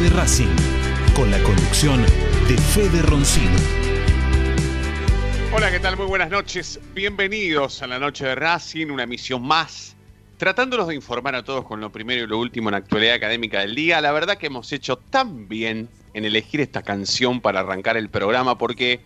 De 0.00 0.10
Racing, 0.10 0.54
con 1.14 1.30
la 1.30 1.42
conducción 1.42 2.02
de 2.02 2.58
Fede 2.58 3.00
Roncino. 3.00 3.56
Hola, 5.54 5.70
¿qué 5.70 5.80
tal? 5.80 5.96
Muy 5.96 6.04
buenas 6.04 6.28
noches. 6.28 6.78
Bienvenidos 6.94 7.80
a 7.80 7.86
la 7.86 7.98
noche 7.98 8.26
de 8.26 8.34
Racing, 8.34 8.88
una 8.88 9.04
emisión 9.04 9.42
más. 9.42 9.96
Tratándonos 10.36 10.88
de 10.88 10.96
informar 10.96 11.34
a 11.34 11.44
todos 11.44 11.64
con 11.64 11.80
lo 11.80 11.90
primero 11.90 12.24
y 12.24 12.26
lo 12.26 12.38
último 12.38 12.68
en 12.68 12.72
la 12.72 12.78
actualidad 12.78 13.14
académica 13.14 13.60
del 13.60 13.74
día. 13.74 14.02
La 14.02 14.12
verdad 14.12 14.36
que 14.36 14.48
hemos 14.48 14.70
hecho 14.72 14.98
tan 14.98 15.48
bien 15.48 15.88
en 16.12 16.26
elegir 16.26 16.60
esta 16.60 16.82
canción 16.82 17.40
para 17.40 17.60
arrancar 17.60 17.96
el 17.96 18.10
programa 18.10 18.58
porque 18.58 19.00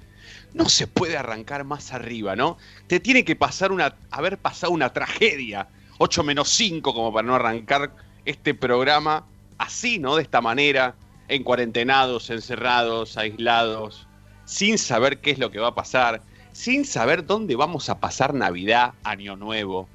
no 0.55 0.69
se 0.69 0.89
puede 0.89 1.17
arrancar 1.17 1.63
más 1.63 1.93
arriba, 1.93 2.35
¿no? 2.35 2.59
Te 2.89 2.99
tiene 2.99 3.25
que 3.25 3.37
pasar 3.37 3.71
una, 3.71 3.95
haber 4.11 4.39
pasado 4.39 4.73
una 4.73 4.93
tragedia. 4.93 5.69
8 5.99 6.25
menos 6.25 6.49
5 6.49 6.93
como 6.93 7.13
para 7.13 7.29
no 7.29 7.37
arrancar 7.37 7.95
este 8.25 8.55
programa 8.55 9.25
así, 9.61 9.99
¿no? 9.99 10.17
De 10.17 10.23
esta 10.23 10.41
manera, 10.41 10.95
en 11.29 11.45
cuarentenados, 11.45 12.31
encerrados, 12.31 13.17
aislados, 13.17 14.07
sin 14.47 14.79
saber 14.79 15.21
qué 15.21 15.31
es 15.31 15.39
lo 15.39 15.51
que 15.51 15.61
va 15.61 15.69
a 15.69 15.75
pasar, 15.75 16.23
sin 16.53 16.85
saber 16.85 17.27
dónde 17.27 17.57
vamos 17.57 17.89
a 17.91 18.01
pasar 18.01 18.35
Navidad, 18.35 18.95
Año 19.05 19.37
Nuevo, 19.37 19.87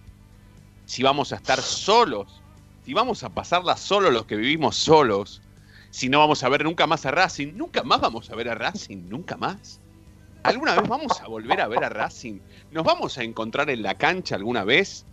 si 0.86 1.02
vamos 1.02 1.34
a 1.34 1.38
estar 1.38 1.60
solos, 1.62 2.42
si 2.86 2.94
vamos 2.94 3.24
a 3.24 3.30
pasarla 3.30 3.76
solos 3.76 4.14
los 4.14 4.28
que 4.28 4.36
vivimos 4.36 4.76
solos, 4.76 5.42
si 5.90 6.10
no 6.10 6.20
vamos 6.20 6.44
a 6.44 6.50
ver 6.50 6.64
nunca 6.64 6.86
más 6.86 7.06
a 7.08 7.12
Racing, 7.12 7.54
nunca 7.56 7.82
más 7.84 8.00
vamos 8.00 8.30
a 8.30 8.36
ver 8.36 8.50
a 8.50 8.56
Racing, 8.56 9.10
nunca 9.10 9.36
más. 9.36 9.80
¿Alguna 10.44 10.76
vez 10.76 10.88
vamos 10.88 11.20
a 11.22 11.28
volver 11.28 11.60
a 11.60 11.68
ver 11.68 11.84
a 11.84 11.90
Racing? 11.90 12.40
¿Nos 12.70 12.84
vamos 12.84 13.18
a 13.18 13.24
encontrar 13.24 13.72
en 13.72 13.82
la 13.82 13.96
cancha 13.96 14.36
alguna 14.36 14.64
vez? 14.64 15.08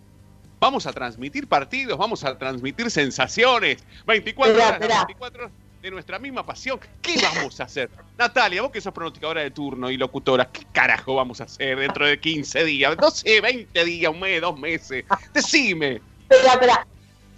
Vamos 0.62 0.86
a 0.86 0.92
transmitir 0.92 1.48
partidos, 1.48 1.98
vamos 1.98 2.22
a 2.22 2.38
transmitir 2.38 2.88
sensaciones. 2.88 3.82
24 4.06 4.52
Esperá, 4.52 4.68
horas, 4.68 4.78
las 4.78 4.88
esperá. 4.88 5.04
24 5.06 5.42
horas 5.42 5.52
de 5.82 5.90
nuestra 5.90 6.18
misma 6.20 6.46
pasión. 6.46 6.78
¿Qué 7.02 7.16
vamos 7.20 7.58
a 7.58 7.64
hacer? 7.64 7.90
Natalia, 8.16 8.62
vos 8.62 8.70
que 8.70 8.80
sos 8.80 8.92
pronosticadora 8.92 9.40
de 9.40 9.50
turno 9.50 9.90
y 9.90 9.96
locutora, 9.96 10.48
¿qué 10.52 10.64
carajo 10.70 11.16
vamos 11.16 11.40
a 11.40 11.44
hacer 11.44 11.80
dentro 11.80 12.06
de 12.06 12.20
15 12.20 12.62
días? 12.62 12.96
No 12.96 13.10
sé, 13.10 13.40
20 13.40 13.84
días, 13.84 14.12
un 14.12 14.20
mes, 14.20 14.40
dos 14.40 14.56
meses. 14.56 15.04
Decime. 15.34 16.00
Espera, 16.30 16.52
espera. 16.52 16.86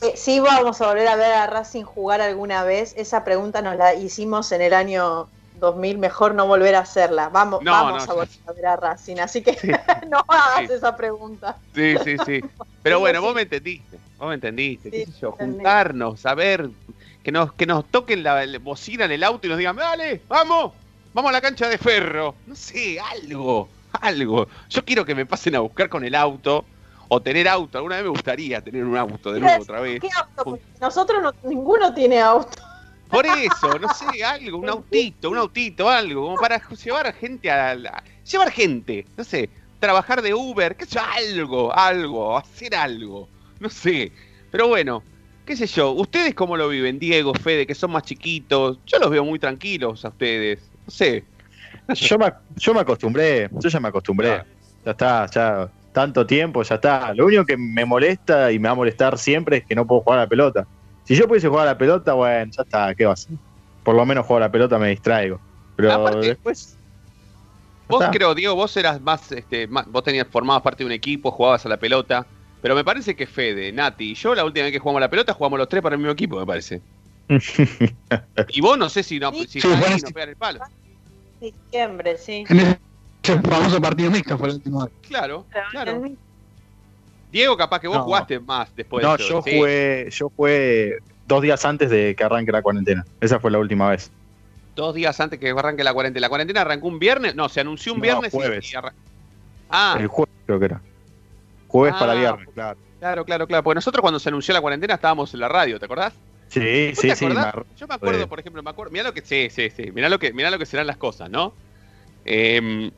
Eh, 0.02 0.12
sí 0.16 0.38
vamos 0.40 0.82
a 0.82 0.88
volver 0.88 1.08
a 1.08 1.16
ver 1.16 1.32
a 1.32 1.46
Racing 1.46 1.84
jugar 1.84 2.20
alguna 2.20 2.62
vez. 2.62 2.92
Esa 2.98 3.24
pregunta 3.24 3.62
nos 3.62 3.76
la 3.76 3.94
hicimos 3.94 4.52
en 4.52 4.60
el 4.60 4.74
año 4.74 5.30
2000. 5.64 5.98
Mejor 5.98 6.34
no 6.34 6.46
volver 6.46 6.74
a 6.76 6.80
hacerla. 6.80 7.28
Vamos, 7.28 7.62
No, 7.62 7.72
vamos 7.72 8.06
no, 8.06 8.12
a 8.12 8.14
volver 8.14 8.28
a 8.46 8.52
ver 8.52 8.66
a 8.66 8.76
Racing. 8.76 9.18
Así 9.18 9.42
que 9.42 9.56
no 10.08 10.18
hagas 10.28 10.68
Sí. 10.68 10.74
esa 10.74 10.96
pregunta. 10.96 11.56
Sí, 11.74 11.94
sí, 12.04 12.16
sí. 12.24 12.40
Pero 12.82 13.00
bueno, 13.00 13.20
vos 13.22 13.34
me 13.34 13.42
entendiste. 13.42 13.98
Vos 14.18 14.28
me 14.28 14.34
entendiste. 14.34 14.90
¿Qué 14.90 15.06
sé 15.06 15.12
yo? 15.20 15.32
Juntarnos, 15.32 16.20
saber, 16.20 16.68
que 17.22 17.32
nos, 17.32 17.52
que 17.54 17.66
nos 17.66 17.84
toquen 17.86 18.22
la, 18.22 18.44
la 18.46 18.58
bocina 18.58 19.06
en 19.06 19.12
el 19.12 19.24
auto 19.24 19.46
y 19.46 19.50
nos 19.50 19.58
digan, 19.58 19.76
dale, 19.76 20.22
vamos, 20.28 20.72
vamos 21.12 21.28
a 21.30 21.32
la 21.32 21.40
cancha 21.40 21.68
de 21.68 21.78
ferro. 21.78 22.34
No 22.46 22.54
sé, 22.54 22.98
algo, 23.00 23.68
algo. 24.00 24.46
Yo 24.70 24.84
quiero 24.84 25.04
que 25.04 25.14
me 25.14 25.26
pasen 25.26 25.56
a 25.56 25.60
buscar 25.60 25.88
con 25.88 26.04
el 26.04 26.14
auto 26.14 26.64
o 27.08 27.20
tener 27.20 27.48
auto. 27.48 27.78
Alguna 27.78 27.96
vez 27.96 28.04
me 28.04 28.10
gustaría 28.10 28.60
tener 28.60 28.84
un 28.84 28.96
auto 28.96 29.32
de 29.32 29.40
nuevo 29.40 29.62
otra 29.62 29.80
vez. 29.80 30.00
¿Qué 30.00 30.08
auto? 30.36 30.58
Nosotros 30.80 31.22
no, 31.22 31.32
ninguno 31.48 31.92
tiene 31.94 32.20
auto. 32.20 32.62
Por 33.08 33.26
eso, 33.26 33.78
no 33.78 33.88
sé, 33.88 34.24
algo, 34.24 34.58
un 34.58 34.68
autito, 34.68 35.30
un 35.30 35.38
autito, 35.38 35.88
algo, 35.88 36.22
como 36.22 36.38
para 36.38 36.60
llevar 36.82 37.06
a 37.06 37.12
gente 37.12 37.50
a 37.50 37.74
la- 37.74 38.02
llevar 38.30 38.50
gente, 38.50 39.06
no 39.16 39.24
sé, 39.24 39.50
trabajar 39.78 40.22
de 40.22 40.34
Uber, 40.34 40.76
qué 40.76 40.86
sé 40.86 40.96
yo, 40.96 41.00
algo, 41.02 41.72
algo, 41.76 42.36
hacer 42.36 42.74
algo, 42.74 43.30
no 43.60 43.68
sé. 43.68 44.12
Pero 44.50 44.68
bueno, 44.68 45.04
qué 45.44 45.56
sé 45.56 45.66
yo, 45.66 45.92
¿ustedes 45.92 46.34
cómo 46.34 46.56
lo 46.56 46.68
viven, 46.68 46.98
Diego, 46.98 47.34
Fede, 47.34 47.66
que 47.66 47.74
son 47.74 47.92
más 47.92 48.02
chiquitos? 48.04 48.80
Yo 48.86 48.98
los 48.98 49.10
veo 49.10 49.24
muy 49.24 49.38
tranquilos 49.38 50.04
a 50.04 50.08
ustedes, 50.08 50.70
no 50.84 50.90
sé. 50.90 51.28
Yo 51.94 52.18
me, 52.18 52.32
yo 52.56 52.74
me 52.74 52.80
acostumbré, 52.80 53.48
yo 53.52 53.68
ya 53.68 53.80
me 53.80 53.88
acostumbré. 53.88 54.28
Claro. 54.28 54.46
Ya 54.84 54.90
está, 54.90 55.26
ya 55.26 55.72
tanto 55.92 56.26
tiempo, 56.26 56.62
ya 56.62 56.74
está. 56.76 57.12
Lo 57.14 57.26
único 57.26 57.44
que 57.44 57.56
me 57.56 57.84
molesta 57.84 58.50
y 58.52 58.58
me 58.58 58.68
va 58.68 58.72
a 58.72 58.76
molestar 58.76 59.18
siempre 59.18 59.58
es 59.58 59.64
que 59.66 59.74
no 59.74 59.86
puedo 59.86 60.02
jugar 60.02 60.18
a 60.18 60.22
la 60.22 60.28
pelota. 60.28 60.66
Si 61.04 61.14
yo 61.16 61.28
pudiese 61.28 61.48
jugar 61.48 61.68
a 61.68 61.72
la 61.72 61.78
pelota, 61.78 62.14
bueno, 62.14 62.50
ya 62.56 62.62
está, 62.62 62.94
¿qué 62.94 63.04
va 63.04 63.10
a 63.12 63.14
hacer? 63.14 63.36
Por 63.82 63.94
lo 63.94 64.06
menos 64.06 64.26
juego 64.26 64.38
a 64.38 64.46
la 64.46 64.50
pelota 64.52 64.78
me 64.78 64.88
distraigo. 64.88 65.42
Pero 65.76 65.92
Aparte, 65.92 66.26
después, 66.28 66.78
Vos 67.88 68.00
está. 68.00 68.10
creo, 68.12 68.34
Diego, 68.34 68.54
vos 68.54 68.74
eras 68.76 69.00
más, 69.02 69.30
este, 69.32 69.66
más- 69.68 69.86
vos 69.86 70.02
tenías 70.02 70.26
formabas 70.30 70.62
parte 70.62 70.82
de 70.82 70.86
un 70.86 70.92
equipo, 70.92 71.30
jugabas 71.30 71.66
a 71.66 71.68
la 71.68 71.78
pelota, 71.78 72.26
pero 72.60 72.74
me 72.74 72.84
parece 72.84 73.14
que 73.14 73.26
Fede, 73.26 73.72
Nati 73.72 74.12
y 74.12 74.14
yo 74.14 74.34
la 74.34 74.44
última 74.44 74.64
vez 74.64 74.72
que 74.72 74.78
jugamos 74.78 75.00
a 75.00 75.02
la 75.02 75.10
pelota 75.10 75.34
jugamos 75.34 75.58
los 75.58 75.68
tres 75.68 75.82
para 75.82 75.94
el 75.94 75.98
mismo 76.00 76.12
equipo, 76.12 76.38
me 76.38 76.46
parece. 76.46 76.82
Y 78.48 78.60
vos 78.60 78.78
no 78.78 78.88
sé 78.88 79.02
si 79.02 79.18
no, 79.18 79.32
si 79.32 79.46
Sí, 79.46 79.68
ahí 79.68 79.80
bueno, 79.80 79.96
no 79.98 80.08
sí. 80.08 80.14
pegan 80.14 80.28
el 80.30 80.36
palo. 80.36 80.60
Diciembre, 81.40 82.16
sí. 82.16 82.46
En 82.48 82.60
ese 82.60 83.40
famoso 83.42 83.80
partido 83.80 84.10
mixto 84.10 84.38
fue 84.38 84.48
el 84.48 84.54
último. 84.56 84.88
Claro, 85.02 85.46
claro. 85.70 86.02
Diego, 87.34 87.56
capaz 87.56 87.80
que 87.80 87.88
vos 87.88 87.96
No. 87.98 88.04
jugaste 88.04 88.38
más 88.38 88.74
después 88.76 89.02
no, 89.04 89.16
de 89.16 89.24
eso. 89.24 89.28
yo 89.34 89.42
sí. 89.42 89.56
jugué, 89.58 90.08
yo 90.10 90.30
jugué 90.36 90.98
dos 91.26 91.42
días 91.42 91.64
antes 91.64 91.90
de 91.90 92.14
que 92.14 92.22
arranque 92.22 92.52
la 92.52 92.62
cuarentena. 92.62 93.04
Esa 93.20 93.40
fue 93.40 93.50
la 93.50 93.58
última 93.58 93.90
vez. 93.90 94.12
Dos 94.76 94.94
días 94.94 95.18
antes 95.18 95.40
que 95.40 95.50
arranque 95.50 95.82
la 95.82 95.92
cuarentena. 95.92 96.20
¿La 96.20 96.28
cuarentena 96.28 96.60
arrancó 96.60 96.86
un 96.86 97.00
viernes? 97.00 97.34
No, 97.34 97.48
se 97.48 97.60
anunció 97.60 97.92
un 97.92 97.98
No, 97.98 98.02
viernes 98.04 98.30
jueves. 98.32 98.72
y, 98.72 98.76
arran- 98.76 98.92
Ah, 99.68 99.96
El 99.98 100.06
jueves 100.06 100.32
creo 100.46 100.58
que 100.60 100.64
era. 100.66 100.80
Jueves 101.66 101.94
Ah, 101.96 101.98
para 101.98 102.14
viernes, 102.14 102.48
claro. 102.54 102.78
claro, 103.00 103.24
claro, 103.24 103.46
claro. 103.48 103.64
Porque 103.64 103.74
nosotros 103.74 104.00
cuando 104.00 104.20
se 104.20 104.28
anunció 104.28 104.54
la 104.54 104.60
cuarentena 104.60 104.94
estábamos 104.94 105.34
en 105.34 105.40
la 105.40 105.48
radio, 105.48 105.80
¿te 105.80 105.86
acordás? 105.86 106.12
Sí, 106.46 106.90
¿Vos 106.90 106.98
sí, 107.00 107.08
te 107.08 107.16
sí. 107.16 107.26
me- 107.26 107.34
Yo 107.76 107.88
me 107.88 107.94
acuerdo, 107.96 108.28
por 108.28 108.38
ejemplo, 108.38 108.62
me 108.62 108.70
acuerdo. 108.70 108.92
Mirá 108.92 109.02
lo 109.02 109.12
que. 109.12 109.22
Sí, 109.22 109.48
sí, 109.50 109.70
sí. 109.70 109.90
Mirá 109.90 110.08
lo 110.08 110.20
que, 110.20 110.32
mirá 110.32 110.52
lo 110.52 110.58
que 110.60 110.66
serán 110.66 110.86
las 110.86 110.98
cosas, 110.98 111.28
¿no? 111.30 111.52
Em, 112.24 112.92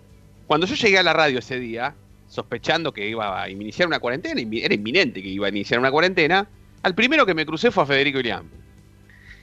cuando 0.47 0.67
yo 0.67 0.75
llegué 0.75 0.99
a 0.99 1.03
la 1.03 1.15
radio 1.15 1.39
ese 1.39 1.59
día, 1.59 1.95
sospechando 2.37 2.93
que 2.93 3.09
iba 3.09 3.43
a 3.43 3.49
iniciar 3.49 3.89
una 3.89 3.99
cuarentena, 3.99 4.41
era 4.41 4.75
inminente 4.75 5.23
que 5.23 5.29
iba 5.29 5.47
a 5.47 5.49
iniciar 5.49 5.81
una 5.81 5.91
cuarentena, 5.91 6.47
al 6.83 6.95
primero 6.95 7.25
que 7.27 7.35
me 7.35 7.47
crucé 7.47 7.71
fue 7.71 7.83
a 7.83 7.87
Federico 7.87 8.21
Ilián. 8.21 8.49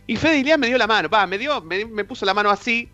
Y 0.06 0.16
Fede 0.16 0.40
Ilián 0.40 0.60
me 0.60 0.68
dio 0.68 0.78
la 0.78 0.86
mano, 0.88 1.10
va, 1.10 1.26
me 1.26 1.38
dio, 1.38 1.62
me, 1.62 2.06
puso 2.06 2.26
la 2.26 2.34
mano 2.34 2.50
así 2.50 2.88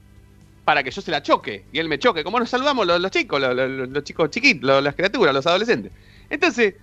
para 0.64 0.84
que 0.84 0.92
yo 0.92 1.02
se 1.02 1.12
la 1.12 1.22
choque 1.22 1.66
y 1.74 1.80
él 1.80 1.90
me 1.90 2.00
choque. 2.00 2.24
Como 2.24 2.40
nos 2.40 2.50
saludamos 2.50 2.88
los, 2.88 3.12
chicos, 3.12 3.42
los, 3.42 4.04
chicos 4.04 4.30
chiquitos, 4.30 4.82
las 4.84 4.96
criaturas, 4.96 5.34
los 5.34 5.46
adolescentes. 5.46 5.92
Entonces, 6.30 6.76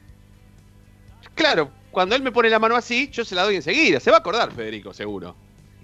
claro, 1.35 1.71
cuando 1.91 2.15
él 2.17 2.23
me 2.23 2.33
pone 2.33 2.51
la 2.51 2.59
mano 2.59 2.77
así, 2.77 3.09
yo 3.11 3.25
se 3.25 3.35
la 3.35 3.45
doy 3.45 3.57
enseguida. 3.57 3.99
Se 4.01 4.11
va 4.11 4.19
a 4.19 4.21
acordar, 4.21 4.53
Federico, 4.53 4.93
seguro. 4.93 5.35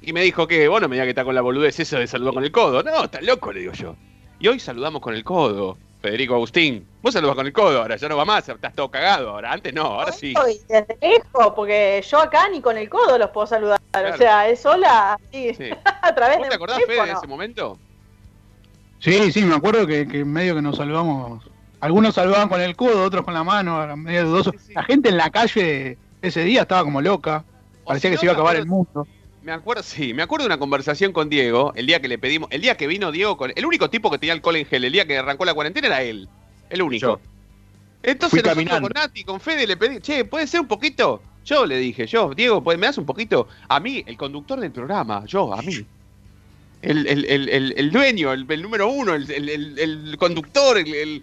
Y 0.02 0.12
me 0.12 0.23
dijo 0.23 0.46
que, 0.46 0.69
bueno, 0.69 0.88
me 0.88 0.96
diga 0.96 1.05
que 1.05 1.11
está 1.11 1.25
con 1.25 1.34
la 1.34 1.40
boludez 1.40 1.81
eso 1.81 1.99
de 1.99 2.06
saludar 2.06 2.34
con 2.34 2.44
el 2.44 2.52
codo. 2.52 2.82
No, 2.82 3.05
está 3.05 3.20
loco, 3.23 3.52
le 3.52 3.61
digo 3.61 3.73
yo. 3.73 3.96
Y 4.40 4.49
hoy 4.49 4.58
saludamos 4.58 5.00
con 5.00 5.14
el 5.14 5.23
codo. 5.23 5.79
Federico 6.02 6.34
Agustín, 6.34 6.84
vos 7.00 7.14
saludás 7.14 7.37
con 7.37 7.46
el 7.46 7.52
codo 7.52 7.81
ahora, 7.81 7.94
ya 7.94 8.08
no 8.08 8.16
va 8.16 8.25
más, 8.25 8.49
estás 8.49 8.75
todo 8.75 8.90
cagado 8.90 9.31
ahora. 9.31 9.52
Antes 9.52 9.72
no, 9.72 9.82
ahora 9.82 10.10
sí. 10.10 10.34
Desde 10.69 10.99
lejos, 11.00 11.52
porque 11.54 12.04
yo 12.10 12.19
acá 12.19 12.49
ni 12.49 12.60
con 12.60 12.76
el 12.76 12.88
codo 12.88 13.16
los 13.19 13.31
puedo 13.31 13.46
saludar. 13.46 13.81
O 13.94 14.16
sea, 14.16 14.49
es 14.49 14.60
sola, 14.60 15.14
así, 15.14 15.54
Sí. 15.54 15.70
a 16.02 16.12
través 16.12 16.38
¿Vos 16.38 16.46
de 16.46 16.50
te 16.50 16.56
acordás, 16.56 16.81
Fede, 16.84 17.06
de 17.06 17.12
ese 17.12 17.26
momento? 17.28 17.78
Sí, 18.99 19.31
sí, 19.31 19.44
me 19.44 19.54
acuerdo 19.54 19.87
que, 19.87 20.08
que 20.08 20.25
medio 20.25 20.56
que 20.56 20.62
nos 20.62 20.76
saludamos. 20.76 21.44
Algunos 21.78 22.16
saludaban 22.16 22.48
con 22.48 22.60
el 22.60 22.75
codo, 22.75 23.05
otros 23.05 23.25
con 23.25 23.34
la 23.34 23.44
mano, 23.44 23.96
medio 23.96 24.26
dudoso. 24.26 24.50
Sí, 24.52 24.58
sí. 24.58 24.72
La 24.75 24.82
gente 24.82 25.08
en 25.08 25.16
la 25.16 25.31
calle 25.31 25.98
ese 26.20 26.43
día 26.43 26.62
estaba 26.62 26.82
como 26.82 27.00
loca. 27.00 27.44
O 27.84 27.88
Parecía 27.88 28.10
si 28.10 28.12
que 28.12 28.14
no, 28.16 28.20
se 28.20 28.26
iba 28.26 28.32
a 28.32 28.34
acabar 28.34 28.56
el 28.56 28.66
mundo. 28.66 29.06
Me 29.43 29.53
acuerdo, 29.53 29.83
sí, 29.85 30.15
me 30.15 30.23
acuerdo 30.23 30.44
de 30.44 30.49
una 30.49 30.59
conversación 30.59 31.12
con 31.12 31.29
Diego, 31.29 31.73
el 31.77 31.87
día 31.87 32.00
que 32.00 32.09
le 32.09 32.19
pedimos, 32.19 32.49
el 32.53 32.61
día 32.62 32.77
que 32.77 32.87
vino 32.87 33.11
Diego 33.12 33.37
con. 33.37 33.53
El 33.55 33.67
único 33.67 33.91
tipo 33.91 34.11
que 34.11 34.19
tenía 34.19 34.33
alcohol 34.33 34.56
en 34.56 34.67
gel, 34.67 34.85
el 34.85 34.93
día 34.93 35.06
que 35.06 35.19
arrancó 35.19 35.44
la 35.44 35.55
cuarentena 35.55 35.87
era 35.89 36.03
él. 36.03 36.29
El 36.71 36.83
único. 36.83 37.06
Yo. 37.06 37.21
Entonces 38.03 38.43
nosotros 38.43 38.81
con 38.81 38.93
Nati, 38.94 39.25
con 39.25 39.41
Fede 39.41 39.67
le 39.67 39.77
pedí, 39.77 40.00
che, 40.00 40.25
¿puede 40.25 40.47
ser 40.47 40.61
un 40.61 40.67
poquito? 40.69 41.23
Yo 41.44 41.67
le 41.67 41.77
dije, 41.79 42.06
yo, 42.06 42.33
Diego, 42.35 42.62
¿puede- 42.62 42.79
¿me 42.79 42.87
das 42.87 42.99
un 42.99 43.06
poquito? 43.06 43.49
A 43.69 43.79
mí, 43.81 44.03
el 44.06 44.17
conductor 44.17 44.59
del 44.61 44.71
programa, 44.73 45.25
yo, 45.27 45.53
a 45.55 45.61
mí. 45.62 45.85
El, 46.83 47.06
el- 47.06 47.25
el- 47.27 47.75
el- 47.77 47.91
dueño, 47.93 48.33
el, 48.33 48.47
número 48.61 48.89
uno, 48.89 49.15
el, 49.15 49.31
el- 49.31 49.49
el- 49.49 49.79
el 49.79 50.17
conductor, 50.19 50.79
el, 50.79 51.23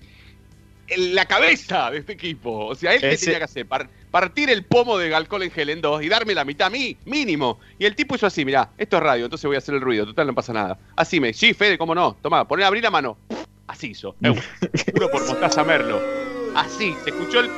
la 0.97 1.25
cabeza 1.25 1.91
de 1.91 1.99
este 1.99 2.13
equipo. 2.13 2.67
O 2.67 2.75
sea, 2.75 2.93
él 2.95 3.01
qué 3.01 3.11
Ese- 3.11 3.25
tenía 3.25 3.39
que 3.39 3.45
hacer, 3.45 3.65
Par- 3.65 3.89
partir 4.11 4.49
el 4.49 4.63
pomo 4.65 4.97
de 4.97 5.13
alcohol 5.13 5.43
en 5.43 5.51
gel 5.51 5.69
en 5.69 5.81
dos 5.81 6.03
y 6.03 6.09
darme 6.09 6.33
la 6.33 6.45
mitad 6.45 6.67
a 6.67 6.69
mí, 6.69 6.97
mínimo. 7.05 7.59
Y 7.77 7.85
el 7.85 7.95
tipo 7.95 8.15
hizo 8.15 8.27
así, 8.27 8.45
mirá, 8.45 8.69
esto 8.77 8.97
es 8.97 9.03
radio, 9.03 9.25
entonces 9.25 9.45
voy 9.47 9.55
a 9.55 9.59
hacer 9.59 9.75
el 9.75 9.81
ruido, 9.81 10.05
total 10.05 10.27
no 10.27 10.35
pasa 10.35 10.53
nada. 10.53 10.77
Así 10.95 11.19
me, 11.19 11.33
sí, 11.33 11.53
Fede, 11.53 11.77
cómo 11.77 11.93
no, 11.95 12.17
toma, 12.21 12.47
poné, 12.47 12.63
abrí 12.63 12.81
la 12.81 12.91
mano. 12.91 13.17
Así 13.67 13.91
hizo. 13.91 14.15
Eu, 14.21 14.33
juro 14.93 15.11
por 15.11 15.25
Mostaza 15.27 15.63
Merlo. 15.63 16.01
Así, 16.55 16.95
se 17.03 17.11
escuchó 17.11 17.41
el. 17.41 17.51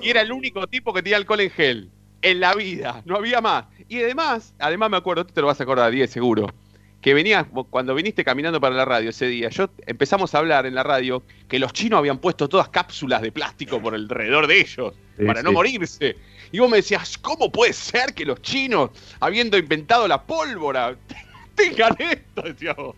Y 0.00 0.10
era 0.10 0.20
el 0.20 0.30
único 0.30 0.66
tipo 0.68 0.92
que 0.92 1.02
tenía 1.02 1.16
alcohol 1.16 1.40
en 1.40 1.50
gel. 1.50 1.90
En 2.22 2.40
la 2.40 2.54
vida, 2.54 3.02
no 3.04 3.16
había 3.16 3.40
más. 3.40 3.66
Y 3.88 4.00
además, 4.02 4.54
además 4.58 4.90
me 4.90 4.96
acuerdo, 4.96 5.26
tú 5.26 5.34
te 5.34 5.40
lo 5.40 5.48
vas 5.48 5.60
a 5.60 5.64
acordar, 5.64 5.90
10 5.90 6.10
seguro. 6.10 6.46
Que 7.04 7.12
venías, 7.12 7.46
cuando 7.68 7.94
viniste 7.94 8.24
caminando 8.24 8.62
para 8.62 8.74
la 8.74 8.86
radio 8.86 9.10
ese 9.10 9.26
día, 9.26 9.50
yo 9.50 9.68
empezamos 9.84 10.34
a 10.34 10.38
hablar 10.38 10.64
en 10.64 10.74
la 10.74 10.82
radio 10.82 11.22
que 11.48 11.58
los 11.58 11.74
chinos 11.74 11.98
habían 11.98 12.16
puesto 12.16 12.48
todas 12.48 12.70
cápsulas 12.70 13.20
de 13.20 13.30
plástico 13.30 13.78
por 13.78 13.94
alrededor 13.94 14.46
de 14.46 14.60
ellos 14.60 14.94
Sí, 15.18 15.26
para 15.26 15.42
no 15.42 15.52
morirse. 15.52 16.16
Y 16.50 16.60
vos 16.60 16.70
me 16.70 16.78
decías, 16.78 17.18
¿cómo 17.18 17.52
puede 17.52 17.74
ser 17.74 18.14
que 18.14 18.24
los 18.24 18.40
chinos, 18.40 18.88
habiendo 19.20 19.58
inventado 19.58 20.08
la 20.08 20.22
pólvora, 20.22 20.96
tengan 21.54 21.94
esto? 21.98 22.40
Decías 22.40 22.74
vos. 22.74 22.96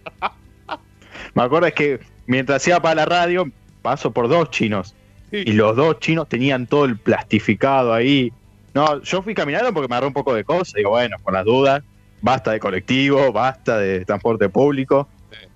Me 1.34 1.42
acuerdo 1.42 1.66
es 1.66 1.74
que 1.74 1.98
mientras 2.26 2.64
iba 2.68 2.80
para 2.80 2.94
la 2.94 3.06
radio, 3.06 3.50
paso 3.82 4.12
por 4.12 4.28
dos 4.28 4.52
chinos. 4.52 4.94
Y 5.32 5.50
los 5.54 5.74
dos 5.74 5.98
chinos 5.98 6.28
tenían 6.28 6.68
todo 6.68 6.84
el 6.84 6.96
plastificado 6.96 7.92
ahí. 7.92 8.32
No, 8.72 9.02
yo 9.02 9.20
fui 9.22 9.34
caminando 9.34 9.72
porque 9.74 9.88
me 9.88 9.96
agarré 9.96 10.06
un 10.06 10.14
poco 10.14 10.32
de 10.32 10.44
cosas. 10.44 10.74
Digo, 10.74 10.90
bueno, 10.90 11.16
por 11.24 11.32
las 11.32 11.44
dudas, 11.44 11.82
basta 12.20 12.52
de 12.52 12.60
colectivo, 12.60 13.32
basta 13.32 13.78
de 13.78 14.04
transporte 14.04 14.48
público. 14.48 15.08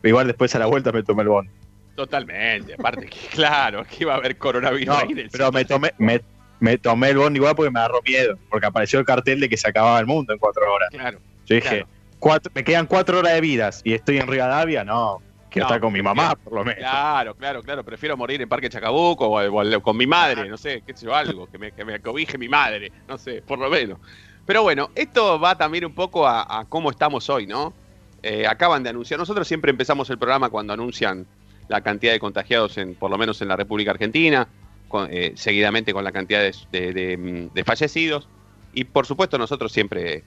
Igual 0.02 0.26
después 0.26 0.54
a 0.54 0.58
la 0.58 0.66
vuelta 0.66 0.92
me 0.92 1.02
tomé 1.02 1.22
el 1.22 1.28
bono. 1.28 1.50
Totalmente, 1.94 2.74
aparte 2.74 3.06
que 3.06 3.18
claro, 3.34 3.84
que 3.84 3.96
iba 4.04 4.14
a 4.14 4.16
haber 4.16 4.38
coronavirus 4.38 4.86
No, 4.86 4.96
ahí 4.96 5.28
pero 5.30 5.52
me 5.52 5.64
tomé, 5.64 5.92
me, 5.98 6.20
me 6.58 6.78
tomé 6.78 7.10
el 7.10 7.18
bono 7.18 7.36
igual 7.36 7.54
porque 7.54 7.70
me 7.70 7.80
agarró 7.80 8.00
miedo. 8.06 8.38
Porque 8.48 8.66
apareció 8.66 8.98
el 8.98 9.04
cartel 9.04 9.40
de 9.40 9.48
que 9.48 9.56
se 9.56 9.68
acababa 9.68 9.98
el 10.00 10.06
mundo 10.06 10.32
en 10.32 10.38
cuatro 10.38 10.62
horas. 10.72 10.88
Claro. 10.90 11.18
Yo 11.46 11.54
dije, 11.56 11.68
Claro. 11.68 11.88
cuatro, 12.18 12.52
me 12.54 12.64
quedan 12.64 12.86
cuatro 12.86 13.18
horas 13.18 13.34
de 13.34 13.40
vidas 13.40 13.80
y 13.84 13.92
estoy 13.92 14.18
en 14.18 14.26
Rivadavia, 14.28 14.84
no. 14.84 15.18
Quiero 15.50 15.64
No, 15.66 15.74
estar 15.74 15.80
con 15.80 15.92
mi 15.92 16.00
mamá, 16.00 16.36
por 16.36 16.52
lo 16.52 16.64
menos. 16.64 16.78
Claro, 16.78 17.34
claro, 17.34 17.60
claro. 17.62 17.84
Prefiero 17.84 18.16
morir 18.16 18.40
en 18.40 18.48
Parque 18.48 18.70
Chacabuco 18.70 19.26
o, 19.28 19.82
con 19.82 19.96
mi 19.96 20.06
madre, 20.06 20.48
no 20.48 20.56
sé, 20.56 20.82
qué 20.86 20.96
sé 20.96 21.06
yo, 21.06 21.14
algo, 21.14 21.50
que 21.50 21.58
me, 21.58 21.72
que 21.72 21.84
me 21.84 21.94
acobije 21.94 22.38
mi 22.38 22.48
madre, 22.48 22.92
no 23.08 23.18
sé, 23.18 23.42
por 23.42 23.58
lo 23.58 23.68
menos. 23.68 23.98
Pero 24.50 24.64
bueno, 24.64 24.90
esto 24.96 25.38
va 25.38 25.56
también 25.56 25.84
un 25.84 25.94
poco 25.94 26.26
a, 26.26 26.66
cómo 26.68 26.90
estamos 26.90 27.30
hoy, 27.30 27.46
¿no? 27.46 27.72
Eh, 28.20 28.48
acaban 28.48 28.82
de 28.82 28.90
anunciar, 28.90 29.20
nosotros 29.20 29.46
siempre 29.46 29.70
empezamos 29.70 30.10
el 30.10 30.18
programa 30.18 30.50
cuando 30.50 30.72
anuncian 30.72 31.24
la 31.68 31.82
cantidad 31.82 32.12
de 32.12 32.18
contagiados, 32.18 32.76
en, 32.76 32.96
por 32.96 33.12
lo 33.12 33.16
menos 33.16 33.40
en 33.42 33.46
la 33.46 33.54
República 33.54 33.92
Argentina, 33.92 34.48
eh, 35.08 35.34
seguidamente 35.36 35.92
con 35.92 36.02
la 36.02 36.10
cantidad 36.10 36.42
mm, 36.42 37.54
de 37.54 37.62
fallecidos. 37.64 38.26
Y 38.72 38.82
por 38.82 39.06
supuesto 39.06 39.38
nosotros 39.38 39.70
siempre, 39.70 40.24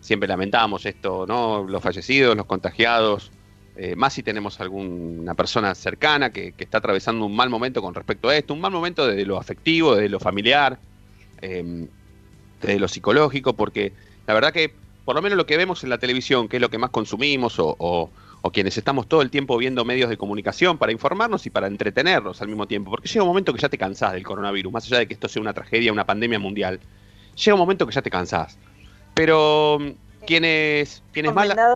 siempre 0.00 0.28
lamentamos 0.28 0.84
esto, 0.84 1.24
¿no? 1.28 1.62
Los 1.62 1.80
fallecidos, 1.80 2.36
los 2.36 2.46
contagiados, 2.46 3.30
eh, 3.76 3.94
más 3.94 4.14
si 4.14 4.24
tenemos 4.24 4.58
alguna 4.60 5.34
persona 5.34 5.76
cercana 5.76 6.32
que, 6.32 6.54
está 6.58 6.78
atravesando 6.78 7.24
un 7.24 7.36
mal 7.36 7.50
momento 7.50 7.80
con 7.82 7.94
respecto 7.94 8.30
a 8.30 8.36
esto, 8.36 8.52
un 8.52 8.60
mal 8.62 8.72
momento 8.72 9.06
desde 9.06 9.24
lo 9.24 9.38
afectivo, 9.38 9.94
desde 9.94 10.08
lo 10.08 10.18
familiar, 10.18 10.80
desde 12.60 12.78
lo 12.80 12.88
psicológico, 12.88 13.54
porque 13.56 13.94
la 14.26 14.34
verdad 14.34 14.52
que 14.52 14.80
por 15.04 15.16
lo 15.16 15.22
menos 15.22 15.36
lo 15.36 15.46
que 15.46 15.56
vemos 15.56 15.82
en 15.82 15.90
la 15.90 15.98
televisión, 15.98 16.48
que 16.48 16.56
es 16.58 16.60
lo 16.60 16.70
que 16.70 16.78
más 16.78 16.90
consumimos, 16.90 17.58
o, 17.58 17.74
o- 17.78 18.12
o 18.42 18.52
quienes 18.52 18.78
estamos 18.78 19.06
todo 19.08 19.22
el 19.22 19.30
tiempo 19.30 19.56
viendo 19.58 19.84
medios 19.84 20.08
de 20.08 20.16
comunicación 20.16 20.78
para 20.78 20.92
informarnos 20.92 21.44
y 21.46 21.50
para 21.50 21.66
entretenernos 21.66 22.40
al 22.40 22.48
mismo 22.48 22.66
tiempo, 22.66 22.90
porque 22.90 23.08
llega 23.08 23.22
un 23.22 23.28
momento 23.28 23.52
que 23.52 23.60
ya 23.60 23.68
te 23.68 23.76
cansás 23.78 24.12
del 24.12 24.22
coronavirus, 24.24 24.72
más 24.72 24.86
allá 24.86 24.98
de 24.98 25.08
que 25.08 25.14
esto 25.14 25.28
sea 25.28 25.42
una 25.42 25.52
tragedia, 25.54 25.92
una 25.92 26.06
pandemia 26.06 26.38
mundial, 26.38 26.80
llega 27.34 27.54
un 27.54 27.60
momento 27.60 27.86
que 27.86 27.92
ya 27.94 28.02
te 28.02 28.10
cansás. 28.10 28.58
Pero 29.14 29.78
mm, 29.80 29.90
quienes, 30.26 31.02
quienes 31.12 31.34
más... 31.34 31.48
la- 31.48 31.74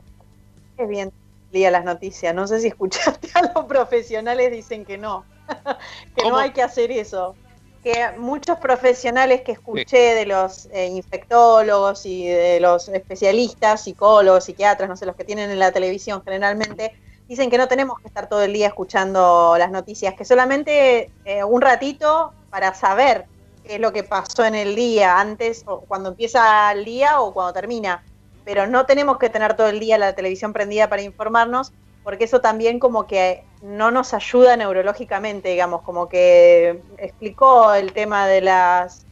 es 0.77 0.89
bien 0.89 1.11
día 1.51 1.71
las 1.71 1.85
noticias. 1.85 2.35
No 2.35 2.47
sé 2.47 2.61
si 2.61 2.69
escuchaste 2.69 3.29
a 3.35 3.43
los 3.55 3.65
profesionales 3.67 4.51
dicen 4.51 4.85
que 4.85 4.99
no, 4.99 5.27
que 6.17 6.23
¿Cómo? 6.23 6.37
no 6.37 6.39
hay 6.39 6.53
que 6.53 6.63
hacer 6.63 6.91
eso. 6.91 7.37
Que 7.85 8.13
muchos 8.17 8.59
profesionales 8.59 9.43
que 9.43 9.53
escuché 9.53 10.15
de 10.15 10.25
los 10.25 10.67
eh, 10.73 10.87
infectólogos 10.87 12.07
y 12.07 12.27
de 12.27 12.59
los 12.59 12.89
especialistas, 12.89 13.85
psicólogos, 13.85 14.45
psiquiatras, 14.45 14.89
no 14.89 14.97
sé, 14.97 15.05
los 15.05 15.15
que 15.15 15.25
tienen 15.25 15.51
en 15.51 15.59
la 15.59 15.71
televisión 15.71 16.23
generalmente, 16.25 16.95
dicen 17.29 17.51
que 17.51 17.59
no 17.59 17.69
tenemos 17.69 17.99
que 18.01 18.09
estar 18.09 18.27
todo 18.27 18.43
el 18.43 18.55
día 18.55 18.69
escuchando 18.69 19.57
las 19.59 19.71
noticias, 19.71 20.15
que 20.15 20.25
solamente 20.25 21.11
eh, 21.27 21.45
un 21.45 21.61
ratito 21.61 22.33
para 22.49 22.73
saber 22.73 23.27
qué 23.65 23.75
es 23.75 23.81
lo 23.81 23.93
que 23.93 24.03
pasó 24.03 24.47
en 24.47 24.55
el 24.55 24.75
día, 24.75 25.21
antes 25.21 25.63
o 25.67 25.81
cuando 25.81 26.09
empieza 26.09 26.73
el 26.73 26.87
día 26.87 27.21
o 27.21 27.35
cuando 27.35 27.53
termina. 27.53 28.03
Pero 28.47 28.67
no 28.67 28.87
tenemos 28.87 29.19
que 29.19 29.29
tener 29.29 29.57
todo 29.57 29.69
el 29.69 29.79
día 29.79 29.99
la 29.99 30.15
televisión 30.15 30.55
prendida 30.55 30.89
para 30.89 31.03
informarnos, 31.03 31.73
porque 32.03 32.25
eso 32.25 32.41
también 32.41 32.79
como 32.79 33.07
que 33.07 33.45
no 33.65 33.91
nos 33.91 34.15
ayuda 34.15 34.57
neurológicamente, 34.57 35.49
digamos, 35.49 35.83
como 35.83 36.09
que 36.09 36.83
explicó 36.99 37.75
el 37.75 37.93
tema 37.93 38.27
de 38.27 38.43
las 38.43 39.07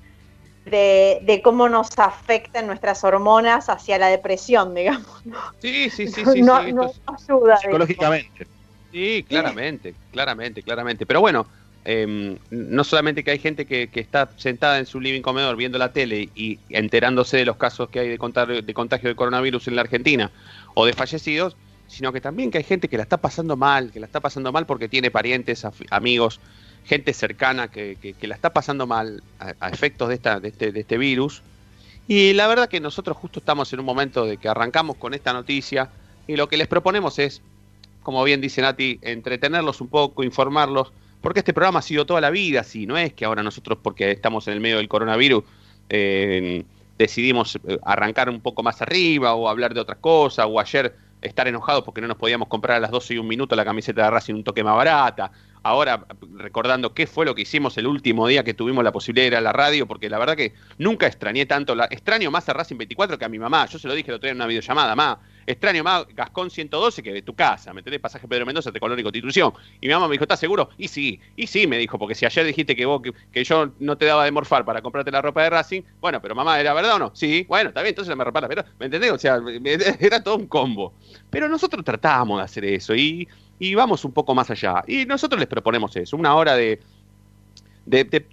de, 0.65 1.21
de 1.23 1.43
cómo 1.43 1.69
nos 1.69 1.89
afectan 1.99 2.67
nuestras 2.67 3.03
hormonas 3.05 3.69
hacia 3.69 3.99
la 3.99 4.09
depresión, 4.09 4.75
digamos. 4.77 5.25
¿no? 5.25 5.39
Sí, 5.61 5.91
sí, 5.91 6.07
sí, 6.07 6.25
sí. 6.25 6.43
no, 6.43 6.63
sí, 6.63 6.73
no 6.73 6.87
es- 6.87 7.01
ayuda. 7.07 7.57
Psicológicamente. 7.57 8.47
Sí, 8.91 9.25
claramente, 9.27 9.97
claramente, 10.11 10.63
claramente. 10.63 11.07
Pero 11.07 11.21
bueno, 11.23 11.49
eh, 11.85 12.39
no 12.51 12.85
solamente 12.85 13.25
que 13.25 13.31
hay 13.31 13.39
gente 13.39 13.65
que, 13.67 13.91
que 13.91 14.01
está 14.01 14.35
sentada 14.37 14.79
en 14.79 14.87
su 14.87 15.01
living 15.01 15.23
comedor 15.23 15.57
viendo 15.57 15.79
la 15.79 15.93
tele 15.93 16.31
y 16.35 16.61
enterándose 16.69 17.39
de 17.39 17.47
los 17.47 17.57
casos 17.57 17.89
que 17.89 18.01
hay 18.01 18.09
de 18.09 18.19
contagio, 18.19 18.61
de 18.63 18.75
contagio 18.75 19.09
de 19.09 19.17
coronavirus 19.17 19.69
en 19.69 19.77
la 19.77 19.83
Argentina 19.83 20.33
o 20.75 20.85
de 20.85 20.93
fallecidos, 20.93 21.57
sino 21.93 22.13
que 22.13 22.21
también 22.23 22.51
que 22.51 22.59
hay 22.59 22.65
gente 22.65 22.89
que 22.89 22.97
la 22.97 23.03
está 23.03 23.19
pasando 23.19 23.57
mal, 23.57 23.93
que 23.93 24.01
la 24.01 24.07
está 24.07 24.21
pasando 24.21 24.51
mal 24.51 24.65
porque 24.65 24.89
tiene 24.89 25.11
parientes, 25.11 25.67
amigos, 25.91 26.41
gente 26.87 27.13
cercana 27.13 27.69
que, 27.69 27.97
que- 28.19 28.27
la 28.27 28.35
está 28.35 28.51
pasando 28.51 28.87
mal 28.87 29.23
a, 29.39 29.69
efectos 29.69 30.09
de, 30.09 30.15
esta, 30.15 30.41
de, 30.41 30.49
este, 30.49 30.73
de 30.73 30.81
este 30.81 30.97
virus. 30.97 31.43
Y 32.09 32.33
la 32.33 32.47
verdad 32.47 32.69
que 32.69 32.81
nosotros 32.81 33.17
justo 33.17 33.41
estamos 33.41 33.73
en 33.73 33.81
un 33.81 33.87
momento 33.87 34.25
de 34.25 34.39
que 34.39 34.49
arrancamos 34.49 34.97
con 34.97 35.13
esta 35.13 35.35
noticia 35.35 35.91
y 36.27 36.37
lo 36.37 36.49
que 36.49 36.57
les 36.57 36.67
proponemos 36.67 37.19
es 37.19 37.43
como 38.03 38.25
bien 38.25 38.41
dice 38.41 38.63
Nati, 38.63 38.99
entretenerlos 39.03 39.81
un 39.81 39.89
poco, 39.89 40.25
informarlos, 40.25 40.93
porque 41.21 41.41
este 41.41 41.53
programa 41.53 41.79
ha 41.81 41.83
sido 41.83 42.05
toda 42.07 42.21
la 42.21 42.31
vida 42.31 42.61
así, 42.61 42.87
no 42.87 42.97
es 42.97 43.13
que 43.13 43.25
ahora 43.25 43.43
nosotros, 43.45 43.79
porque 43.81 44.11
estamos 44.11 44.49
en 44.49 44.55
el 44.55 44.61
medio 44.61 44.79
del 44.79 44.89
coronavirus, 44.89 45.45
eh, 45.89 46.65
decidimos 46.99 47.57
eh, 47.65 47.79
arrancar 47.85 48.29
un 48.29 48.41
poco 48.41 48.63
más 48.65 48.83
arriba 48.83 49.35
o 49.35 49.49
hablar 49.49 49.73
de 49.75 49.81
otra 49.81 49.97
cosa, 49.97 50.47
o 50.47 50.59
ayer 50.59 50.97
estar 51.23 51.49
enojados 51.49 51.85
porque 51.85 52.01
no 52.01 52.09
nos 52.09 52.17
podíamos 52.17 52.49
comprar 52.49 52.77
a 52.77 52.81
las 52.81 52.91
12 52.91 53.15
y 53.15 53.19
un 53.19 53.27
minuto 53.27 53.57
la 53.57 53.65
camiseta 53.65 54.05
de 54.05 54.11
Racing 54.11 54.35
un 54.35 54.45
toque 54.45 54.63
más 54.63 54.77
barata. 54.77 55.33
ahora 55.63 56.07
recordando 56.35 56.93
qué 56.93 57.07
fue 57.07 57.25
lo 57.25 57.35
que 57.35 57.43
hicimos 57.43 57.79
el 57.79 57.87
último 57.87 58.27
día 58.27 58.43
que 58.43 58.53
tuvimos 58.53 58.83
la 58.83 58.91
posibilidad 58.91 59.25
de 59.25 59.29
ir 59.29 59.37
a 59.37 59.41
la 59.41 59.53
radio, 59.53 59.87
porque 59.87 60.11
la 60.11 60.19
verdad 60.19 60.37
que 60.37 60.55
nunca 60.79 61.07
extrañé 61.07 61.47
tanto, 61.47 61.75
la, 61.75 61.85
extraño 61.85 62.31
más 62.31 62.49
a 62.49 62.53
Racing 62.53 62.77
24 62.77 63.19
que 63.19 63.25
a 63.25 63.29
mi 63.29 63.39
mamá, 63.39 63.67
yo 63.67 63.79
se 63.79 63.87
lo 63.87 63.95
dije 63.95 64.11
el 64.11 64.17
otro 64.17 64.27
día 64.27 64.33
en 64.33 64.39
una 64.39 64.47
videollamada, 64.47 64.97
mamá, 64.97 65.21
extraño 65.47 65.83
más 65.85 66.07
Gascón 66.15 66.51
112 66.51 67.03
que 67.03 67.13
de 67.13 67.23
tu 67.23 67.35
casa, 67.35 67.73
¿me 67.73 67.81
entendés? 67.81 68.01
Pasaje 68.01 68.27
Pedro 68.29 68.47
Mendoza, 68.47 68.71
te 68.73 68.79
y 68.79 69.03
constitución. 69.03 69.53
Y 69.81 69.87
mi 69.89 69.95
mamá 69.95 70.09
me 70.09 70.13
dijo, 70.13 70.25
¿estás 70.25 70.41
seguro? 70.41 70.71
Y 70.77 70.89
sí, 70.89 71.21
y 71.37 71.47
sí, 71.47 71.67
me 71.67 71.79
dijo, 71.79 71.99
porque 71.99 72.15
si 72.15 72.27
ayer 72.27 72.45
dijiste 72.45 72.77
que 72.77 72.87
vos, 72.87 73.03
que, 73.33 73.45
yo 73.45 73.73
no 73.79 73.97
te 73.97 74.07
daba 74.07 74.25
de 74.25 74.31
morfar 74.31 74.65
para 74.65 74.83
comprarte 74.83 75.11
la 75.11 75.23
ropa 75.23 75.43
de 75.43 75.51
Racing, 75.51 75.83
bueno, 76.01 76.21
pero 76.21 76.35
mamá, 76.35 76.61
¿era 76.61 76.75
verdad 76.75 76.97
o 76.97 76.99
no? 76.99 77.13
Sí, 77.15 77.45
bueno, 77.49 77.69
está 77.69 77.83
bien, 77.83 77.91
entonces 77.93 78.17
me 78.17 78.25
repara, 78.25 78.49
pero, 78.49 78.65
¿me 78.79 78.87
entendés? 78.87 79.13
O 79.13 79.19
sea, 79.19 79.41
era 80.01 80.23
todo 80.23 80.37
un 80.37 80.47
combo. 80.47 80.95
Pero 81.31 81.49
nosotros 81.49 81.85
tratábamos 81.85 82.39
de 82.39 82.45
hacer 82.45 82.65
eso 82.65 82.95
y, 82.95 83.29
y 83.59 83.75
vamos 83.75 84.05
un 84.05 84.13
poco 84.13 84.35
más 84.35 84.51
allá. 84.51 84.83
Y 84.87 85.07
nosotros 85.07 85.39
les 85.39 85.49
proponemos 85.49 85.95
eso, 85.97 86.17
una 86.17 86.35
hora 86.35 86.55
de- 86.57 86.81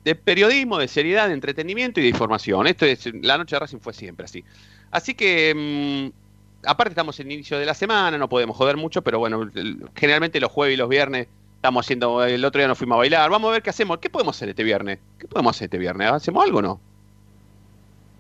de 0.03 0.15
periodismo, 0.15 0.77
de 0.77 0.87
seriedad, 0.87 1.27
de 1.27 1.33
entretenimiento 1.33 1.99
y 1.99 2.03
de 2.03 2.09
información. 2.09 2.67
Esto 2.67 2.85
es, 2.85 3.09
la 3.23 3.37
noche 3.37 3.55
de 3.55 3.59
Racing 3.59 3.79
fue 3.79 3.93
siempre 3.93 4.25
así. 4.25 4.43
Así 4.91 5.15
que, 5.15 6.11
mm, 6.13 6.28
aparte 6.65 6.91
estamos 6.91 7.19
en 7.19 7.27
el 7.27 7.33
inicio 7.33 7.57
de 7.59 7.65
la 7.65 7.73
semana, 7.73 8.17
no 8.17 8.29
podemos 8.29 8.55
joder 8.57 8.77
mucho, 8.77 9.01
pero 9.01 9.19
bueno, 9.19 9.49
generalmente 9.95 10.39
los 10.39 10.51
jueves 10.51 10.73
y 10.75 10.77
los 10.77 10.89
viernes 10.89 11.27
estamos 11.55 11.85
haciendo, 11.85 12.23
el 12.23 12.43
otro 12.45 12.59
día 12.59 12.67
nos 12.67 12.77
fuimos 12.77 12.95
a 12.95 12.99
bailar, 12.99 13.29
vamos 13.29 13.49
a 13.49 13.51
ver 13.53 13.61
qué 13.63 13.69
hacemos, 13.69 13.97
qué 13.99 14.09
podemos 14.09 14.35
hacer 14.35 14.49
este 14.49 14.63
viernes, 14.63 14.99
qué 15.17 15.27
podemos 15.27 15.55
hacer 15.55 15.65
este 15.65 15.77
viernes, 15.77 16.11
¿hacemos 16.11 16.43
algo 16.43 16.59
o 16.59 16.61
no? 16.61 16.81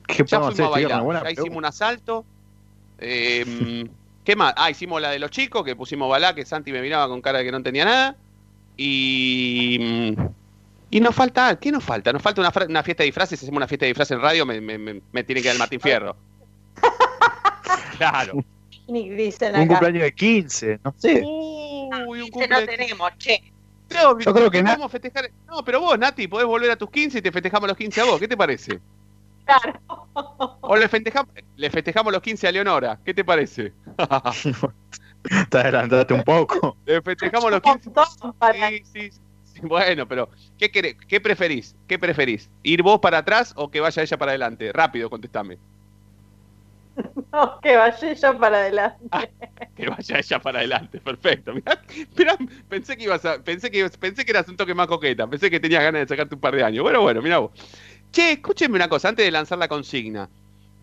¿Qué 0.07 0.23
Ya 0.25 0.25
fuimos 0.25 0.47
a 0.47 0.47
hacer, 0.51 0.65
Steve? 0.65 0.69
bailar, 0.69 1.01
Buena 1.03 1.23
ya 1.23 1.31
hicimos 1.31 1.57
un 1.57 1.65
asalto. 1.65 2.25
eh, 2.99 3.85
¿Qué 4.25 4.35
más? 4.35 4.53
Ah, 4.57 4.69
hicimos 4.69 5.01
la 5.01 5.09
de 5.11 5.19
los 5.19 5.31
chicos, 5.31 5.63
que 5.63 5.75
pusimos 5.75 6.07
balá, 6.09 6.35
que 6.35 6.45
Santi 6.45 6.71
me 6.71 6.81
miraba 6.81 7.07
con 7.07 7.21
cara 7.21 7.39
de 7.39 7.45
que 7.45 7.51
no 7.51 7.57
entendía 7.57 7.85
nada. 7.85 8.15
Y. 8.77 10.15
Y 10.91 10.99
nos 10.99 11.13
falta, 11.15 11.57
¿qué 11.59 11.71
nos 11.71 11.83
falta? 11.83 12.11
Nos 12.11 12.21
falta 12.21 12.41
una, 12.41 12.51
fiesta 12.83 13.03
de 13.03 13.05
disfraces, 13.05 13.39
si 13.39 13.45
hacemos 13.45 13.57
una 13.57 13.67
fiesta 13.67 13.85
de 13.85 13.89
disfraces 13.91 14.15
en 14.15 14.21
radio, 14.21 14.45
me, 14.45 14.59
me, 14.59 14.77
me- 14.79 15.01
me 15.11 15.23
tiene 15.23 15.41
que 15.41 15.47
dar 15.47 15.55
el 15.55 15.59
Martín 15.59 15.79
Fierro. 15.79 16.15
Claro. 17.99 18.33
Un 18.87 19.67
cumpleaños 19.67 20.01
de 20.01 20.13
15, 20.15 20.79
no 20.83 20.93
sé. 20.97 21.21
Uy, 21.23 22.21
un 22.21 22.31
Que 22.31 22.47
no 22.47 22.65
tenemos, 22.65 23.11
che. 23.19 23.43
No, 23.93 24.17
Yo 24.19 24.33
creo 24.33 24.49
que 24.49 24.63
podemos 24.63 24.91
festejar. 24.91 25.29
No, 25.47 25.63
pero 25.63 25.79
vos, 25.79 25.97
Nati, 25.97 26.27
podés 26.27 26.47
volver 26.47 26.71
a 26.71 26.75
tus 26.75 26.89
15 26.89 27.19
y 27.19 27.21
te 27.21 27.31
festejamos 27.31 27.67
los 27.67 27.77
15 27.77 28.01
a 28.01 28.05
vos. 28.05 28.19
¿Qué 28.19 28.27
te 28.27 28.35
parece? 28.37 28.79
Claro. 29.45 29.79
O 30.61 30.75
le 30.75 30.87
festejamos, 30.87 31.33
le 31.55 31.69
festejamos 31.69 32.11
los 32.13 32.21
15 32.21 32.47
a 32.47 32.51
Leonora. 32.51 32.99
¿Qué 33.05 33.13
te 33.13 33.23
parece? 33.23 33.73
Te 35.49 35.57
adelantaste 35.57 36.13
un 36.13 36.23
poco. 36.23 36.77
le 36.85 37.01
festejamos 37.01 37.51
los 37.51 37.61
Un 37.63 37.73
15. 37.79 37.89
montón 37.89 38.33
para- 38.33 38.69
Sí, 38.69 38.83
sí, 38.91 39.11
sí. 39.11 39.59
Bueno, 39.61 40.07
pero 40.07 40.29
¿qué, 40.57 40.71
querés? 40.71 40.95
¿qué 41.07 41.19
preferís? 41.19 41.75
¿Qué 41.87 41.99
preferís? 41.99 42.49
¿Ir 42.63 42.81
vos 42.81 42.99
para 42.99 43.19
atrás 43.19 43.53
o 43.57 43.69
que 43.69 43.81
vaya 43.81 44.01
ella 44.01 44.17
para 44.17 44.31
adelante? 44.31 44.71
Rápido, 44.71 45.09
contestame. 45.09 45.57
No, 47.31 47.59
que 47.61 47.75
vaya 47.77 48.13
yo 48.13 48.37
para 48.39 48.57
adelante. 48.57 49.31
Que 49.75 49.87
vaya 49.87 50.19
ella 50.19 50.39
para 50.39 50.59
adelante, 50.59 50.99
perfecto. 50.99 51.53
Mirá, 51.53 51.81
mirá, 52.17 52.37
pensé 52.67 52.97
que 52.97 53.03
ibas 53.03 53.23
a, 53.25 53.41
pensé 53.43 53.69
que 53.71 53.87
pensé 53.99 54.25
que 54.25 54.31
eras 54.31 54.47
un 54.49 54.57
toque 54.57 54.73
más 54.73 54.87
coqueta, 54.87 55.27
pensé 55.27 55.49
que 55.49 55.59
tenías 55.59 55.83
ganas 55.83 56.01
de 56.01 56.07
sacarte 56.07 56.35
un 56.35 56.41
par 56.41 56.55
de 56.55 56.63
años. 56.63 56.83
Bueno, 56.83 57.01
bueno, 57.01 57.21
mirá 57.21 57.37
vos. 57.39 57.51
Che, 58.11 58.31
escúchenme 58.33 58.75
una 58.75 58.89
cosa, 58.89 59.09
antes 59.09 59.25
de 59.25 59.31
lanzar 59.31 59.57
la 59.59 59.67
consigna. 59.67 60.29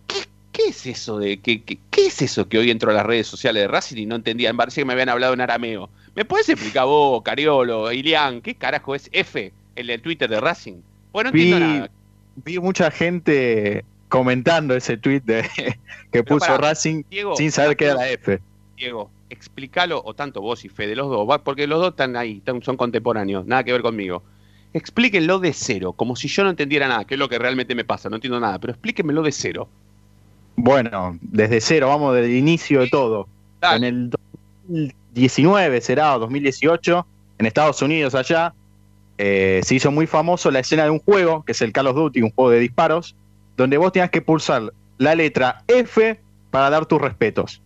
¿Qué, 0.06 0.24
qué 0.52 0.68
es 0.68 0.86
eso 0.86 1.18
de 1.18 1.40
qué, 1.40 1.62
qué, 1.64 1.78
qué 1.90 2.06
es 2.06 2.22
eso 2.22 2.48
que 2.48 2.58
hoy 2.58 2.70
entro 2.70 2.90
a 2.90 2.94
las 2.94 3.06
redes 3.06 3.26
sociales 3.26 3.62
de 3.62 3.68
Racing 3.68 3.96
y 3.98 4.06
no 4.06 4.16
entendía? 4.16 4.52
Me 4.52 4.58
parecía 4.58 4.82
que 4.82 4.86
me 4.86 4.92
habían 4.92 5.08
hablado 5.08 5.34
en 5.34 5.40
arameo. 5.40 5.90
¿Me 6.14 6.24
puedes 6.24 6.48
explicar 6.48 6.86
vos, 6.86 7.22
Cariolo, 7.22 7.92
Ilián, 7.92 8.40
qué 8.42 8.54
carajo 8.54 8.94
es 8.94 9.08
F, 9.12 9.52
el 9.74 9.86
del 9.88 10.00
Twitter 10.02 10.30
de 10.30 10.40
Racing? 10.40 10.82
Bueno, 11.12 11.30
no 11.30 11.32
Vi, 11.32 11.42
entiendo 11.42 11.60
nada. 11.60 11.90
vi 12.36 12.58
mucha 12.60 12.90
gente 12.90 13.84
comentando 14.08 14.74
ese 14.74 14.96
tweet 14.96 15.20
de, 15.20 15.48
que 16.12 16.22
puso 16.22 16.56
Racing 16.56 17.04
Diego, 17.10 17.36
sin 17.36 17.50
saber 17.50 17.76
qué 17.76 17.86
era 17.86 17.94
la 17.94 18.10
F. 18.10 18.40
Diego, 18.76 19.10
explícalo, 19.30 20.02
o 20.04 20.14
tanto 20.14 20.40
vos 20.40 20.64
y 20.64 20.68
Fede, 20.68 20.94
los 20.94 21.08
dos, 21.08 21.40
porque 21.42 21.66
los 21.66 21.80
dos 21.80 21.90
están 21.90 22.16
ahí, 22.16 22.42
son 22.62 22.76
contemporáneos, 22.76 23.46
nada 23.46 23.64
que 23.64 23.72
ver 23.72 23.82
conmigo. 23.82 24.22
Explíquenlo 24.72 25.38
de 25.38 25.52
cero, 25.52 25.92
como 25.92 26.16
si 26.16 26.28
yo 26.28 26.44
no 26.44 26.50
entendiera 26.50 26.88
nada, 26.88 27.04
que 27.04 27.14
es 27.14 27.18
lo 27.18 27.28
que 27.28 27.38
realmente 27.38 27.74
me 27.74 27.84
pasa, 27.84 28.10
no 28.10 28.16
entiendo 28.16 28.38
nada, 28.38 28.58
pero 28.58 28.72
explíquenmelo 28.72 29.22
de 29.22 29.32
cero. 29.32 29.68
Bueno, 30.56 31.18
desde 31.20 31.60
cero, 31.60 31.88
vamos 31.88 32.14
del 32.14 32.34
inicio 32.34 32.80
de 32.80 32.88
todo. 32.88 33.28
Dale. 33.60 33.88
En 33.88 33.94
el 33.94 34.10
2019 34.10 35.80
será, 35.80 36.16
o 36.16 36.18
2018, 36.18 37.06
en 37.38 37.46
Estados 37.46 37.80
Unidos 37.82 38.14
allá, 38.14 38.54
eh, 39.18 39.60
se 39.64 39.74
hizo 39.74 39.90
muy 39.90 40.06
famoso 40.06 40.50
la 40.50 40.60
escena 40.60 40.84
de 40.84 40.90
un 40.90 40.98
juego, 40.98 41.42
que 41.44 41.52
es 41.52 41.62
el 41.62 41.72
Call 41.72 41.86
of 41.86 41.96
Duty, 41.96 42.22
un 42.22 42.30
juego 42.30 42.50
de 42.50 42.60
disparos, 42.60 43.16
donde 43.56 43.76
vos 43.78 43.92
tenías 43.92 44.10
que 44.10 44.22
pulsar 44.22 44.72
la 44.98 45.14
letra 45.14 45.62
F 45.68 46.20
para 46.50 46.70
dar 46.70 46.86
tus 46.86 47.00
respetos. 47.00 47.62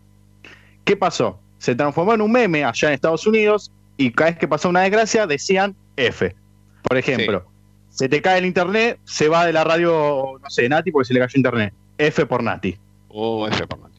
¿Qué 0.84 0.96
pasó? 0.96 1.38
Se 1.58 1.74
transformó 1.74 2.14
en 2.14 2.22
un 2.22 2.32
meme 2.32 2.64
allá 2.64 2.88
en 2.88 2.94
Estados 2.94 3.26
Unidos 3.26 3.70
y 3.96 4.10
cada 4.12 4.30
vez 4.30 4.38
que 4.38 4.48
pasó 4.48 4.68
una 4.68 4.80
desgracia 4.80 5.26
decían 5.26 5.76
F. 5.96 6.34
Por 6.82 6.96
ejemplo, 6.96 7.44
se 7.90 8.08
te 8.08 8.22
cae 8.22 8.38
el 8.38 8.46
internet, 8.46 8.98
se 9.04 9.28
va 9.28 9.44
de 9.44 9.52
la 9.52 9.64
radio, 9.64 10.38
no 10.42 10.50
sé, 10.50 10.68
Nati, 10.68 10.90
porque 10.90 11.06
se 11.06 11.14
le 11.14 11.20
cayó 11.20 11.32
internet. 11.36 11.74
F 11.98 12.24
por 12.24 12.42
Nati. 12.42 12.78
Oh, 13.08 13.46
F 13.46 13.66
por 13.66 13.78
Nati. 13.80 13.98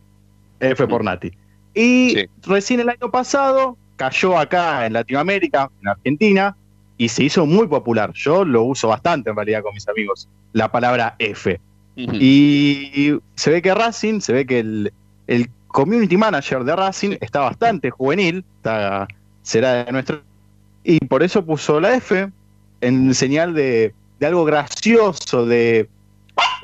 F 0.60 0.88
por 0.88 1.04
Nati. 1.04 1.32
Y 1.74 2.10
Sí. 2.16 2.26
recién 2.44 2.80
el 2.80 2.90
año 2.90 3.12
pasado 3.12 3.78
cayó 3.96 4.38
acá 4.38 4.86
en 4.86 4.94
Latinoamérica, 4.94 5.70
en 5.82 5.88
Argentina, 5.90 6.58
y 6.98 7.10
se 7.10 7.24
hizo 7.24 7.46
muy 7.46 7.68
popular. 7.68 8.12
Yo 8.14 8.44
lo 8.44 8.64
uso 8.64 8.88
bastante 8.88 9.30
en 9.30 9.36
realidad 9.36 9.62
con 9.62 9.74
mis 9.74 9.88
amigos, 9.88 10.28
la 10.54 10.72
palabra 10.72 11.16
F. 11.20 11.60
Y 11.96 13.20
se 13.36 13.52
ve 13.52 13.62
que 13.62 13.74
Racing, 13.74 14.22
se 14.22 14.34
ve 14.34 14.46
que 14.46 14.60
el, 14.60 14.94
el 15.28 15.50
community 15.68 16.18
manager 16.18 16.64
de 16.64 16.76
Racing 16.76 17.18
está 17.22 17.42
bastante 17.42 17.90
juvenil, 17.90 18.44
está, 18.58 19.08
será 19.42 19.86
de 19.86 19.92
nuestro. 19.92 20.22
Y 20.84 21.00
por 21.06 21.24
eso 21.24 21.46
puso 21.46 21.80
la 21.80 21.96
F 21.96 22.30
en 22.82 23.14
señal 23.14 23.54
de, 23.54 23.94
de 24.20 24.26
algo 24.26 24.46
gracioso, 24.46 25.46
de, 25.46 25.88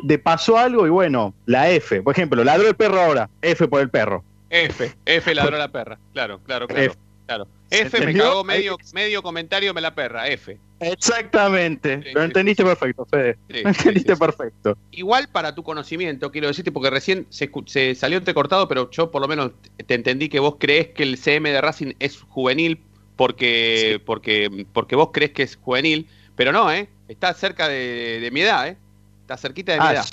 de 0.03 0.19
pasó 0.19 0.57
algo 0.57 0.87
y 0.87 0.89
bueno, 0.89 1.33
la 1.45 1.69
F. 1.69 2.01
Por 2.01 2.13
ejemplo, 2.13 2.43
ladró 2.43 2.67
el 2.67 2.75
perro 2.75 2.99
ahora, 2.99 3.29
F 3.41 3.67
por 3.67 3.81
el 3.81 3.89
perro. 3.89 4.23
F, 4.49 4.93
F 5.05 5.35
ladró 5.35 5.57
la 5.57 5.67
perra, 5.67 5.99
claro, 6.13 6.39
claro, 6.45 6.67
claro. 6.67 6.83
F. 6.83 6.95
claro. 7.27 7.47
¿Se 7.69 7.81
F 7.81 8.03
me 8.05 8.13
cagó 8.15 8.43
medio, 8.43 8.77
medio 8.93 9.21
comentario, 9.21 9.73
me 9.73 9.81
la 9.81 9.93
perra, 9.93 10.27
F. 10.29 10.57
Exactamente, 10.79 12.01
Sí, 12.03 12.09
lo 12.13 12.21
sí, 12.21 12.25
entendiste 12.25 12.63
perfecto, 12.63 13.05
Fede. 13.05 13.37
Sí, 13.49 13.61
Lo 13.63 13.69
entendiste 13.69 14.15
perfecto. 14.15 14.77
Igual 14.91 15.27
para 15.29 15.53
tu 15.53 15.63
conocimiento, 15.63 16.31
quiero 16.31 16.47
decirte, 16.47 16.71
porque 16.71 16.89
recién 16.89 17.27
se, 17.29 17.49
se 17.65 17.93
salió 17.95 18.17
entrecortado, 18.17 18.67
pero 18.67 18.89
yo 18.91 19.11
por 19.11 19.21
lo 19.21 19.27
menos 19.27 19.51
te 19.85 19.93
entendí 19.95 20.29
que 20.29 20.39
vos 20.39 20.55
crees 20.59 20.89
que 20.89 21.03
el 21.03 21.17
CM 21.17 21.51
de 21.51 21.61
Racing 21.61 21.93
es 21.99 22.21
juvenil 22.21 22.79
porque, 23.15 24.01
porque, 24.05 24.65
porque 24.73 24.95
vos 24.95 25.09
crees 25.11 25.31
que 25.31 25.43
es 25.43 25.55
juvenil, 25.57 26.07
pero 26.35 26.51
no, 26.51 26.71
¿eh? 26.71 26.87
Está 27.07 27.33
cerca 27.33 27.67
de, 27.67 28.19
de 28.21 28.31
mi 28.31 28.41
edad, 28.41 28.67
¿eh? 28.67 28.77
Está 29.21 29.37
cerquita 29.37 29.73
de 29.73 29.79
mi 29.79 29.85
Ah, 29.87 29.91
edad. 29.93 30.05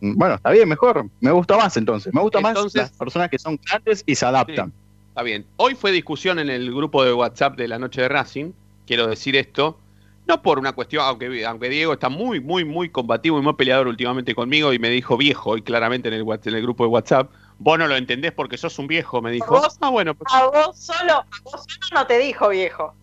bueno, 0.00 0.34
está 0.34 0.50
bien, 0.50 0.68
mejor. 0.68 1.06
Me 1.20 1.30
gusta 1.32 1.56
más 1.56 1.76
entonces. 1.76 2.12
Me 2.14 2.20
gusta 2.20 2.38
Entonces- 2.38 2.74
más 2.82 2.90
las 2.90 2.98
personas 2.98 3.30
que 3.30 3.38
son 3.38 3.58
grandes 3.68 4.04
y 4.06 4.14
se 4.14 4.26
adaptan. 4.26 4.72
Está 5.12 5.22
bien. 5.22 5.46
Hoy 5.56 5.74
fue 5.74 5.92
discusión 5.92 6.38
en 6.38 6.48
el 6.48 6.74
grupo 6.74 7.04
de 7.04 7.12
WhatsApp 7.12 7.56
de 7.56 7.68
la 7.68 7.78
noche 7.78 8.00
de 8.00 8.08
Racing. 8.08 8.52
Quiero 8.86 9.06
decir 9.06 9.36
esto. 9.36 9.78
No 10.26 10.40
por 10.40 10.58
una 10.58 10.72
cuestión, 10.72 11.04
aunque, 11.04 11.44
aunque 11.44 11.68
Diego 11.68 11.92
está 11.92 12.08
muy, 12.08 12.40
muy, 12.40 12.64
muy 12.64 12.88
combativo 12.88 13.38
y 13.38 13.42
muy 13.42 13.52
peleador 13.52 13.88
últimamente 13.88 14.34
conmigo 14.34 14.72
y 14.72 14.78
me 14.78 14.88
dijo 14.88 15.16
viejo 15.18 15.50
hoy 15.50 15.62
claramente 15.62 16.08
en 16.08 16.14
el, 16.14 16.22
en 16.22 16.54
el 16.54 16.62
grupo 16.62 16.84
de 16.84 16.88
WhatsApp. 16.90 17.30
Vos 17.58 17.78
no 17.78 17.86
lo 17.88 17.96
entendés 17.96 18.32
porque 18.32 18.56
sos 18.56 18.78
un 18.78 18.86
viejo, 18.86 19.20
me 19.20 19.30
dijo. 19.32 19.50
Vos- 19.50 19.76
Ah, 19.82 19.90
bueno, 19.90 20.14
pues, 20.14 20.32
A 20.32 20.46
vos 20.46 20.78
solo, 20.78 21.12
a 21.12 21.26
vos 21.44 21.66
solo 21.68 22.00
no 22.00 22.06
te 22.06 22.18
dijo 22.18 22.48
viejo. 22.48 22.94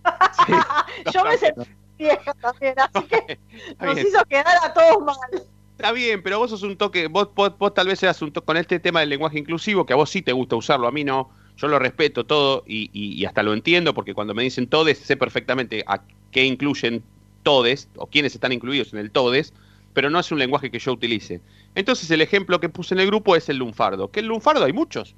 sí, 0.47 0.53
Yo 1.13 1.23
me 1.25 1.37
sentí 1.37 1.61
vieja 1.99 2.33
también, 2.41 2.73
así 2.79 3.05
que 3.07 3.39
nos 3.79 3.93
bien. 3.95 4.07
hizo 4.07 4.23
quedar 4.25 4.47
a 4.63 4.73
todos 4.73 5.03
mal. 5.05 5.43
Está 5.77 5.91
bien, 5.91 6.23
pero 6.23 6.39
vos 6.39 6.49
sos 6.49 6.63
un 6.63 6.75
toque, 6.77 7.07
vos, 7.07 7.29
vos, 7.35 7.55
vos 7.57 7.73
tal 7.73 7.87
vez 7.87 7.99
seas 7.99 8.19
un 8.21 8.31
toque 8.33 8.45
con 8.47 8.57
este 8.57 8.79
tema 8.79 9.01
del 9.01 9.09
lenguaje 9.09 9.37
inclusivo, 9.37 9.85
que 9.85 9.93
a 9.93 9.97
vos 9.97 10.09
sí 10.09 10.21
te 10.23 10.31
gusta 10.33 10.55
usarlo, 10.55 10.87
a 10.87 10.91
mí 10.91 11.03
no. 11.03 11.29
Yo 11.59 11.67
lo 11.67 11.77
respeto 11.79 12.25
todo 12.25 12.63
y, 12.65 12.89
y- 12.93 13.13
y 13.21 13.25
hasta 13.25 13.43
lo 13.43 13.53
entiendo, 13.53 13.93
porque 13.93 14.13
cuando 14.13 14.33
me 14.33 14.43
dicen 14.43 14.67
todes, 14.67 14.97
sé 14.99 15.17
perfectamente 15.17 15.83
a 15.87 16.01
qué 16.31 16.45
incluyen 16.45 17.03
todes, 17.43 17.89
o 17.97 18.07
quiénes 18.07 18.33
están 18.35 18.51
incluidos 18.51 18.93
en 18.93 18.99
el 18.99 19.11
todes, 19.11 19.53
pero 19.93 20.09
no 20.09 20.19
es 20.19 20.31
un 20.31 20.39
lenguaje 20.39 20.71
que 20.71 20.79
yo 20.79 20.93
utilice. 20.93 21.41
Entonces 21.75 22.09
el 22.11 22.21
ejemplo 22.21 22.59
que 22.59 22.69
puse 22.69 22.93
en 22.93 23.01
el 23.01 23.07
grupo 23.07 23.35
es 23.35 23.49
el 23.49 23.57
lunfardo, 23.57 24.09
que 24.09 24.19
el 24.21 24.27
lunfardo 24.27 24.63
hay 24.63 24.73
muchos 24.73 25.15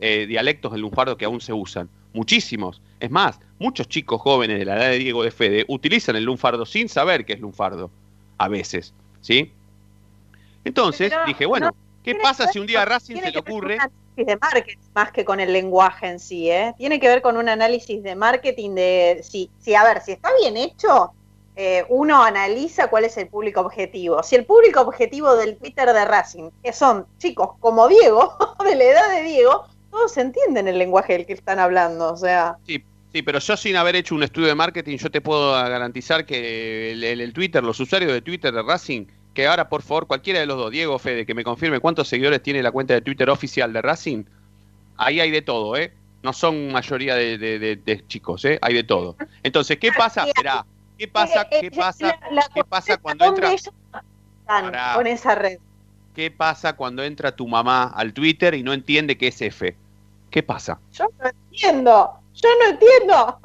eh, 0.00 0.26
dialectos 0.26 0.72
del 0.72 0.80
lunfardo 0.80 1.16
que 1.16 1.24
aún 1.26 1.40
se 1.40 1.52
usan, 1.52 1.88
muchísimos. 2.12 2.80
Es 2.98 3.10
más, 3.10 3.38
muchos 3.58 3.86
chicos 3.88 4.20
jóvenes 4.20 4.58
de 4.58 4.64
la 4.64 4.76
edad 4.76 4.90
de 4.90 4.98
Diego 4.98 5.22
de 5.22 5.30
Fede 5.30 5.64
utilizan 5.68 6.16
el 6.16 6.24
lunfardo 6.24 6.66
sin 6.66 6.88
saber 6.88 7.24
qué 7.24 7.34
es 7.34 7.40
lunfardo, 7.40 7.90
a 8.38 8.48
veces, 8.48 8.92
¿sí? 9.20 9.52
Entonces 10.64 11.10
Pero 11.10 11.26
dije, 11.26 11.46
bueno, 11.46 11.66
no 11.66 11.76
¿qué 12.02 12.14
pasa 12.16 12.46
que 12.46 12.52
si 12.54 12.58
un 12.58 12.66
día 12.66 12.82
a 12.82 12.84
Racing 12.84 13.16
se 13.16 13.26
le 13.26 13.32
que 13.32 13.38
ocurre? 13.38 13.78
Análisis 14.14 14.26
de 14.26 14.36
marketing 14.36 14.78
más 14.94 15.12
que 15.12 15.24
con 15.24 15.40
el 15.40 15.52
lenguaje 15.52 16.06
en 16.06 16.18
sí, 16.18 16.50
¿eh? 16.50 16.74
Tiene 16.78 17.00
que 17.00 17.08
ver 17.08 17.22
con 17.22 17.36
un 17.36 17.48
análisis 17.48 18.02
de 18.02 18.14
marketing 18.14 18.74
de 18.74 19.20
si, 19.22 19.50
si 19.58 19.74
a 19.74 19.84
ver, 19.84 20.00
si 20.02 20.12
está 20.12 20.30
bien 20.40 20.56
hecho, 20.56 21.12
eh, 21.56 21.84
uno 21.88 22.22
analiza 22.22 22.88
cuál 22.88 23.04
es 23.04 23.16
el 23.16 23.28
público 23.28 23.60
objetivo. 23.60 24.22
Si 24.22 24.36
el 24.36 24.44
público 24.44 24.80
objetivo 24.80 25.36
del 25.36 25.56
Twitter 25.56 25.92
de 25.92 26.04
Racing, 26.04 26.50
que 26.62 26.72
son 26.72 27.06
chicos 27.18 27.50
como 27.60 27.88
Diego, 27.88 28.36
de 28.64 28.74
la 28.74 28.84
edad 28.84 29.10
de 29.10 29.22
Diego, 29.22 29.64
todos 29.90 30.16
entienden 30.16 30.68
el 30.68 30.78
lenguaje 30.78 31.12
del 31.14 31.26
que 31.26 31.34
están 31.34 31.58
hablando, 31.58 32.12
o 32.12 32.16
sea. 32.16 32.56
Sí, 32.66 32.82
sí, 33.12 33.22
pero 33.22 33.38
yo 33.38 33.56
sin 33.56 33.76
haber 33.76 33.96
hecho 33.96 34.14
un 34.14 34.22
estudio 34.22 34.48
de 34.48 34.54
marketing, 34.54 34.96
yo 34.98 35.10
te 35.10 35.20
puedo 35.20 35.52
garantizar 35.52 36.26
que 36.26 36.92
el, 36.92 37.32
Twitter, 37.32 37.62
los 37.62 37.78
usuarios 37.78 38.12
de 38.12 38.20
Twitter 38.20 38.52
de 38.52 38.62
Racing, 38.62 39.06
que 39.34 39.46
ahora 39.46 39.68
por 39.68 39.82
favor 39.82 40.06
cualquiera 40.06 40.40
de 40.40 40.46
los 40.46 40.56
dos, 40.56 40.70
Diego 40.70 40.94
o 40.94 40.98
Fede, 40.98 41.26
que 41.26 41.34
me 41.34 41.44
confirme 41.44 41.80
cuántos 41.80 42.08
seguidores 42.08 42.42
tiene 42.42 42.62
la 42.62 42.70
cuenta 42.72 42.94
de 42.94 43.00
Twitter 43.02 43.28
oficial 43.30 43.72
de 43.72 43.82
Racing, 43.82 44.24
ahí 44.96 45.20
hay 45.20 45.30
de 45.30 45.42
todo, 45.42 45.76
¿eh? 45.76 45.92
No 46.22 46.32
son 46.32 46.72
mayoría 46.72 47.16
de, 47.16 47.36
de- 47.36 47.58
de- 47.58 47.76
de 47.76 48.06
chicos, 48.06 48.44
¿eh? 48.46 48.58
Hay 48.62 48.72
de 48.74 48.84
todo. 48.84 49.16
Entonces, 49.42 49.76
¿qué 49.78 49.90
pasa? 49.92 50.24
Esperá, 50.24 50.64
¿qué 50.96 51.08
pasa? 51.08 51.42
Eh, 51.50 51.60
¿Qué 51.60 51.70
pasa? 51.70 52.06
la- 52.06 52.30
la 52.30 52.42
¿Qué 52.54 52.64
pasa 52.64 52.96
cuando 52.96 53.24
entra? 53.26 53.50
Pará. 54.46 54.92
con 54.94 55.06
esa 55.06 55.34
red? 55.34 55.58
¿Qué 56.14 56.30
pasa 56.30 56.74
cuando 56.74 57.02
entra 57.02 57.34
tu 57.34 57.48
mamá 57.48 57.84
al 57.94 58.12
Twitter 58.12 58.54
y 58.54 58.62
no 58.62 58.72
entiende 58.72 59.18
qué 59.18 59.28
es 59.28 59.42
F? 59.42 59.76
¿Qué 60.30 60.42
pasa? 60.42 60.78
Yo 60.92 61.06
no 61.20 61.28
entiendo, 61.28 62.10
yo 62.34 62.48
no 62.62 62.70
entiendo. 62.70 63.38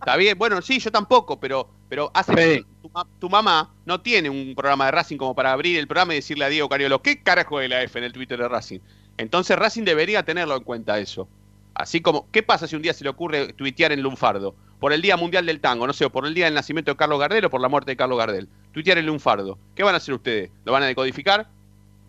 Está 0.00 0.16
bien, 0.16 0.36
bueno, 0.36 0.60
sí, 0.62 0.78
yo 0.78 0.90
tampoco, 0.92 1.40
pero, 1.40 1.68
pero 1.88 2.10
hace 2.14 2.34
Fede. 2.34 2.64
Tu, 2.92 2.98
ma- 2.98 3.06
tu 3.18 3.30
mamá 3.30 3.70
no 3.86 4.00
tiene 4.00 4.28
un 4.30 4.54
programa 4.54 4.86
de 4.86 4.90
Racing 4.92 5.16
como 5.16 5.34
para 5.34 5.52
abrir 5.52 5.78
el 5.78 5.86
programa 5.86 6.12
y 6.12 6.16
decirle 6.16 6.44
a 6.44 6.48
Diego 6.48 6.68
Cariolo, 6.68 7.02
¿qué 7.02 7.22
carajo 7.22 7.60
es 7.60 7.68
la 7.70 7.82
F 7.82 7.98
en 7.98 8.04
el 8.04 8.12
Twitter 8.12 8.38
de 8.38 8.48
Racing? 8.48 8.80
Entonces 9.18 9.58
Racing 9.58 9.84
debería 9.84 10.22
tenerlo 10.24 10.56
en 10.56 10.62
cuenta 10.64 10.98
eso. 10.98 11.28
Así 11.74 12.00
como, 12.00 12.26
¿qué 12.30 12.42
pasa 12.42 12.66
si 12.66 12.76
un 12.76 12.82
día 12.82 12.92
se 12.92 13.04
le 13.04 13.10
ocurre 13.10 13.52
tuitear 13.54 13.92
en 13.92 14.02
Lunfardo? 14.02 14.54
Por 14.78 14.92
el 14.92 15.00
Día 15.00 15.16
Mundial 15.16 15.46
del 15.46 15.60
Tango, 15.60 15.86
no 15.86 15.92
sé, 15.92 16.04
o 16.04 16.10
por 16.10 16.26
el 16.26 16.34
día 16.34 16.46
del 16.46 16.54
nacimiento 16.54 16.90
de 16.90 16.96
Carlos 16.96 17.20
Gardel 17.20 17.44
o 17.44 17.50
por 17.50 17.60
la 17.60 17.68
muerte 17.68 17.92
de 17.92 17.96
Carlos 17.96 18.18
Gardel. 18.18 18.48
Tuitear 18.72 18.98
en 18.98 19.06
Lunfardo. 19.06 19.56
¿Qué 19.74 19.82
van 19.84 19.94
a 19.94 19.98
hacer 19.98 20.12
ustedes? 20.14 20.50
¿Lo 20.64 20.72
van 20.72 20.82
a 20.82 20.86
decodificar? 20.86 21.46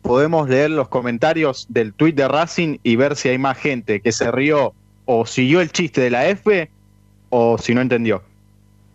Podemos 0.03 0.49
leer 0.49 0.71
los 0.71 0.89
comentarios 0.89 1.67
del 1.69 1.93
tweet 1.95 2.13
de 2.15 2.27
Racing 2.27 2.79
y 2.83 2.97
ver 2.97 3.15
si 3.15 3.29
hay 3.29 3.39
más 3.39 3.57
gente 3.59 4.01
que 4.01 4.11
se 4.11 4.31
rió 4.33 4.75
o 5.05 5.27
siguió 5.27 5.61
el 5.61 5.71
chiste 5.71 6.01
de 6.01 6.11
la 6.11 6.27
F 6.29 6.71
o 7.31 7.57
si 7.59 7.75
no 7.75 7.81
entendió. 7.81 8.23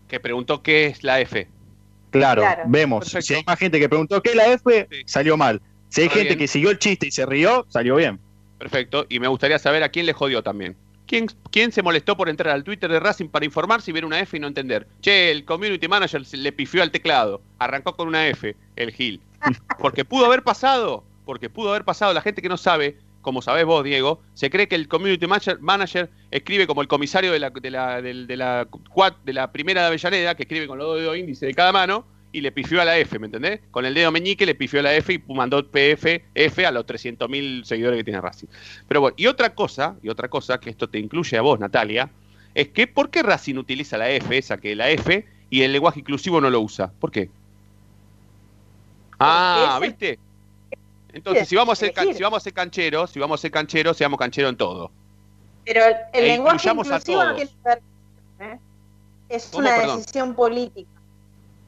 Que 0.08 0.20
preguntó 0.20 0.62
qué 0.64 0.88
es 0.88 1.04
la 1.04 1.20
F. 1.22 1.48
Claro, 2.12 2.42
Claro. 2.42 2.64
vemos. 2.68 3.06
Perfecto. 3.06 3.22
Si 3.26 3.34
hay 3.36 3.44
más 3.46 3.60
gente 3.60 3.80
que 3.80 3.88
preguntó 3.90 4.22
qué 4.22 4.32
es 4.32 4.36
la 4.36 4.48
F, 4.54 4.88
Sí. 4.92 4.98
salió 5.06 5.38
mal. 5.38 5.62
Si 5.90 6.02
hay 6.02 6.08
Está 6.08 6.20
gente 6.20 6.30
bien. 6.36 6.40
que 6.40 6.48
siguió 6.48 6.70
el 6.70 6.80
chiste 6.80 7.08
y 7.08 7.12
se 7.12 7.26
rió, 7.26 7.66
salió 7.70 7.96
bien. 7.96 8.20
Perfecto. 8.58 9.06
Y 9.10 9.20
me 9.20 9.28
gustaría 9.28 9.60
saber 9.60 9.84
a 9.84 9.90
quién 9.90 10.06
le 10.06 10.14
jodió 10.14 10.42
también. 10.44 10.76
¿Quién, 11.06 11.28
¿Quién 11.52 11.72
se 11.72 11.82
molestó 11.84 12.18
por 12.18 12.28
entrar 12.28 12.54
al 12.54 12.64
Twitter 12.66 12.92
de 12.92 13.00
Racing 13.00 13.30
para 13.30 13.46
informarse 13.46 13.92
y 13.92 13.94
ver 13.94 14.04
una 14.04 14.20
F 14.20 14.36
y 14.36 14.40
no 14.42 14.48
entender? 14.48 14.88
Che, 15.02 15.32
el 15.32 15.46
community 15.46 15.88
manager 15.88 16.22
le 16.34 16.52
pifió 16.52 16.84
al 16.84 16.92
teclado. 16.92 17.42
Arrancó 17.60 17.96
con 17.96 18.10
una 18.10 18.28
F, 18.28 18.56
el 18.76 18.92
Gil. 18.92 19.22
Porque 19.80 20.04
pudo 20.04 20.26
haber 20.26 20.44
pasado. 20.44 21.06
Porque 21.26 21.50
pudo 21.50 21.70
haber 21.70 21.86
pasado. 21.86 22.14
La 22.14 22.22
gente 22.22 22.42
que 22.42 22.50
no 22.50 22.58
sabe, 22.58 22.98
como 23.22 23.42
sabés 23.42 23.64
vos, 23.66 23.84
Diego, 23.86 24.22
se 24.34 24.50
cree 24.50 24.68
que 24.68 24.76
el 24.76 24.90
community 24.90 25.28
manager, 25.28 25.60
manager 25.62 26.10
escribe 26.32 26.68
como 26.68 26.82
el 26.82 26.90
comisario 26.90 27.32
de 27.32 27.40
la, 27.40 27.50
de, 27.52 27.72
la, 27.72 28.02
del- 28.02 28.28
de 28.28 28.36
la, 28.38 28.68
de 29.24 29.34
la 29.34 29.52
primera 29.54 29.82
de 29.82 29.88
Avellaneda, 29.88 30.36
que 30.36 30.44
escribe 30.44 30.68
con 30.68 30.78
los 30.78 30.88
dos 30.88 31.00
dedos 31.00 31.16
índice 31.18 31.46
de 31.46 31.54
cada 31.54 31.72
mano, 31.72 32.06
y 32.38 32.42
le 32.42 32.52
pifió 32.52 32.82
a 32.82 32.86
la 32.86 32.98
F, 32.98 33.18
¿me 33.20 33.26
entendés? 33.26 33.62
Con 33.72 33.86
el 33.86 33.94
dedo 33.94 34.12
meñique 34.12 34.46
le 34.46 34.54
pifió 34.56 34.80
a 34.80 34.84
la 34.84 34.94
F 34.96 35.12
y 35.14 35.34
mandó 35.34 35.66
PF, 35.70 36.24
F 36.36 36.66
a 36.66 36.72
los 36.72 36.86
300.000 36.86 37.64
seguidores 37.66 37.98
que 37.98 38.04
tiene 38.04 38.22
Racing. 38.22 38.48
Pero 38.88 39.02
bueno, 39.02 39.16
y 39.18 39.26
otra 39.28 39.56
cosa, 39.56 39.98
y 40.04 40.10
otra 40.10 40.30
cosa, 40.30 40.60
que 40.60 40.70
esto 40.70 40.88
te 40.88 41.00
incluye 41.00 41.38
a 41.38 41.42
vos, 41.42 41.60
Natalia, 41.60 42.10
es 42.54 42.70
que 42.70 42.88
¿por 42.88 43.10
qué 43.10 43.24
Racing 43.24 43.56
utiliza 43.56 43.98
la 43.98 44.10
F, 44.12 44.38
esa 44.38 44.58
que 44.58 44.76
la 44.76 44.90
F, 44.90 45.26
y 45.50 45.62
el 45.64 45.72
lenguaje 45.74 46.00
inclusivo 46.00 46.40
no 46.40 46.50
lo 46.50 46.62
usa? 46.62 46.92
¿Por 47.00 47.12
qué? 47.12 47.30
Ah, 49.20 49.80
¿viste? 49.82 50.20
Entonces, 51.14 51.48
si 51.48 51.56
vamos, 51.56 51.74
a 51.74 51.86
ser, 51.86 51.94
can- 51.94 52.14
si 52.14 52.22
vamos 52.22 52.38
a 52.38 52.44
ser 52.44 52.54
cancheros, 52.54 53.10
si 53.10 53.20
vamos 53.20 53.40
a 53.40 53.42
ser 53.42 53.52
cancheros, 53.52 53.98
seamos 53.98 54.20
cancheros 54.20 54.52
en 54.52 54.58
todo. 54.58 54.92
Pero 55.66 55.84
el, 55.86 55.96
el 56.14 56.24
E 56.26 56.28
lenguaje 56.28 56.70
inclusivo 56.70 56.84
no 56.84 57.00
todos. 57.00 57.36
tiene 57.36 57.50
que 57.52 57.70
ver. 57.70 57.82
¿eh? 58.42 58.60
Es 59.30 59.52
una 59.54 59.76
Perdón. 59.76 59.98
decisión 59.98 60.36
política. 60.36 60.90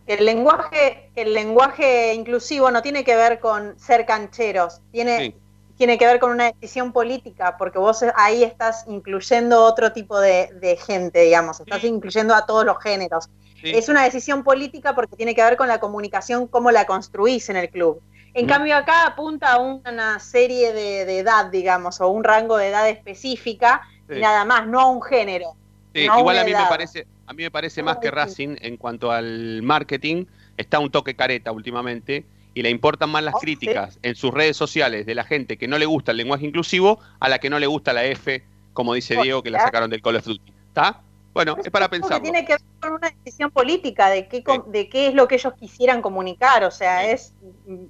El 0.10 0.26
lenguaje, 0.26 1.12
el 1.16 1.36
lenguaje 1.36 2.16
inclusivo 2.16 2.72
no 2.72 2.82
tiene 2.82 3.04
que 3.04 3.16
ver 3.16 3.40
con 3.40 3.78
ser 3.80 4.08
cancheros, 4.08 4.82
tiene, 4.92 5.18
Sí. 5.18 5.36
tiene 5.78 6.00
que 6.00 6.08
ver 6.08 6.20
con 6.20 6.32
una 6.32 6.46
decisión 6.52 6.92
política, 6.92 7.58
porque 7.60 7.78
vos 7.78 8.04
ahí 8.16 8.44
estás 8.44 8.86
incluyendo 8.88 9.64
otro 9.64 9.92
tipo 9.94 10.20
de, 10.20 10.50
de 10.60 10.78
gente, 10.78 11.20
digamos, 11.22 11.60
estás 11.60 11.82
Sí. 11.82 11.88
incluyendo 11.90 12.34
a 12.34 12.48
todos 12.48 12.66
los 12.66 12.80
géneros. 12.82 13.30
¿sí? 13.62 13.70
Es 13.70 13.88
una 13.88 14.04
decisión 14.04 14.44
política 14.44 14.96
porque 14.96 15.16
tiene 15.16 15.36
que 15.36 15.44
ver 15.44 15.56
con 15.58 15.68
la 15.68 15.80
comunicación, 15.80 16.48
cómo 16.48 16.72
la 16.72 16.86
construís 16.86 17.48
en 17.50 17.58
el 17.58 17.70
club. 17.70 18.02
En 18.34 18.46
Ujú. 18.46 18.54
cambio 18.56 18.78
acá 18.78 19.06
apunta 19.06 19.54
a 19.54 19.60
una 19.60 20.18
serie 20.20 20.74
de, 20.74 21.06
de 21.06 21.20
edad, 21.20 21.52
digamos, 21.52 22.02
o 22.02 22.08
un 22.08 22.24
rango 22.24 22.58
de 22.58 22.70
edad 22.70 22.90
específica 22.90 23.82
y 24.10 24.20
nada 24.20 24.44
más, 24.44 24.66
no 24.66 24.80
a 24.80 24.90
un 24.90 25.04
género. 25.04 25.54
Sí, 25.94 26.08
no 26.08 26.18
igual 26.20 26.36
una 26.38 26.42
a 26.42 26.46
mí 26.46 26.52
me 26.52 26.58
edad. 26.58 26.70
parece, 26.70 27.06
a 27.30 27.34
mí 27.34 27.44
me 27.44 27.52
parece 27.52 27.84
más 27.84 27.98
que 28.00 28.10
Racing 28.10 28.56
en 28.60 28.76
cuanto 28.78 29.12
al 29.12 29.62
marketing 29.62 30.26
está 30.58 30.80
un 30.80 30.90
toque 30.90 31.16
careta 31.16 31.52
últimamente 31.52 32.26
y 32.56 32.64
le 32.64 32.72
importan 32.72 33.12
más 33.12 33.24
las 33.24 33.36
Oh, 33.36 33.40
sí. 33.40 33.46
críticas 33.46 34.00
en 34.02 34.16
sus 34.16 34.34
redes 34.34 34.58
sociales 34.58 35.06
de 35.06 35.14
la 35.14 35.24
gente 35.24 35.56
que 35.58 35.68
no 35.68 35.78
le 35.78 35.86
gusta 35.86 36.10
el 36.10 36.18
lenguaje 36.18 36.48
inclusivo 36.48 37.00
a 37.20 37.30
la 37.30 37.38
que 37.38 37.52
no 37.52 37.60
le 37.60 37.68
gusta 37.68 37.94
la 37.94 38.04
F, 38.06 38.44
como 38.74 38.96
dice 38.96 39.16
Oh, 39.16 39.22
Diego 39.22 39.44
que 39.44 39.52
la 39.52 39.60
sacaron 39.60 39.92
del 39.92 40.02
Call 40.02 40.16
of 40.16 40.26
Duty. 40.26 40.52
¿Está? 40.70 41.02
Bueno, 41.32 41.56
es 41.64 41.70
para 41.70 41.88
pensarlo. 41.88 42.24
tiene 42.24 42.44
que 42.44 42.54
ver 42.54 42.62
con 42.80 42.94
una 42.94 43.12
decisión 43.24 43.52
política 43.52 44.10
de 44.10 44.28
qué, 44.28 44.44
de 44.66 44.90
qué 44.90 45.08
es 45.10 45.14
lo 45.14 45.28
que 45.28 45.36
ellos 45.36 45.54
quisieran 45.54 46.02
comunicar, 46.02 46.64
o 46.64 46.72
sea, 46.72 47.12
es 47.12 47.32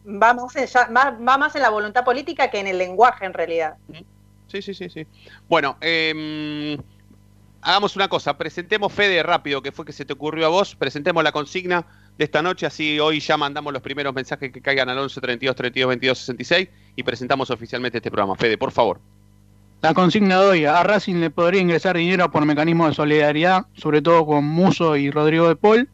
va 0.06 0.34
más, 0.34 0.54
en, 0.58 0.66
ya- 0.68 0.90
va, 0.90 1.12
va 1.12 1.38
más 1.38 1.56
en 1.56 1.62
la 1.62 1.70
voluntad 1.70 2.04
política 2.04 2.52
que 2.52 2.60
en 2.60 2.68
el 2.68 2.78
lenguaje 2.78 3.24
en 3.26 3.34
realidad. 3.34 3.78
Sí, 4.48 4.62
sí, 4.62 4.74
sí, 4.74 4.90
sí. 4.90 5.08
Bueno, 5.48 5.78
eh, 5.80 6.78
hagamos 7.62 7.96
una 7.96 8.08
cosa, 8.08 8.38
presentemos 8.38 8.92
Fede 8.92 9.22
rápido, 9.24 9.62
que 9.62 9.72
fue 9.72 9.86
que 9.86 9.94
se 9.94 10.06
te 10.06 10.14
ocurrió 10.14 10.46
a 10.46 10.50
vos, 10.50 10.76
presentemos 10.76 11.24
la 11.24 11.32
consigna 11.32 11.86
de 12.18 12.26
esta 12.26 12.42
noche, 12.42 12.66
así 12.66 13.00
hoy 13.00 13.20
ya 13.20 13.38
mandamos 13.38 13.74
los 13.74 13.82
primeros 13.82 14.14
mensajes 14.14 14.52
que 14.52 14.62
caigan 14.62 14.90
al 14.90 14.98
11 15.00 15.22
32 15.22 15.56
32 15.56 15.90
22 15.90 16.18
66 16.18 16.70
y 16.96 17.04
presentamos 17.04 17.50
oficialmente 17.50 17.98
este 17.98 18.12
programa. 18.12 18.36
Fede, 18.36 18.58
por 18.58 18.72
favor. 18.72 19.00
La 19.82 19.94
consigna 19.94 20.42
de 20.42 20.46
hoy, 20.46 20.66
a 20.66 20.84
Racing 20.84 21.22
le 21.22 21.30
podría 21.30 21.62
ingresar 21.62 21.96
dinero 21.96 22.30
por 22.30 22.46
mecanismo 22.46 22.88
de 22.88 22.94
solidaridad, 22.94 23.66
sobre 23.76 24.02
todo 24.02 24.26
con 24.26 24.44
Muso 24.44 24.98
y 24.98 25.10
Rodrigo 25.10 25.48
de 25.48 25.56
Paul. 25.56 25.88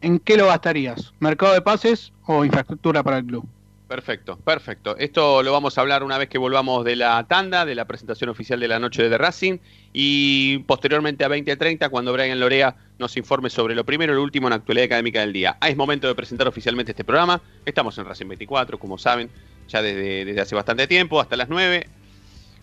¿En 0.00 0.20
qué 0.20 0.36
lo 0.36 0.46
gastarías? 0.46 1.12
¿Mercado 1.18 1.52
de 1.52 1.62
pases 1.62 2.12
o 2.26 2.44
infraestructura 2.44 3.02
para 3.02 3.18
el 3.18 3.26
club? 3.26 3.44
Perfecto, 3.92 4.38
perfecto. 4.38 4.96
Esto 4.96 5.42
lo 5.42 5.52
vamos 5.52 5.76
a 5.76 5.82
hablar 5.82 6.02
una 6.02 6.16
vez 6.16 6.30
que 6.30 6.38
volvamos 6.38 6.82
de 6.82 6.96
la 6.96 7.22
tanda, 7.28 7.66
de 7.66 7.74
la 7.74 7.84
presentación 7.84 8.30
oficial 8.30 8.58
de 8.58 8.66
la 8.66 8.78
noche 8.78 9.06
de 9.06 9.18
Racing 9.18 9.58
y 9.92 10.60
posteriormente 10.60 11.24
a 11.24 11.28
20.30 11.28 11.90
cuando 11.90 12.10
Brian 12.10 12.40
Lorea 12.40 12.74
nos 12.98 13.18
informe 13.18 13.50
sobre 13.50 13.74
lo 13.74 13.84
primero 13.84 14.14
y 14.14 14.16
lo 14.16 14.22
último 14.22 14.46
en 14.46 14.52
la 14.52 14.56
actualidad 14.56 14.86
académica 14.86 15.20
del 15.20 15.34
día. 15.34 15.58
Ah, 15.60 15.68
es 15.68 15.76
momento 15.76 16.08
de 16.08 16.14
presentar 16.14 16.48
oficialmente 16.48 16.92
este 16.92 17.04
programa. 17.04 17.42
Estamos 17.66 17.98
en 17.98 18.06
Racing 18.06 18.28
24, 18.28 18.78
como 18.78 18.96
saben, 18.96 19.28
ya 19.68 19.82
desde, 19.82 20.24
desde 20.24 20.40
hace 20.40 20.54
bastante 20.54 20.86
tiempo, 20.86 21.20
hasta 21.20 21.36
las 21.36 21.50
9. 21.50 21.86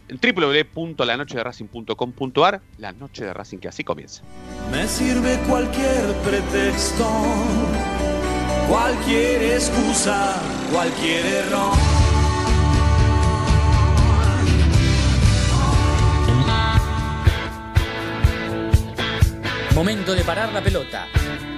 En 0.07 0.19
www.lanochederacing.com.ar, 0.19 2.61
la 2.79 2.91
noche 2.93 3.25
de 3.25 3.35
Racing 3.35 3.59
que 3.59 3.67
así 3.67 3.83
comienza. 3.83 4.23
Me 4.71 4.87
sirve 4.87 5.37
cualquier 5.47 6.11
pretexto, 6.23 7.07
cualquier 8.69 9.41
excusa, 9.55 10.35
cualquier 10.71 11.25
error. 11.25 11.73
Momento 19.73 20.13
de 20.13 20.23
parar 20.23 20.53
la 20.53 20.61
pelota, 20.61 21.07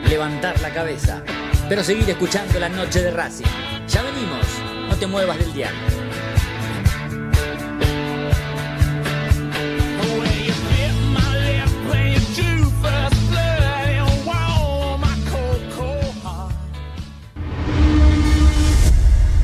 levantar 0.07 0.59
la 0.61 0.69
cabeza, 0.69 1.23
pero 1.67 1.83
seguir 1.83 2.09
escuchando 2.09 2.59
la 2.59 2.69
noche 2.69 3.01
de 3.01 3.11
Racing. 3.11 3.45
Ya 3.87 4.03
venimos, 4.03 4.45
no 4.89 4.95
te 4.95 5.07
muevas 5.07 5.37
del 5.39 5.51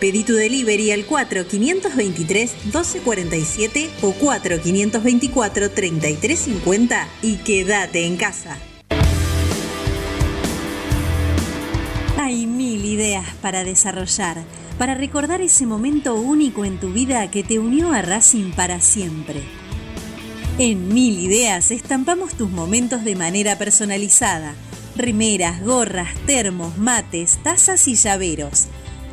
Pedí 0.00 0.24
tu 0.24 0.34
delivery 0.34 0.90
al 0.92 1.06
4523-1247 1.06 3.90
o 4.00 4.14
4524-3350 4.14 7.06
y 7.20 7.36
quédate 7.36 8.06
en 8.06 8.16
casa. 8.16 8.56
Hay 12.16 12.46
mil 12.46 12.82
ideas 12.84 13.26
para 13.42 13.62
desarrollar, 13.62 14.38
para 14.78 14.94
recordar 14.94 15.42
ese 15.42 15.66
momento 15.66 16.14
único 16.14 16.64
en 16.64 16.80
tu 16.80 16.90
vida 16.92 17.30
que 17.30 17.44
te 17.44 17.58
unió 17.58 17.92
a 17.92 18.00
Racing 18.00 18.52
para 18.52 18.80
siempre. 18.80 19.42
En 20.58 20.92
Mil 20.92 21.18
Ideas 21.18 21.70
estampamos 21.70 22.34
tus 22.34 22.50
momentos 22.50 23.04
de 23.04 23.14
manera 23.16 23.56
personalizada. 23.56 24.54
Remeras, 24.94 25.64
gorras, 25.64 26.14
termos, 26.26 26.76
mates, 26.76 27.38
tazas 27.42 27.88
y 27.88 27.94
llaveros. 27.94 28.68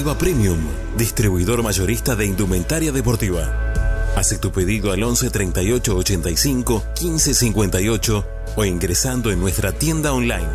Deportiva 0.00 0.18
Premium, 0.18 0.58
distribuidor 0.96 1.62
mayorista 1.62 2.16
de 2.16 2.24
indumentaria 2.24 2.90
deportiva. 2.90 3.70
Hace 4.16 4.38
tu 4.38 4.50
pedido 4.50 4.92
al 4.92 5.02
11 5.02 5.28
38 5.28 5.94
85 5.94 6.82
15 6.94 7.34
58 7.34 8.26
o 8.56 8.64
ingresando 8.64 9.30
en 9.30 9.40
nuestra 9.40 9.72
tienda 9.72 10.14
online 10.14 10.48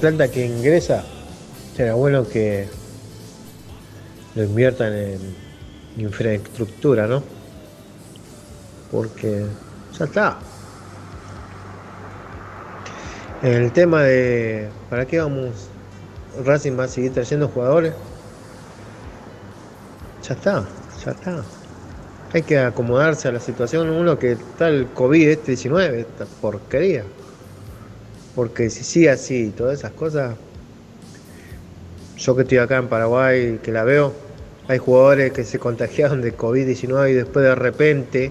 Planta 0.00 0.30
que 0.30 0.46
ingresa, 0.46 1.02
será 1.76 1.94
bueno 1.94 2.28
que 2.28 2.68
lo 4.36 4.44
inviertan 4.44 4.92
en 4.92 5.18
infraestructura, 5.96 7.08
¿no? 7.08 7.20
Porque 8.92 9.44
ya 9.98 10.04
está. 10.04 10.38
El 13.42 13.72
tema 13.72 14.02
de 14.04 14.68
¿para 14.88 15.04
qué 15.04 15.18
vamos? 15.18 15.68
Racing 16.44 16.78
va 16.78 16.84
a 16.84 16.88
seguir 16.88 17.12
trayendo 17.12 17.48
jugadores. 17.48 17.92
Ya 20.28 20.34
está, 20.34 20.64
ya 21.04 21.10
está. 21.10 21.42
hay 22.32 22.42
que 22.42 22.58
acomodarse 22.58 23.26
a 23.26 23.32
la 23.32 23.40
situación. 23.40 23.90
Uno 23.90 24.16
que 24.16 24.32
está 24.32 24.68
el 24.68 24.86
COVID 24.86 25.28
este 25.28 25.52
19, 25.52 26.00
esta 26.00 26.24
porquería. 26.40 27.04
Porque 28.38 28.70
si 28.70 28.84
sigue 28.84 29.10
así, 29.10 29.52
todas 29.56 29.80
esas 29.80 29.90
cosas, 29.90 30.36
yo 32.16 32.36
que 32.36 32.42
estoy 32.42 32.58
acá 32.58 32.76
en 32.76 32.86
Paraguay, 32.86 33.58
que 33.60 33.72
la 33.72 33.82
veo, 33.82 34.12
hay 34.68 34.78
jugadores 34.78 35.32
que 35.32 35.42
se 35.42 35.58
contagiaron 35.58 36.22
de 36.22 36.36
COVID-19 36.36 37.10
y 37.10 37.14
después 37.14 37.44
de 37.44 37.56
repente, 37.56 38.30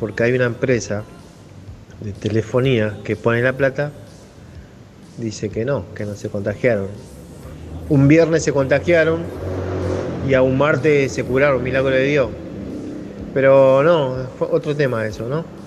porque 0.00 0.22
hay 0.22 0.32
una 0.32 0.46
empresa 0.46 1.04
de 2.00 2.12
telefonía 2.12 2.96
que 3.04 3.16
pone 3.16 3.42
la 3.42 3.52
plata, 3.52 3.92
dice 5.18 5.50
que 5.50 5.66
no, 5.66 5.84
que 5.94 6.06
no 6.06 6.14
se 6.14 6.30
contagiaron. 6.30 6.86
Un 7.90 8.08
viernes 8.08 8.44
se 8.44 8.52
contagiaron 8.54 9.24
y 10.26 10.32
a 10.32 10.40
un 10.40 10.56
martes 10.56 11.12
se 11.12 11.22
curaron, 11.22 11.62
milagro 11.62 11.90
de 11.90 12.04
Dios. 12.04 12.30
Pero 13.34 13.82
no, 13.82 14.26
fue 14.38 14.48
otro 14.50 14.74
tema 14.74 15.04
eso, 15.04 15.28
¿no? 15.28 15.65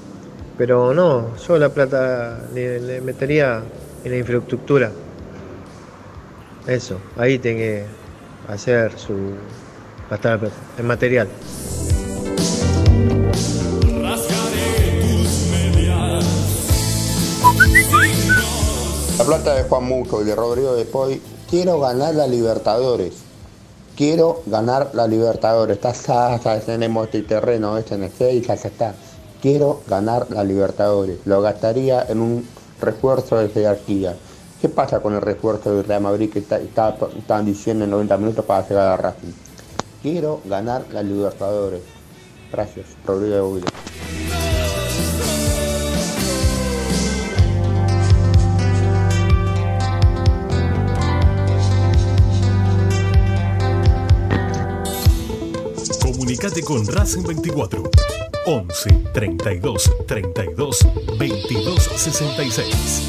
Pero 0.60 0.94
no, 0.94 1.38
yo 1.38 1.58
la 1.58 1.70
plata 1.70 2.38
le, 2.54 2.82
le 2.82 3.00
metería 3.00 3.64
en 4.04 4.12
la 4.12 4.18
infraestructura. 4.18 4.92
Eso, 6.68 6.98
ahí 7.16 7.40
tiene 7.40 7.60
que 7.60 7.86
hacer 8.50 8.92
su 9.00 9.36
gastar 10.10 10.52
en 10.78 10.86
material. 10.86 11.30
La 19.18 19.24
plata 19.24 19.56
de 19.56 19.64
Juan 19.64 19.86
Muso 19.86 20.22
y 20.22 20.26
de 20.26 20.36
Rodrigo 20.36 20.76
de 20.76 20.84
Poy, 20.84 21.22
quiero 21.50 21.80
ganar 21.80 22.16
la 22.16 22.28
Libertadores. 22.28 23.14
Quiero 23.96 24.44
ganar 24.46 24.90
la 24.92 25.08
Libertadores. 25.08 25.80
Está 25.82 26.60
tenemos 26.60 27.06
este 27.06 27.22
terreno 27.22 27.78
este 27.78 27.96
en 27.96 28.04
el 28.04 28.12
y 28.20 28.42
ya 28.42 28.56
está. 28.56 28.94
Quiero 29.42 29.82
ganar 29.88 30.28
la 30.32 30.44
Libertadores. 30.44 31.20
Lo 31.26 31.42
gastaría 31.42 32.06
en 32.10 32.20
un 32.20 32.48
refuerzo 32.82 33.38
de 33.38 33.50
jerarquía. 33.50 34.16
¿Qué 34.62 34.68
pasa 34.68 35.00
con 35.02 35.14
el 35.16 35.22
refuerzo 35.22 35.74
del 35.74 35.86
Real 35.86 36.02
Madrid 36.02 36.30
que 36.30 36.40
está, 36.40 36.58
está- 36.58 36.98
estaban 37.18 37.46
diciendo 37.46 37.86
en 37.86 37.92
90 37.92 38.18
minutos 38.18 38.44
para 38.46 38.68
llegar 38.68 38.88
a 38.88 38.98
Racing? 38.98 39.32
Quiero 40.02 40.42
ganar 40.46 40.86
la 40.92 41.02
Libertadores. 41.04 41.82
Gracias, 42.52 42.88
Rodrigo 43.06 43.48
Bouille. 43.48 43.66
Comunicate 56.02 56.62
con 56.64 56.86
Racing 56.88 57.24
24 57.24 57.84
11 58.50 59.12
32 59.14 60.08
32 60.08 60.88
22 61.20 61.84
66. 61.84 63.04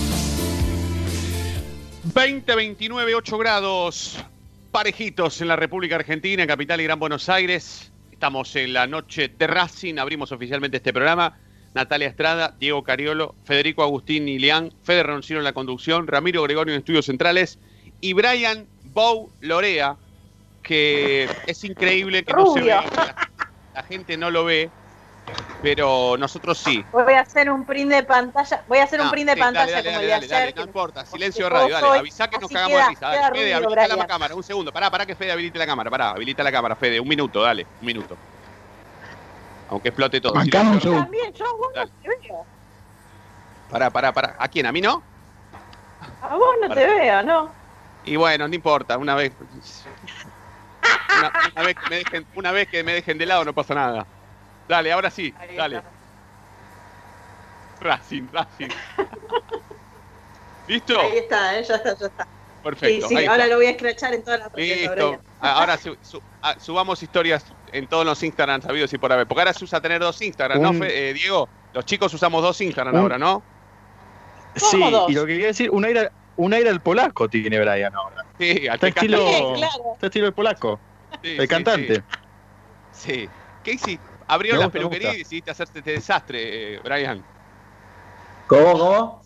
20, 2.12 2.54
29, 2.54 3.14
8 3.14 3.38
grados 3.38 4.22
parejitos 4.70 5.40
en 5.40 5.48
la 5.48 5.56
República 5.56 5.94
Argentina, 5.96 6.46
capital 6.46 6.82
y 6.82 6.84
Gran 6.84 6.98
Buenos 6.98 7.30
Aires. 7.30 7.90
Estamos 8.12 8.54
en 8.54 8.74
la 8.74 8.86
noche 8.86 9.28
de 9.28 9.46
Racing, 9.46 9.96
abrimos 9.96 10.30
oficialmente 10.30 10.76
este 10.76 10.92
programa. 10.92 11.38
Natalia 11.72 12.08
Estrada, 12.08 12.54
Diego 12.60 12.82
Cariolo, 12.82 13.34
Federico 13.44 13.82
Agustín 13.82 14.28
Ilián, 14.28 14.74
Fede 14.82 15.04
Roncino 15.04 15.38
en 15.38 15.44
la 15.44 15.54
conducción, 15.54 16.06
Ramiro 16.06 16.42
Gregorio 16.42 16.74
en 16.74 16.80
Estudios 16.80 17.06
Centrales 17.06 17.58
y 18.02 18.12
Brian 18.12 18.66
Bow 18.92 19.32
Lorea, 19.40 19.96
que 20.62 21.30
es 21.46 21.64
increíble 21.64 22.24
que 22.24 22.34
no 22.34 22.52
se 22.52 22.60
ve, 22.60 22.66
la, 22.66 23.30
la 23.74 23.82
gente 23.84 24.18
no 24.18 24.30
lo 24.30 24.44
ve, 24.44 24.70
pero 25.60 26.16
nosotros 26.18 26.58
sí. 26.58 26.86
Voy 26.90 27.12
a 27.14 27.20
hacer 27.20 27.50
un 27.50 27.64
print 27.66 27.90
de 27.92 28.02
pantalla. 28.02 28.64
Voy 28.66 28.78
a 28.78 28.84
hacer 28.84 29.00
un 29.00 29.06
No, 29.06 29.12
print 29.12 29.28
de 29.28 29.34
sí, 29.34 29.40
pantalla 29.40 29.70
dale, 29.70 29.82
dale, 29.82 29.86
como 29.86 30.00
el 30.00 30.06
de 30.06 30.12
dale, 30.12 30.26
dale, 30.26 30.44
ayer. 30.46 30.54
no 30.56 30.62
importa, 30.62 31.04
silencio 31.04 31.44
de 31.44 31.50
radio, 31.50 31.74
dale, 31.74 31.86
soy- 31.88 31.98
avisá 31.98 32.28
que 32.28 32.38
nos 32.38 32.50
cagamos 32.50 32.78
de 32.78 32.88
risa, 32.88 33.06
dale, 33.08 33.38
Fede, 33.38 33.54
habilita 33.54 33.96
la 33.96 34.06
cámara, 34.06 34.34
un 34.34 34.42
segundo, 34.42 34.72
pará, 34.72 34.90
pará 34.90 35.06
que 35.06 35.14
Fede 35.14 35.32
habilite 35.32 35.58
la 35.58 35.66
cámara, 35.66 35.90
pará, 35.90 36.10
habilita 36.10 36.42
la 36.42 36.52
cámara, 36.52 36.76
Fede, 36.76 37.00
un 37.00 37.08
minuto, 37.08 37.42
dale, 37.42 37.68
un 37.80 37.86
minuto. 37.86 38.18
Aunque 39.68 39.88
explote 39.90 40.20
todo. 40.20 40.32
Bancame 40.34 40.70
un 40.70 40.80
segundo. 40.80 41.04
También, 41.04 41.32
yo 41.32 41.44
a 41.44 41.52
vos 41.52 41.68
no 41.76 41.86
te 41.86 42.08
veo. 42.08 42.48
Pará, 43.68 43.90
pará, 43.90 44.12
pará. 44.12 44.36
¿A 44.38 44.48
quién? 44.48 44.66
¿A 44.66 44.72
mí 44.72 44.80
no? 44.80 45.06
A 46.22 46.36
vos 46.36 46.54
no 46.62 46.74
te 46.74 46.86
veo, 46.86 47.22
¿no? 47.22 47.56
Y 48.02 48.16
bueno, 48.16 48.48
no 48.48 48.54
importa, 48.54 48.98
una 48.98 49.14
vez. 49.14 49.36
Una, 51.16 51.32
una 51.54 51.62
vez 51.64 51.76
que 51.76 51.86
me 51.88 51.96
dejen, 51.96 52.28
una 52.34 52.52
vez 52.52 52.68
que 52.68 52.84
me 52.84 52.92
dejen 52.94 53.18
de 53.18 53.26
lado 53.26 53.44
no 53.44 53.54
pasa 53.54 53.74
nada. 53.74 54.08
Dale, 54.70 54.92
ahora 54.92 55.10
sí, 55.10 55.34
Ahí 55.36 55.56
dale. 55.56 55.78
está. 55.78 55.90
Racing, 57.80 58.28
Racing. 58.32 58.68
¿Listo? 60.68 61.00
Ahí 61.00 61.18
está, 61.18 61.58
¿eh? 61.58 61.64
ya 61.64 61.74
está, 61.74 61.96
ya 61.98 62.06
está. 62.06 62.26
Perfecto. 62.62 63.08
sí, 63.08 63.16
sí, 63.16 63.26
ahora 63.26 63.44
está. 63.44 63.46
lo 63.48 63.56
voy 63.56 63.66
a 63.66 63.70
escrachar 63.70 64.14
en 64.14 64.22
todas 64.22 64.38
las 64.38 64.52
redes. 64.52 64.80
Listo. 64.80 65.20
Ahora 65.40 65.76
su- 65.76 65.96
su- 66.02 66.22
a- 66.42 66.60
subamos 66.60 67.02
historias 67.02 67.44
en 67.72 67.88
todos 67.88 68.06
los 68.06 68.22
Instagram 68.22 68.62
sabidos 68.62 68.92
y 68.92 68.98
por 68.98 69.12
haber. 69.12 69.26
Porque 69.26 69.40
ahora 69.40 69.52
se 69.54 69.64
usa 69.64 69.80
tener 69.80 70.00
dos 70.00 70.22
Instagram, 70.22 70.62
¿no, 70.62 70.84
eh, 70.84 71.12
Diego? 71.14 71.48
Los 71.72 71.84
chicos 71.84 72.14
usamos 72.14 72.42
dos 72.42 72.60
Instagram 72.60 72.94
ahora, 72.94 73.18
¿no? 73.18 73.42
Sí, 74.54 74.76
y 75.08 75.14
lo 75.14 75.26
que 75.26 75.32
quería 75.32 75.46
decir, 75.48 75.70
un 75.70 75.84
aire, 75.84 76.10
un 76.36 76.52
aire 76.54 76.70
al 76.70 76.80
polaco 76.80 77.28
tiene 77.28 77.58
Brian 77.58 77.92
ahora. 77.94 78.24
Sí, 78.38 78.68
al 78.68 78.74
Está 78.74 78.88
estilo, 78.88 79.18
Sí, 79.26 79.42
claro. 79.56 79.92
está 79.94 80.06
estilo 80.06 80.26
el 80.28 80.32
polaco, 80.32 80.78
Sí, 81.22 81.30
el 81.36 81.40
sí, 81.42 81.48
cantante. 81.48 82.02
Sí. 82.92 83.12
Sí. 83.12 83.28
¿Qué 83.64 83.72
hiciste? 83.72 84.09
Abrieron 84.30 84.60
las 84.60 84.70
peluquerías 84.70 85.14
y 85.14 85.18
decidiste 85.18 85.50
hacerte 85.50 85.78
este 85.80 85.92
desastre, 85.92 86.74
eh, 86.74 86.80
Brian. 86.84 87.24
¿Cómo, 88.46 88.72
cómo? 88.78 89.22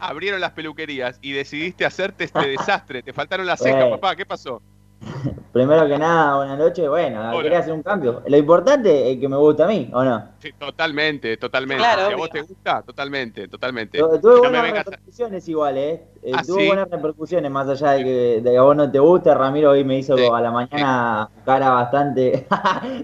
Abrieron 0.00 0.40
las 0.40 0.52
peluquerías 0.52 1.18
y 1.20 1.32
decidiste 1.32 1.84
hacerte 1.84 2.24
este 2.24 2.46
desastre. 2.48 3.02
Te 3.02 3.12
faltaron 3.12 3.46
las 3.46 3.60
cejas, 3.60 3.82
Bueno. 3.82 3.96
papá. 3.96 4.16
¿Qué 4.16 4.26
pasó? 4.26 4.60
Primero 5.52 5.86
que 5.86 5.96
nada, 5.98 6.36
buenas 6.36 6.58
noches. 6.58 6.88
Bueno, 6.88 7.20
Hola. 7.30 7.42
quería 7.42 7.58
hacer 7.60 7.72
un 7.72 7.82
cambio. 7.82 8.22
Lo 8.26 8.36
importante 8.36 9.12
es 9.12 9.18
que 9.20 9.28
me 9.28 9.36
gusta 9.36 9.64
a 9.64 9.68
mí, 9.68 9.88
¿o 9.92 10.02
no? 10.04 10.30
Sí, 10.40 10.50
totalmente, 10.58 11.36
totalmente. 11.36 11.82
Claro, 11.82 12.06
si 12.08 12.12
a 12.12 12.16
vos 12.16 12.30
te 12.30 12.42
gusta, 12.42 12.82
totalmente, 12.82 13.48
totalmente. 13.48 13.98
Tu- 13.98 14.20
Tuve 14.20 14.34
me 14.34 14.40
buenas 14.48 14.62
vengas 14.62 14.86
a- 14.86 14.90
repercusiones 14.90 15.48
igual, 15.48 15.78
¿eh? 15.78 16.04
Eh, 16.22 16.32
¿Ah, 16.34 16.42
tuve 16.44 16.60
sí? 16.62 16.66
buenas 16.66 16.90
repercusiones, 16.90 17.50
más 17.50 17.68
allá 17.68 17.92
de 17.92 18.04
que, 18.04 18.40
de 18.42 18.50
que 18.50 18.56
a 18.58 18.62
vos 18.62 18.76
no 18.76 18.90
te 18.90 18.98
guste. 18.98 19.34
Ramiro 19.34 19.70
hoy 19.70 19.84
me 19.84 19.98
hizo 19.98 20.16
Sí, 20.16 20.22
a 20.32 20.40
la 20.40 20.50
mañana 20.50 21.30
cara 21.44 21.70
bastante... 21.70 22.46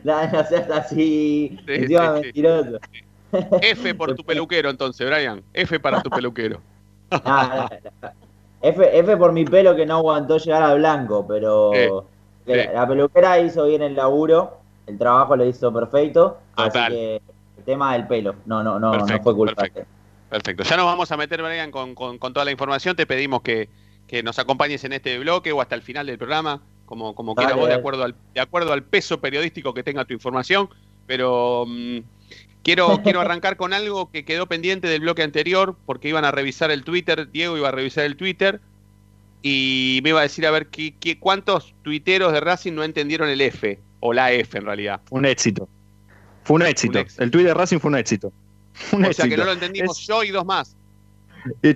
no, 0.05 0.27
no 0.33 0.45
seas 0.45 0.71
así, 0.71 1.59
Sí, 1.67 1.73
encima 1.73 2.01
sí, 2.09 2.19
sí. 2.19 2.23
mentiroso. 2.25 2.79
F 3.63 3.95
por 3.95 4.15
tu 4.15 4.25
peluquero, 4.25 4.69
entonces, 4.71 5.07
Brian. 5.09 5.43
F 5.53 5.81
para 5.81 6.01
tu 6.03 6.11
peluquero. 6.11 6.61
No, 7.25 7.49
no, 7.49 7.57
no. 7.63 7.69
F, 8.69 8.99
F 8.99 9.17
por 9.17 9.33
mi 9.33 9.45
pelo 9.45 9.77
que 9.77 9.85
no 9.87 9.97
aguantó 9.97 10.39
llegar 10.39 10.63
al 10.63 10.79
blanco, 10.79 11.27
pero. 11.27 12.07
La, 12.47 12.87
peluquera 12.87 13.39
hizo 13.41 13.65
bien 13.67 13.81
el 13.83 13.95
laburo, 13.95 14.59
el 14.87 14.99
trabajo 14.99 15.35
lo 15.35 15.47
hizo 15.47 15.73
perfecto, 15.73 16.39
Total. 16.55 16.83
así 16.85 16.93
que 16.93 17.23
el 17.59 17.65
tema 17.65 17.95
del 17.95 18.07
pelo, 18.07 18.35
no, 18.45 18.63
no, 18.63 18.79
no, 18.79 18.93
no 18.99 19.23
fue 19.23 19.35
culpa. 19.35 19.55
perfecto. 19.55 19.89
Perfecto. 20.29 20.63
Ya 20.65 20.77
nos 20.77 20.85
vamos 20.87 21.11
a 21.13 21.17
meter, 21.17 21.41
Brian, 21.43 21.71
con, 21.71 21.95
con- 21.95 22.19
con 22.19 22.33
toda 22.33 22.45
la 22.45 22.51
información. 22.51 22.97
Te 22.97 23.07
pedimos 23.07 23.41
que, 23.43 23.69
que 24.07 24.23
nos 24.23 24.39
acompañes 24.39 24.83
en 24.85 24.93
este 24.93 25.19
bloque 25.19 25.53
o 25.53 25.61
hasta 25.61 25.75
el 25.75 25.83
final 25.83 26.07
del 26.07 26.19
programa, 26.19 26.61
como, 26.87 27.15
como 27.15 27.35
quieras 27.35 27.57
vos, 27.57 27.69
de 27.69 27.75
acuerdo, 27.75 28.05
al, 28.05 28.15
de 28.35 28.41
acuerdo 28.41 28.73
al 28.73 28.83
peso 28.83 29.21
periodístico 29.21 29.73
que 29.73 29.83
tenga 29.83 30.05
tu 30.05 30.13
información. 30.13 30.69
Pero 31.07 31.65
mm, 31.67 31.99
quiero, 32.65 32.99
quiero 33.05 33.21
arrancar 33.21 33.57
con 33.57 33.73
algo 33.73 34.11
que 34.11 34.25
quedó 34.25 34.47
pendiente 34.47 34.89
del 34.89 35.01
bloque 35.03 35.23
anterior, 35.23 35.77
porque 35.87 36.09
iban 36.09 36.25
a 36.25 36.33
revisar 36.33 36.71
el 36.73 36.83
Twitter, 36.83 37.31
Diego 37.31 37.57
iba 37.57 37.69
a 37.69 37.73
revisar 37.73 38.05
el 38.05 38.17
Twitter, 38.17 38.61
y 39.43 40.01
me 40.03 40.11
iba 40.11 40.21
a 40.21 40.23
decir 40.25 40.47
a 40.47 40.51
ver 40.51 40.69
qué, 40.69 40.95
qué- 40.99 41.19
cuántos 41.19 41.75
tuiteros 41.83 42.33
de 42.33 42.41
Racing 42.41 42.73
no 42.73 42.83
entendieron 42.83 43.29
el 43.29 43.41
F, 43.41 43.79
o 44.01 44.13
la 44.13 44.33
F 44.33 44.59
en 44.59 44.65
realidad. 44.65 45.01
Un 45.11 45.27
éxito. 45.27 45.69
Fue 46.45 46.57
un 46.57 46.63
éxito. 46.63 46.99
éxito. 46.99 47.23
El 47.23 47.31
tweet 47.31 47.45
de 47.45 47.55
Racing 47.55 47.79
fue 47.79 47.91
un 47.91 47.97
éxito. 47.99 48.33
Un 48.93 49.05
O 49.05 49.13
sea 49.13 49.29
que 49.29 49.37
no 49.37 49.45
lo 49.45 49.53
entendimos 49.53 50.01
Es- 50.01 50.07
yo 50.07 50.23
y 50.25 50.31
dos 50.31 50.45
más. 50.45 50.77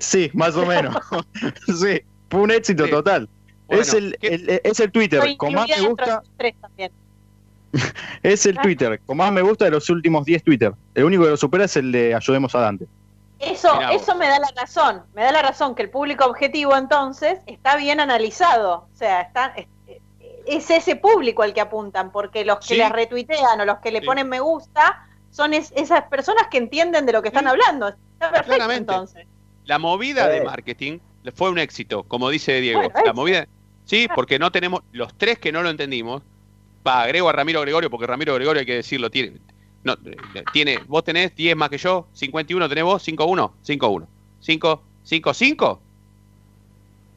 sí, 0.00 0.30
más 0.34 0.56
o 0.56 0.66
menos. 0.66 0.96
sí, 1.80 2.00
fue 2.30 2.40
un 2.40 2.50
éxito 2.50 2.84
Sí. 2.86 2.90
total. 2.90 3.28
Bueno, 3.66 3.82
es, 3.82 3.92
el, 3.94 4.16
¿qué- 4.20 4.28
el- 4.28 4.60
es 4.64 4.80
el 4.80 4.90
Twitter 4.90 5.36
con 5.36 5.52
más 5.52 5.68
me 5.68 5.86
gusta. 5.86 6.22
tres 6.38 6.54
también. 6.60 6.90
Es 8.22 8.46
el 8.46 8.56
Twitter 8.58 9.00
con 9.06 9.16
más 9.16 9.32
me 9.32 9.42
gusta 9.42 9.64
de 9.66 9.70
los 9.72 9.88
últimos 9.90 10.24
10 10.24 10.42
Twitter. 10.44 10.72
El 10.94 11.04
único 11.04 11.24
que 11.24 11.30
lo 11.30 11.36
supera 11.36 11.64
es 11.64 11.76
el 11.76 11.92
de 11.92 12.14
Ayudemos 12.14 12.54
a 12.54 12.60
Dante. 12.60 12.86
Eso, 13.38 13.72
Mirá 13.76 13.92
vos. 13.92 14.02
eso 14.02 14.14
me 14.16 14.26
da 14.26 14.38
la 14.40 14.48
razón, 14.60 15.02
me 15.14 15.22
da 15.22 15.30
la 15.32 15.42
razón 15.42 15.74
que 15.76 15.82
el 15.82 15.90
público 15.90 16.24
objetivo 16.24 16.76
entonces 16.76 17.38
está 17.46 17.76
bien 17.76 18.00
analizado, 18.00 18.88
o 18.92 18.96
sea, 18.96 19.20
está, 19.20 19.54
es, 19.56 19.66
es 20.46 20.70
ese 20.70 20.96
público 20.96 21.42
al 21.44 21.54
que 21.54 21.60
apuntan, 21.60 22.10
porque 22.10 22.44
los 22.44 22.58
que 22.58 22.74
Sí. 22.74 22.76
les 22.76 22.90
retuitean 22.90 23.60
o 23.60 23.64
los 23.64 23.78
que 23.78 23.92
le 23.92 24.00
Sí. 24.00 24.06
ponen 24.06 24.28
me 24.28 24.40
gusta 24.40 25.06
son 25.30 25.54
es- 25.54 25.72
esas 25.76 26.02
personas 26.08 26.48
que 26.50 26.58
entienden 26.58 27.06
de 27.06 27.12
lo 27.12 27.22
que 27.22 27.28
están 27.28 27.46
hablando. 27.46 27.88
Está 27.88 28.30
perfecto 28.32 28.54
Claramente. 28.56 28.92
entonces. 28.92 29.26
La 29.66 29.78
movida 29.78 30.26
de 30.26 30.38
Eh. 30.38 30.44
marketing 30.44 30.98
fue 31.36 31.50
un 31.50 31.58
éxito, 31.58 32.02
como 32.04 32.30
dice 32.30 32.60
Diego. 32.60 32.80
Bueno, 32.80 32.94
la 33.04 33.12
movida, 33.12 33.46
sí, 33.84 34.08
porque 34.14 34.38
no 34.40 34.50
tenemos, 34.50 34.80
los 34.90 35.16
tres 35.16 35.38
que 35.38 35.52
no 35.52 35.62
lo 35.62 35.68
entendimos, 35.70 36.22
Va, 36.86 37.02
agrego 37.02 37.28
a 37.28 37.32
Ramiro 37.32 37.60
Gregorio, 37.60 37.90
porque 37.90 38.06
Ramiro 38.06 38.34
Gregorio 38.34 38.60
hay 38.60 38.66
que 38.66 38.76
decirlo, 38.76 39.10
tiene. 39.10 39.38
No, 39.84 39.92
eh, 39.92 40.44
tiene, 40.52 40.80
vos 40.86 41.04
tenés 41.04 41.34
10 41.34 41.56
más 41.56 41.70
que 41.70 41.78
yo, 41.78 42.08
51 42.12 42.68
tenés 42.68 42.84
vos, 42.84 43.06
5-1, 43.06 43.52
5-1. 43.64 44.06
5, 44.40 44.82
5, 45.04 45.34
5. 45.34 45.82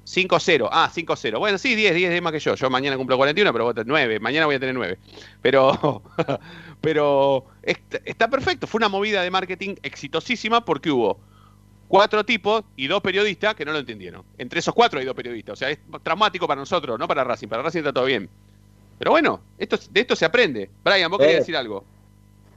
5-0. 0.06 0.69
Ah, 0.71 0.91
5-0. 0.93 1.39
Bueno, 1.39 1.58
sí, 1.58 1.76
10, 1.76 1.95
10, 1.95 2.10
10 2.10 2.21
más 2.21 2.34
que 2.34 2.39
yo. 2.39 2.56
Yo 2.56 2.69
mañana 2.69 2.97
cumplo 2.97 3.17
41, 3.17 3.52
pero 3.54 3.65
vos 3.65 3.76
tenés 3.76 3.88
9. 3.88 4.19
Mañana 4.19 4.45
voy 4.45 4.56
a 4.56 4.60
tener 4.60 4.76
9. 4.76 4.97
Pero, 5.41 6.02
pero 6.82 7.45
está, 7.63 8.30
perfecto. 8.30 8.67
Fue 8.67 8.80
una 8.80 8.89
movida 8.89 9.21
de 9.21 9.32
marketing 9.32 9.76
exitosísima 9.84 10.65
porque 10.65 10.91
hubo 10.91 11.19
cuatro 11.88 12.26
tipos 12.26 12.63
y 12.76 12.88
dos 12.88 13.02
periodistas 13.02 13.56
que 13.56 13.63
no 13.63 13.71
lo 13.71 13.80
entendieron. 13.80 14.24
Entre 14.38 14.60
esos 14.60 14.74
cuatro 14.74 15.00
hay 15.00 15.06
dos 15.06 15.15
periodistas. 15.15 15.54
O 15.54 15.56
sea, 15.56 15.69
es 15.69 15.80
traumático 16.04 16.47
para 16.47 16.60
nosotros, 16.60 16.97
no 16.97 17.08
para 17.08 17.24
Racing. 17.24 17.47
Para 17.47 17.62
Racing 17.62 17.80
está 17.80 17.93
todo 17.93 18.06
bien. 18.06 18.30
Pero 18.97 19.12
bueno, 19.12 19.39
esto, 19.58 19.77
de 19.89 20.01
esto 20.01 20.15
se 20.15 20.25
aprende. 20.25 20.69
Brian, 20.84 21.10
vos 21.10 21.19
querías 21.19 21.36
Sí. 21.38 21.39
decir 21.39 21.58
algo. 21.58 21.84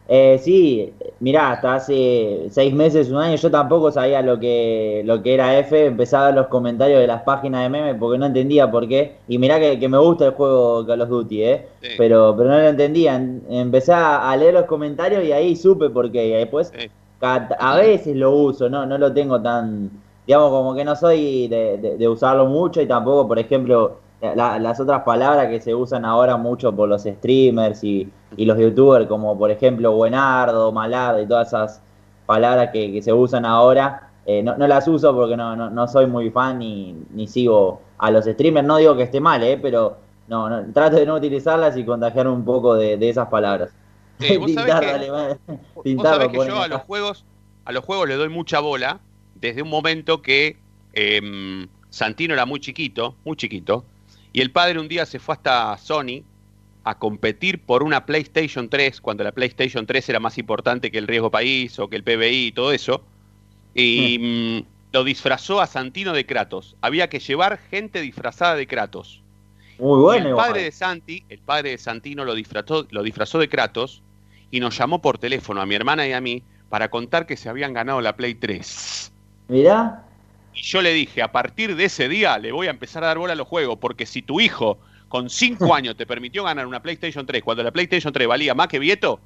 Eh, 0.07 0.39
sí, 0.43 0.93
mirá, 1.21 1.53
hasta 1.53 1.77
hace 1.77 2.49
seis 2.51 2.75
meses, 2.75 3.09
un 3.09 3.17
año, 3.17 3.37
yo 3.37 3.51
tampoco 3.51 3.91
sabía 3.91 4.21
lo 4.21 4.39
que, 4.39 5.01
lo 5.07 5.23
que 5.23 5.33
era 5.33 5.59
F, 5.59 5.87
empezaba 5.87 6.25
a 6.25 6.27
ver 6.27 6.35
los 6.41 6.49
comentarios 6.49 7.01
de 7.01 7.07
las 7.07 7.23
páginas 7.23 7.63
de 7.63 7.71
memes 7.71 7.97
porque 7.99 8.19
no 8.19 8.27
entendía 8.27 8.71
por 8.71 8.87
qué, 8.87 9.15
y 9.29 9.39
mirá 9.39 9.59
que, 9.59 9.79
que 9.79 9.89
me 9.89 9.97
gusta 9.97 10.27
el 10.27 10.33
juego 10.33 10.85
Call 10.87 11.01
of 11.01 11.09
Duty, 11.09 11.43
¿eh? 11.45 11.67
pero, 11.97 12.35
pero 12.37 12.51
no 12.51 12.59
lo 12.59 12.69
entendía, 12.69 13.17
En- 13.17 13.45
empecé 13.49 13.95
a 13.95 14.37
leer 14.37 14.53
los 14.53 14.67
comentarios 14.67 15.25
y 15.25 15.33
ahí 15.33 15.57
supe 15.57 15.89
por 15.89 16.13
qué, 16.13 16.27
y 16.27 16.31
después 16.33 16.71
cada- 17.19 17.57
a 17.59 17.77
veces 17.77 18.15
lo 18.15 18.31
uso, 18.33 18.69
no, 18.69 18.85
no 18.85 18.99
lo 18.99 19.11
tengo 19.15 19.41
tan, 19.41 19.89
digamos, 20.27 20.51
como 20.51 20.75
que 20.75 20.85
no 20.85 20.97
soy 20.97 21.49
de, 21.49 21.79
de- 21.79 21.97
de 21.97 22.09
usarlo 22.09 22.45
mucho 22.45 22.83
y 22.83 22.87
tampoco, 22.87 23.27
por 23.27 23.39
ejemplo, 23.39 24.01
la- 24.35 24.59
las 24.59 24.79
otras 24.81 25.03
palabras 25.03 25.49
que 25.49 25.61
se 25.61 25.75
usan 25.75 26.05
ahora 26.05 26.37
mucho 26.37 26.75
por 26.75 26.89
los 26.89 27.03
streamers 27.03 27.83
y, 27.85 28.09
y 28.37 28.45
los 28.45 28.59
youtubers, 28.59 29.07
como 29.07 29.37
por 29.39 29.51
ejemplo 29.51 29.93
buenardo, 29.93 30.73
malardo 30.73 31.21
y 31.23 31.27
todas 31.27 31.49
esas 31.49 31.83
palabras 32.27 32.71
que, 32.73 32.93
que 32.93 33.03
se 33.03 33.13
usan 33.13 33.45
ahora, 33.45 34.11
eh, 34.27 34.43
no, 34.43 34.57
no 34.57 34.67
las 34.67 34.87
uso 34.89 35.15
porque 35.15 35.37
no, 35.37 35.55
no, 35.57 35.69
no 35.71 35.87
soy 35.89 36.07
muy 36.07 36.31
fan 36.31 36.59
ni, 36.61 36.95
ni 37.13 37.27
sigo 37.27 37.83
a 37.99 38.11
los 38.11 38.25
streamers. 38.25 38.67
No 38.67 38.77
digo 38.79 38.97
que 38.97 39.03
esté 39.03 39.21
mal, 39.21 39.43
eh, 39.43 39.59
pero 39.61 39.99
no, 40.29 40.49
no, 40.49 40.73
trato 40.73 40.97
de 40.97 41.05
no 41.07 41.17
utilizarlas 41.17 41.77
y 41.77 41.85
contagiar 41.85 42.27
un 42.29 42.45
poco 42.45 42.75
de, 42.77 42.97
de 42.97 43.09
esas 43.11 43.29
palabras. 43.29 43.71
Eh, 44.21 44.39
vos 44.39 44.49
sabés 44.55 44.75
que- 44.81 44.87
Vos 45.97 46.05
sabés 46.13 46.29
que 46.29 46.39
yo 46.49 46.63
a 46.63 46.69
los 46.69 46.83
juegos, 46.83 47.25
a 47.65 47.73
los 47.73 47.85
juegos 47.85 48.09
le 48.09 48.15
doy 48.15 48.29
mucha 48.29 48.61
bola 48.61 49.01
desde 49.35 49.61
un 49.63 49.69
momento 49.69 50.23
que 50.23 50.57
em, 50.93 51.67
Santino 51.91 52.33
era 52.33 52.47
muy 52.47 52.61
chiquito, 52.61 53.17
muy 53.25 53.37
chiquito, 53.37 53.85
y 54.35 54.41
el 54.41 54.51
padre 54.51 54.81
un 54.81 54.89
día 54.89 55.07
se 55.07 55.21
fue 55.21 55.37
hasta 55.37 55.79
Sony 55.79 56.25
a 56.83 56.99
competir 56.99 57.63
por 57.63 57.85
una 57.85 58.05
PlayStation 58.05 58.69
3, 58.69 59.01
cuando 59.01 59.23
la 59.23 59.31
PlayStation 59.31 59.87
3 59.87 60.09
era 60.09 60.19
más 60.19 60.39
importante 60.39 60.91
que 60.91 60.99
el 60.99 61.07
riesgo 61.07 61.31
país 61.31 61.79
o 61.79 61.89
que 61.89 61.95
el 61.95 62.03
PBI 62.03 62.49
y 62.49 62.53
todo 62.53 62.73
eso, 62.73 63.05
y 63.75 64.19
mm, 64.19 64.93
lo 64.93 65.05
disfrazó 65.05 65.61
a 65.61 65.69
Santino 65.69 66.13
de 66.13 66.27
Kratos. 66.27 66.75
Había 66.81 67.09
que 67.09 67.21
llevar 67.21 67.59
gente 67.71 68.01
disfrazada 68.01 68.57
de 68.57 68.67
Kratos. 68.67 69.23
Muy 69.79 69.99
Y 69.99 70.03
bueno, 70.03 70.29
el 70.31 70.35
padre 70.35 70.65
de 70.65 70.73
Santi, 70.73 71.23
el 71.29 71.39
padre 71.39 71.71
de 71.71 71.79
Santino 71.79 72.25
lo 72.25 72.35
disfrazó, 72.35 72.89
lo 72.91 73.05
disfrazó 73.05 73.39
de 73.39 73.49
Kratos 73.49 74.03
y 74.51 74.59
nos 74.59 74.77
llamó 74.77 75.01
por 75.01 75.19
teléfono 75.19 75.61
a 75.61 75.67
mi 75.67 75.77
hermana 75.77 76.09
y 76.09 76.13
a 76.13 76.21
mí 76.21 76.43
para 76.69 76.91
contar 76.91 77.27
que 77.27 77.37
se 77.37 77.49
habían 77.49 77.73
ganado 77.73 78.01
la 78.01 78.17
Play 78.17 78.35
3. 78.35 79.13
Mirá, 79.47 80.05
Y 80.55 80.63
yo 80.63 80.83
le 80.83 80.93
dije, 80.93 81.23
a 81.23 81.33
partir 81.33 81.77
de 81.77 81.85
ese 81.85 82.09
día 82.09 82.39
le 82.39 82.53
voy 82.53 82.69
a 82.69 82.71
empezar 82.71 83.03
a 83.05 83.09
dar 83.09 83.19
bola 83.19 83.33
a 83.33 83.37
los 83.37 83.49
juegos, 83.49 83.79
porque 83.81 84.07
si 84.07 84.23
tu 84.23 84.41
hijo 84.41 84.79
con 85.09 85.29
5 85.29 85.75
años 85.75 85.97
te 85.97 86.07
permitió 86.07 86.45
ganar 86.45 86.67
una 86.67 86.81
PlayStation 86.81 87.27
3 87.27 87.43
cuando 87.43 87.63
la 87.63 87.71
PlayStation 87.71 88.13
3 88.13 88.29
valía 88.29 88.55
más 88.55 88.69
que 88.69 88.79
Vieto, 88.79 89.21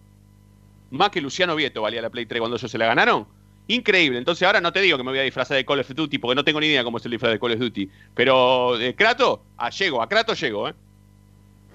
más 0.91 1.11
que 1.11 1.21
Luciano 1.21 1.55
Vieto 1.55 1.83
valía 1.83 2.03
la 2.03 2.11
Play 2.11 2.27
3 2.27 2.41
cuando 2.41 2.57
ellos 2.57 2.71
se 2.71 2.79
la 2.79 2.87
ganaron, 2.87 3.27
increíble. 3.67 4.19
Entonces 4.19 4.47
ahora 4.47 4.61
no 4.61 4.73
te 4.73 4.81
digo 4.81 4.97
que 4.97 5.05
me 5.05 5.11
voy 5.11 5.19
a 5.19 5.23
disfrazar 5.23 5.57
de 5.57 5.65
Call 5.65 5.81
of 5.81 5.95
Duty, 5.95 6.19
porque 6.19 6.35
no 6.35 6.45
tengo 6.45 6.61
ni 6.61 6.67
idea 6.67 6.85
cómo 6.85 6.99
es 6.99 7.05
el 7.05 7.11
disfraz 7.11 7.33
de 7.33 7.39
Call 7.39 7.53
of 7.53 7.59
Duty, 7.59 7.91
pero 8.15 8.79
de 8.79 8.95
Kratos, 8.95 9.41
a 9.57 9.71
llego, 9.71 10.03
a 10.03 10.09
Kratos 10.09 10.41
llego, 10.41 10.69
¿eh? 10.69 10.75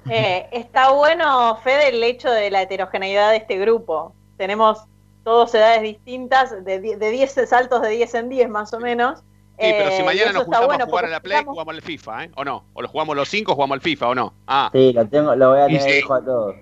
Eh, 0.10 0.48
está 0.52 0.92
bueno, 0.92 1.56
Fede, 1.63 1.89
el 1.89 2.04
hecho 2.04 2.30
de 2.30 2.52
la 2.52 2.63
heterogeneidad 2.63 3.32
de 3.32 3.38
este 3.38 3.58
grupo. 3.58 4.13
Tenemos 4.38 4.80
todos 5.24 5.56
edades 5.56 5.82
distintas, 5.82 6.66
de 6.66 6.80
10 6.80 7.48
saltos 7.48 7.82
de 7.82 7.89
10 7.89 8.13
en 8.16 8.30
10 8.30 8.50
más 8.50 8.74
o 8.74 8.80
menos. 8.82 9.24
Sí, 9.60 9.72
pero 9.78 9.92
si 9.92 10.02
Eh, 10.02 10.04
mañana 10.04 10.24
eso 10.26 10.34
nos 10.34 10.44
juntamos 10.44 10.68
bueno 10.68 10.84
a 10.84 10.88
jugar 10.88 11.06
a 11.06 11.10
la 11.10 11.20
Play, 11.20 11.38
jugamos- 11.38 11.54
jugamos 11.54 11.76
al 11.76 11.82
FIFA, 11.82 12.24
¿eh? 12.26 12.32
¿O 12.36 12.44
no? 12.44 12.63
O 12.74 12.82
lo 12.82 12.88
jugamos 12.88 13.16
los 13.16 13.30
cinco, 13.30 13.54
jugamos 13.54 13.76
al 13.76 13.82
FIFA, 13.82 14.08
¿o 14.10 14.16
no? 14.16 14.34
Ah, 14.48 14.70
sí, 14.74 14.92
lo, 14.94 15.08
tengo, 15.08 15.36
lo 15.36 15.50
voy 15.52 15.60
a 15.62 15.66
tener 15.68 15.82
sí. 15.82 15.98
hijo 16.00 16.13
a 16.16 16.22
todos. 16.26 16.56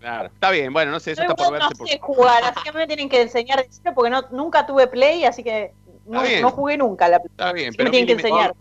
claro. 0.00 0.26
Está 0.28 0.50
bien, 0.50 0.72
bueno, 0.72 0.90
no 0.90 0.98
sé, 0.98 1.12
eso 1.12 1.22
Yo 1.22 1.28
está 1.28 1.34
por 1.36 1.46
igual 1.46 1.60
no 1.60 1.66
verse. 1.68 1.78
por- 1.78 1.88
sé 1.88 1.98
jugar, 2.00 2.42
así 2.44 2.60
que 2.64 2.72
me 2.72 2.86
tienen 2.86 3.08
que 3.08 3.22
enseñar 3.22 3.58
de 3.58 3.68
cero 3.70 3.92
porque 3.94 4.10
no, 4.10 4.22
nunca 4.30 4.66
tuve 4.66 4.86
Play, 4.88 5.24
así 5.24 5.44
que 5.44 5.72
no, 6.06 6.22
no 6.40 6.50
jugué 6.50 6.76
nunca 6.78 7.04
a 7.04 7.08
la 7.10 7.18
Play. 7.20 7.30
Está 7.30 7.52
bien, 7.52 7.70
Sí 7.72 7.76
pero 7.76 7.86
me 7.88 7.90
tienen 7.90 8.06
que 8.06 8.12
enseñar. 8.14 8.54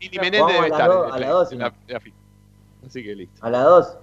Lili 0.00 0.18
Menéndez 0.18 0.54
debe 0.54 0.66
estar 0.68 0.90
a 0.90 1.18
las 1.18 1.28
dos, 1.30 1.52
en 1.52 1.58
¿no? 1.58 1.64
la- 1.66 1.74
en 1.86 1.94
la. 1.94 2.00
Así 2.86 3.02
que 3.04 3.14
listo. 3.14 3.44
A 3.46 3.50
las 3.50 3.64
dos, 3.64 3.96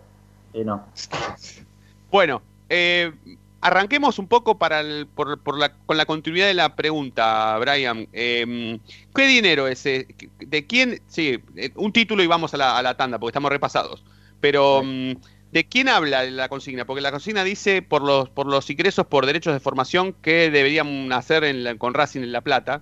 sí, 0.53 0.63
no. 0.63 0.86
Bueno, 2.12 2.41
eh, 2.69 3.12
arranquemos 3.61 4.19
un 4.19 4.27
poco 4.27 4.57
para 4.57 4.81
el- 4.81 5.07
por, 5.07 5.39
por 5.41 5.57
la, 5.57 5.73
con 5.73 5.97
la 5.97 6.05
continuidad 6.05 6.47
de 6.47 6.53
la 6.53 6.75
pregunta, 6.75 7.57
Brian. 7.59 8.07
Eh, 8.13 8.79
¿Qué 9.15 9.27
dinero 9.27 9.67
es 9.67 9.85
ese? 9.85 10.07
¿De 10.39 10.65
quién? 10.65 11.01
Sí, 11.07 11.39
eh, 11.55 11.71
un 11.75 11.91
título 11.91 12.23
y 12.23 12.27
vamos 12.27 12.53
a 12.53 12.57
la, 12.57 12.77
a 12.77 12.81
la 12.81 12.95
tanda 12.97 13.19
porque 13.19 13.31
estamos 13.31 13.51
repasados. 13.51 14.03
Pero, 14.39 14.81
mm, 14.83 15.11
¿de 15.51 15.65
quién 15.67 15.89
habla 15.89 16.23
la 16.25 16.49
consigna? 16.49 16.85
Porque 16.85 17.01
la 17.01 17.11
consigna 17.11 17.43
dice 17.43 17.81
por 17.81 18.01
los, 18.03 18.29
por 18.29 18.47
los 18.47 18.69
ingresos 18.69 19.05
por 19.07 19.25
derechos 19.25 19.53
de 19.53 19.59
formación 19.59 20.13
que 20.13 20.49
deberían 20.51 21.11
hacer 21.11 21.43
en 21.43 21.63
la- 21.63 21.75
con 21.75 21.93
Racing 21.93 22.21
en 22.21 22.31
La 22.31 22.41
Plata, 22.41 22.81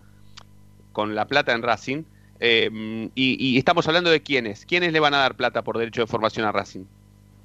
con 0.91 1.15
La 1.15 1.25
Plata 1.27 1.53
en 1.53 1.61
Racing. 1.63 2.03
Eh, 2.39 3.09
y, 3.15 3.38
y 3.39 3.57
estamos 3.57 3.88
hablando 3.88 4.09
de 4.09 4.21
quiénes. 4.21 4.65
¿Quiénes 4.65 4.91
le 4.93 4.99
van 4.99 5.13
a 5.13 5.19
dar 5.19 5.35
plata 5.35 5.63
por 5.63 5.77
derecho 5.77 6.01
de 6.01 6.07
formación 6.07 6.45
a 6.45 6.51
Racing? 6.51 6.85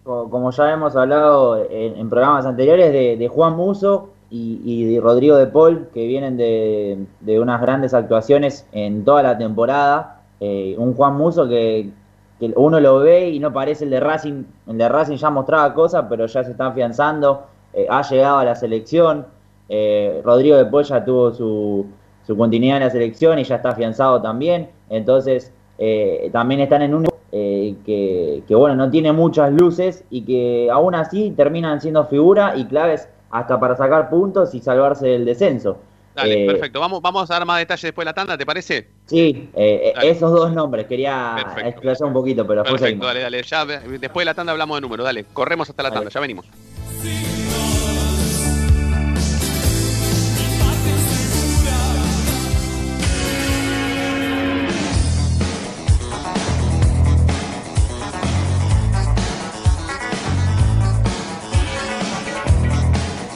Co- 0.05 0.29
Como 0.31 0.51
ya 0.51 0.73
hemos 0.73 0.97
hablado 0.97 1.63
en, 1.71 1.97
en 1.97 2.09
programas 2.09 2.47
anteriores 2.47 2.93
de, 3.19 3.29
Juan 3.29 3.57
Muso 3.57 4.11
y, 4.31 4.61
y 4.65 4.95
de 4.95 5.01
Rodrigo 5.01 5.37
de 5.37 5.47
Paul, 5.47 5.89
que 5.93 6.07
vienen 6.07 6.37
de, 6.37 7.05
de 7.21 7.41
unas 7.41 7.61
grandes 7.61 7.93
actuaciones 7.95 8.67
en 8.73 9.05
toda 9.05 9.23
la 9.23 9.37
temporada. 9.39 10.23
Eh, 10.41 10.75
un 10.79 10.95
Juan 10.95 11.17
Muso 11.17 11.49
que, 11.49 11.91
que 12.39 12.53
uno 12.57 12.81
lo 12.81 13.01
ve 13.01 13.29
y 13.31 13.39
no 13.41 13.53
parece 13.53 13.85
el 13.85 13.91
de 13.91 14.01
Racing. 14.01 14.45
El 14.69 14.79
de 14.79 14.89
Racing 14.89 15.17
ya 15.17 15.31
mostraba 15.31 15.75
cosas, 15.75 16.07
pero 16.09 16.27
ya 16.27 16.45
se 16.45 16.53
está 16.53 16.67
afianzando. 16.69 17.45
eh, 17.75 17.87
ha 17.91 18.03
llegado 18.03 18.39
a 18.39 18.45
la 18.45 18.55
selección. 18.55 19.27
Eh, 19.69 20.21
Rodrigo 20.25 20.57
de 20.57 20.65
Paul 20.67 20.85
ya 20.85 21.05
tuvo 21.05 21.31
su, 21.33 21.87
su 22.27 22.37
continuidad 22.37 22.79
en 22.79 22.85
la 22.85 22.91
selección 22.91 23.39
y 23.39 23.45
ya 23.45 23.57
está 23.57 23.71
afianzado 23.71 24.23
también. 24.23 24.71
Entonces, 24.89 25.53
eh, 25.79 26.31
también 26.33 26.61
están 26.61 26.83
en 26.83 26.95
un 26.95 27.10
eh, 27.33 27.77
que, 27.85 28.43
que, 28.47 28.55
bueno, 28.55 28.75
no 28.77 28.91
tiene 28.91 29.13
muchas 29.13 29.53
luces 29.53 30.05
y 30.11 30.23
que 30.23 30.69
aún 30.71 30.95
así 30.95 31.33
terminan 31.37 31.81
siendo 31.81 32.07
figura 32.07 32.55
y 32.57 32.65
claves 32.67 33.09
hasta 33.31 33.59
para 33.61 33.77
sacar 33.77 34.11
puntos 34.11 34.55
y 34.55 34.61
salvarse 34.61 35.07
del 35.07 35.25
descenso. 35.25 35.79
Dale, 36.15 36.43
Eh, 36.43 36.47
perfecto. 36.47 36.81
Vamos, 36.81 37.01
vamos 37.01 37.31
a 37.31 37.35
dar 37.35 37.47
más 37.47 37.59
detalles 37.59 37.83
después 37.83 38.05
de 38.05 38.11
la 38.11 38.15
tanda, 38.15 38.37
¿te 38.37 38.45
parece? 38.45 38.89
Sí, 39.07 39.49
eh, 39.55 39.93
Dale. 39.95 40.11
esos 40.11 40.33
dos 40.33 40.53
nombres, 40.53 40.87
quería 40.87 41.37
Perfecto. 41.37 41.69
explayar 41.69 42.03
un 42.05 42.13
poquito, 42.13 42.47
pero 42.47 42.63
después 42.63 42.81
Perfecto, 42.81 43.07
dale, 43.07 43.21
dale. 43.21 43.43
Ya, 43.45 43.65
después 43.65 44.23
de 44.23 44.25
la 44.25 44.35
tanda 44.35 44.53
hablamos 44.53 44.77
de 44.77 44.81
números, 44.81 45.05
dale. 45.05 45.25
Corremos 45.33 45.71
hasta 45.71 45.83
la 45.83 45.91
tanda, 45.93 46.11
ya 46.11 46.21
venimos. 46.21 46.47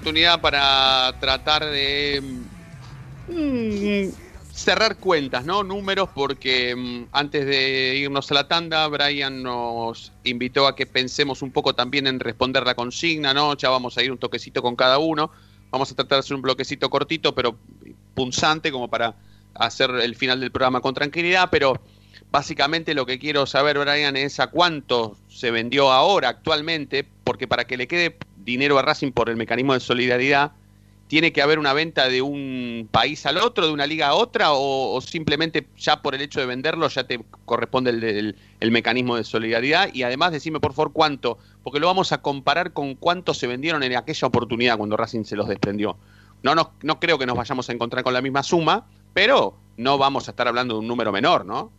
Oportunidad 0.09 0.41
para 0.41 1.15
tratar 1.21 1.67
de 1.67 2.23
mm, 3.29 4.09
cerrar 4.55 4.97
cuentas, 4.97 5.45
¿no? 5.45 5.63
Números, 5.63 6.09
porque 6.15 6.75
mm, 6.75 7.09
antes 7.13 7.45
de 7.45 7.97
irnos 7.97 8.31
a 8.31 8.35
la 8.35 8.49
tanda, 8.49 8.89
Brian 8.89 9.43
nos 9.43 10.13
invitó 10.25 10.67
a 10.67 10.75
que 10.75 10.87
pensemos 10.87 11.43
un 11.43 11.51
poco 11.51 11.75
también 11.75 12.07
en 12.07 12.21
responder 12.21 12.65
la 12.65 12.75
consigna, 12.75 13.35
¿no? 13.35 13.55
Ya 13.55 13.69
vamos 13.69 13.99
a 13.99 14.03
ir 14.03 14.11
un 14.11 14.17
toquecito 14.17 14.63
con 14.63 14.77
cada 14.77 14.97
uno. 14.97 15.31
Vamos 15.71 15.93
a 15.93 15.95
tratar 15.95 16.17
de 16.17 16.21
hacer 16.21 16.37
un 16.37 16.43
bloquecito 16.43 16.89
cortito, 16.89 17.35
pero 17.35 17.59
punzante, 18.15 18.73
como 18.73 18.89
para 18.89 19.15
hacer 19.53 19.91
el 19.91 20.17
final 20.17 20.41
del 20.41 20.51
programa 20.51 20.81
con 20.81 20.95
tranquilidad, 20.95 21.51
pero 21.51 21.83
básicamente 22.31 22.95
lo 22.95 23.05
que 23.05 23.19
quiero 23.19 23.45
saber, 23.45 23.79
Brian, 23.79 24.17
es 24.17 24.41
a 24.41 24.47
cuánto 24.47 25.19
se 25.29 25.51
vendió 25.51 25.93
ahora, 25.93 26.31
actualmente, 26.31 27.07
porque 27.25 27.47
para 27.47 27.67
que 27.67 27.77
le 27.77 27.87
quede 27.87 28.17
dinero 28.49 28.79
a 28.79 28.83
Racing 28.83 29.13
por 29.13 29.29
el 29.29 29.37
mecanismo 29.37 29.75
de 29.75 29.81
solidaridad, 29.81 30.53
tiene 31.07 31.33
que 31.33 31.41
haber 31.43 31.59
una 31.59 31.73
venta 31.73 32.09
de 32.09 32.21
un 32.21 32.89
país 32.91 33.25
al 33.27 33.39
otro, 33.39 33.67
de 33.67 33.73
una 33.73 33.87
liga 33.87 34.09
a 34.09 34.15
otra, 34.15 34.53
o, 34.53 34.95
o 34.95 35.01
simplemente 35.01 35.67
ya 35.79 36.03
por 36.03 36.15
el 36.15 36.21
hecho 36.23 36.41
de 36.41 36.47
venderlo 36.47 36.89
ya 36.89 37.05
te 37.07 37.21
corresponde 37.45 37.91
el, 37.91 38.35
el- 38.61 38.71
mecanismo 38.71 39.17
de 39.17 39.25
solidaridad. 39.25 39.89
Y 39.95 40.03
además 40.03 40.33
decime 40.33 40.61
por 40.61 40.73
favor 40.73 40.93
cuánto, 40.93 41.39
porque 41.63 41.81
lo 41.81 41.87
vamos 41.87 42.13
a 42.13 42.21
comparar 42.21 42.73
con 42.73 42.95
cuánto 42.95 43.33
se 43.35 43.47
vendieron 43.47 43.83
en 43.83 43.97
aquella 43.97 44.29
oportunidad 44.29 44.77
cuando 44.77 44.97
Racing 44.97 45.25
se 45.25 45.37
los 45.37 45.49
desprendió. 45.49 45.97
No, 46.43 46.55
no, 46.55 46.73
no 46.83 47.01
creo 47.01 47.19
que 47.19 47.27
nos 47.27 47.37
vayamos 47.37 47.69
a 47.69 47.73
encontrar 47.73 48.05
con 48.05 48.13
la 48.13 48.21
misma 48.21 48.43
suma, 48.43 48.87
pero 49.15 49.57
no 49.77 49.97
vamos 49.99 50.29
a 50.29 50.33
estar 50.33 50.47
hablando 50.47 50.75
de 50.75 50.81
un 50.81 50.89
número 50.89 51.11
menor, 51.11 51.47
¿no? 51.47 51.71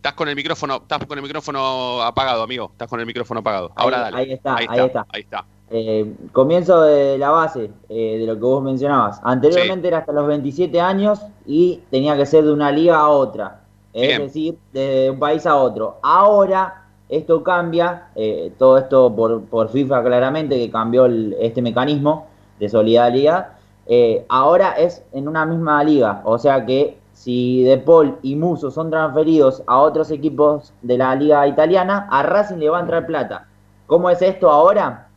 Estás 0.00 0.14
con 0.14 0.28
el 0.30 0.34
micrófono, 0.34 0.76
estás 0.76 1.04
con 1.04 1.18
el 1.18 1.22
micrófono 1.22 2.00
apagado, 2.02 2.42
amigo. 2.42 2.70
Estás 2.72 2.88
con 2.88 3.00
el 3.00 3.04
micrófono 3.06 3.40
apagado. 3.40 3.70
Ahora 3.76 3.98
Ahí- 3.98 4.02
dale. 4.04 4.16
ahí 4.16 4.32
está, 4.32 4.56
ahí 4.56 4.66
ahí 4.70 4.76
está. 4.78 4.86
está. 4.86 5.06
Ahí 5.12 5.20
está. 5.20 5.44
Eh, 5.68 6.14
comienzo 6.32 6.80
de 6.80 7.18
la 7.18 7.28
base 7.28 7.70
eh, 7.90 8.16
de 8.18 8.26
lo 8.26 8.32
que 8.36 8.40
vos 8.40 8.62
mencionabas. 8.62 9.20
Anteriormente 9.22 9.88
era 9.88 9.98
hasta 9.98 10.12
los 10.12 10.26
27 10.26 10.80
años 10.80 11.20
y 11.44 11.80
tenía 11.90 12.16
que 12.16 12.24
ser 12.24 12.44
de 12.44 12.52
una 12.54 12.72
liga 12.72 12.96
a 12.98 13.10
otra. 13.10 13.60
Es 13.92 14.08
Bien. 14.08 14.22
decir, 14.22 14.56
de 14.72 15.10
un 15.12 15.18
país 15.18 15.44
a 15.44 15.56
otro. 15.56 15.98
Ahora 16.02 16.86
esto 17.10 17.42
cambia, 17.44 18.08
eh, 18.14 18.54
todo 18.58 18.78
esto 18.78 19.14
por, 19.14 19.42
por 19.44 19.68
FIFA 19.68 20.02
claramente, 20.02 20.56
que 20.56 20.70
cambió 20.70 21.04
el- 21.04 21.36
este 21.38 21.60
mecanismo 21.60 22.26
de 22.58 22.70
solidaridad. 22.70 23.48
Eh, 23.86 24.24
ahora 24.30 24.72
es 24.78 25.04
en 25.12 25.28
una 25.28 25.44
misma 25.44 25.84
liga. 25.84 26.22
O 26.24 26.38
sea 26.38 26.64
que 26.64 26.96
si 27.20 27.62
De 27.64 27.76
Paul 27.76 28.16
y 28.22 28.34
Muso 28.34 28.70
son 28.70 28.88
transferidos 28.90 29.62
a 29.66 29.78
otros 29.80 30.10
equipos 30.10 30.72
de 30.80 30.96
la 30.96 31.14
liga 31.14 31.46
italiana, 31.46 32.08
a 32.10 32.22
Racing 32.22 32.56
le 32.56 32.70
va 32.70 32.78
a 32.78 32.80
entrar 32.80 33.04
plata. 33.06 33.46
¿Cómo 33.86 34.08
es 34.08 34.22
esto 34.22 34.50
ahora? 34.50 35.08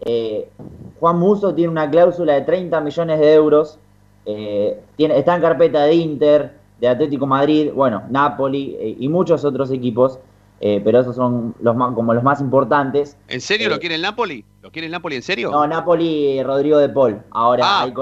Eh, 0.00 0.48
Juan 1.00 1.18
Muso 1.18 1.54
tiene 1.54 1.70
una 1.70 1.90
cláusula 1.90 2.32
de 2.34 2.40
30 2.42 2.80
millones 2.80 3.20
de 3.20 3.34
euros. 3.34 3.78
eh, 4.26 4.80
tiene, 4.96 5.18
está 5.18 5.34
en 5.36 5.42
carpeta 5.42 5.82
de 5.84 5.94
Inter, 5.94 6.54
de 6.80 6.88
Atlético 6.88 7.26
Madrid, 7.26 7.70
bueno, 7.74 8.04
Napoli 8.08 8.74
eh, 8.80 8.96
y 8.98 9.08
muchos 9.10 9.44
otros 9.44 9.70
equipos. 9.70 10.18
eh, 10.60 10.80
pero 10.82 11.00
esos 11.00 11.14
son 11.14 11.54
los 11.60 11.76
más, 11.76 11.94
como 11.94 12.14
los 12.14 12.22
más 12.22 12.40
importantes. 12.40 13.18
¿En 13.28 13.42
serio 13.42 13.68
lo 13.68 13.78
quiere 13.78 13.96
el 13.96 14.02
Napoli? 14.02 14.46
¿Lo 14.62 14.70
quiere 14.70 14.86
el 14.86 14.92
Napoli 14.92 15.16
en 15.16 15.22
serio? 15.22 15.48
Eh, 15.50 15.52
No, 15.52 15.66
Napoli, 15.66 16.42
Rodrigo 16.42 16.78
de 16.78 16.88
Paul. 16.88 17.20
Ahora 17.32 17.64
Ah, 17.66 17.82
hay 17.82 17.92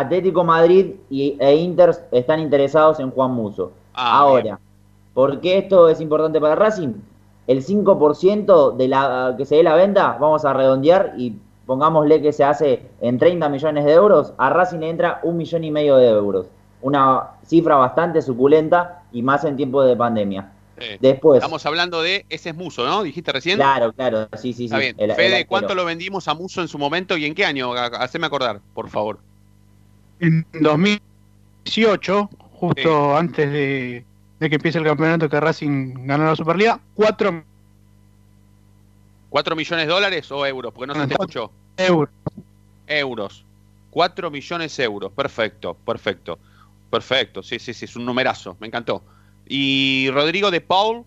Atlético 0.00 0.42
Madrid 0.44 0.94
y, 1.10 1.36
e 1.38 1.54
Inter 1.56 1.94
están 2.12 2.40
interesados 2.40 2.98
en 3.00 3.10
Juan 3.10 3.32
Muso. 3.32 3.72
Ah, 3.94 4.18
Ahora, 4.20 4.58
¿por 5.14 5.40
qué 5.40 5.58
esto 5.58 5.88
es 5.88 6.00
importante 6.00 6.40
para 6.40 6.54
Racing? 6.54 6.94
El 7.46 7.62
5% 7.62 8.76
de 8.76 8.88
la 8.88 9.34
que 9.36 9.44
se 9.44 9.56
dé 9.56 9.62
la 9.62 9.74
venta, 9.74 10.16
vamos 10.20 10.44
a 10.44 10.52
redondear 10.52 11.14
y 11.18 11.34
pongámosle 11.66 12.22
que 12.22 12.32
se 12.32 12.44
hace 12.44 12.86
en 13.00 13.18
30 13.18 13.48
millones 13.48 13.84
de 13.84 13.92
euros, 13.92 14.32
a 14.38 14.50
Racing 14.50 14.78
le 14.78 14.88
entra 14.90 15.20
un 15.24 15.36
millón 15.36 15.64
y 15.64 15.70
medio 15.70 15.96
de 15.96 16.08
euros. 16.08 16.46
Una 16.80 17.30
cifra 17.46 17.76
bastante 17.76 18.22
suculenta 18.22 19.02
y 19.12 19.22
más 19.22 19.44
en 19.44 19.56
tiempo 19.56 19.82
de 19.82 19.96
pandemia. 19.96 20.52
Después, 21.00 21.36
Estamos 21.38 21.64
hablando 21.66 22.02
de 22.02 22.26
ese 22.28 22.48
es 22.50 22.56
Muso, 22.56 22.84
¿no? 22.84 23.02
¿Dijiste 23.04 23.30
recién? 23.30 23.56
claro, 23.56 23.92
claro, 23.92 24.26
sí, 24.36 24.52
sí, 24.52 24.54
sí. 24.54 24.64
Está 24.64 24.78
bien. 24.78 24.96
el- 24.98 25.10
el 25.10 25.16
Fede. 25.16 25.46
¿cuánto 25.46 25.74
lo 25.76 25.84
vendimos 25.84 26.26
a 26.26 26.34
Muso 26.34 26.60
en 26.60 26.66
su 26.68 26.78
momento 26.78 27.16
y 27.16 27.24
en 27.24 27.34
qué 27.34 27.44
año? 27.44 27.72
Ha- 27.74 27.86
Haceme 27.86 28.26
acordar, 28.26 28.60
por 28.74 28.88
favor. 28.88 29.20
En 30.22 30.46
2018, 30.52 32.30
justo 32.52 33.16
antes 33.16 33.50
de, 33.50 34.04
de 34.38 34.48
que 34.48 34.54
empiece 34.54 34.78
el 34.78 34.84
campeonato 34.84 35.28
que 35.28 35.40
Racing 35.40 36.06
ganó 36.06 36.24
la 36.26 36.36
Superliga, 36.36 36.78
4 36.94 37.42
¿4 39.32 39.56
millones 39.56 39.86
de 39.86 39.92
dólares 39.92 40.30
o 40.30 40.46
euros? 40.46 40.72
Porque 40.72 40.86
no 40.86 40.94
se 41.00 41.06
te 41.08 41.14
escuchó. 41.14 41.50
euros. 41.76 42.10
Euros. 42.86 43.44
4 43.90 44.30
millones 44.30 44.76
de 44.76 44.84
euros. 44.84 45.10
Perfecto, 45.12 45.74
perfecto. 45.86 46.38
Perfecto. 46.90 47.42
Sí, 47.42 47.58
sí, 47.58 47.72
sí, 47.74 47.86
es 47.86 47.96
un 47.96 48.04
numerazo. 48.04 48.56
Me 48.60 48.66
encantó. 48.66 49.02
Y 49.48 50.08
Rodrigo 50.12 50.50
de 50.50 50.60
Paul. 50.60 51.02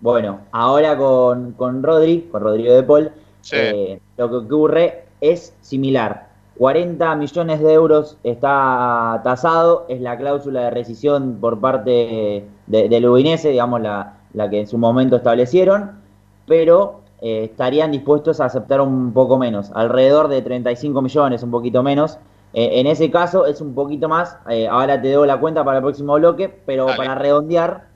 Bueno, 0.00 0.40
ahora 0.52 0.96
con, 0.96 1.52
con 1.52 1.82
Rodri, 1.82 2.28
con 2.30 2.42
Rodrigo 2.42 2.72
de 2.74 2.82
Paul, 2.82 3.12
Sí. 3.40 3.56
eh, 3.58 4.00
lo 4.16 4.28
que 4.30 4.36
ocurre 4.36 5.04
es 5.20 5.52
similar. 5.62 6.28
40 6.58 7.14
millones 7.16 7.60
de 7.60 7.72
euros 7.72 8.16
está 8.24 9.20
tasado, 9.24 9.84
es 9.88 10.00
la 10.00 10.16
cláusula 10.16 10.62
de 10.62 10.70
rescisión 10.70 11.38
por 11.40 11.60
parte 11.60 12.44
de- 12.66 12.88
del 12.88 13.08
Udinese, 13.08 13.50
digamos, 13.50 13.80
la, 13.80 14.14
la 14.32 14.48
que 14.50 14.60
en 14.60 14.66
su 14.66 14.78
momento 14.78 15.16
establecieron, 15.16 15.92
pero 16.46 17.00
eh, 17.20 17.44
estarían 17.44 17.90
dispuestos 17.92 18.40
a 18.40 18.46
aceptar 18.46 18.80
un 18.80 19.12
poco 19.12 19.38
menos, 19.38 19.70
alrededor 19.74 20.28
de 20.28 20.42
35 20.42 21.02
millones, 21.02 21.42
un 21.42 21.50
poquito 21.50 21.82
menos. 21.82 22.18
Eh, 22.52 22.80
en 22.80 22.86
ese 22.86 23.10
caso 23.10 23.46
es 23.46 23.60
un 23.60 23.74
poquito 23.74 24.08
más, 24.08 24.36
eh, 24.48 24.66
ahora 24.68 25.00
te 25.00 25.12
doy 25.12 25.26
la 25.26 25.38
cuenta 25.38 25.64
para 25.64 25.78
el 25.78 25.82
próximo 25.84 26.14
bloque, 26.14 26.48
pero 26.64 26.86
Dale. 26.86 26.96
para 26.96 27.14
redondear, 27.16 27.86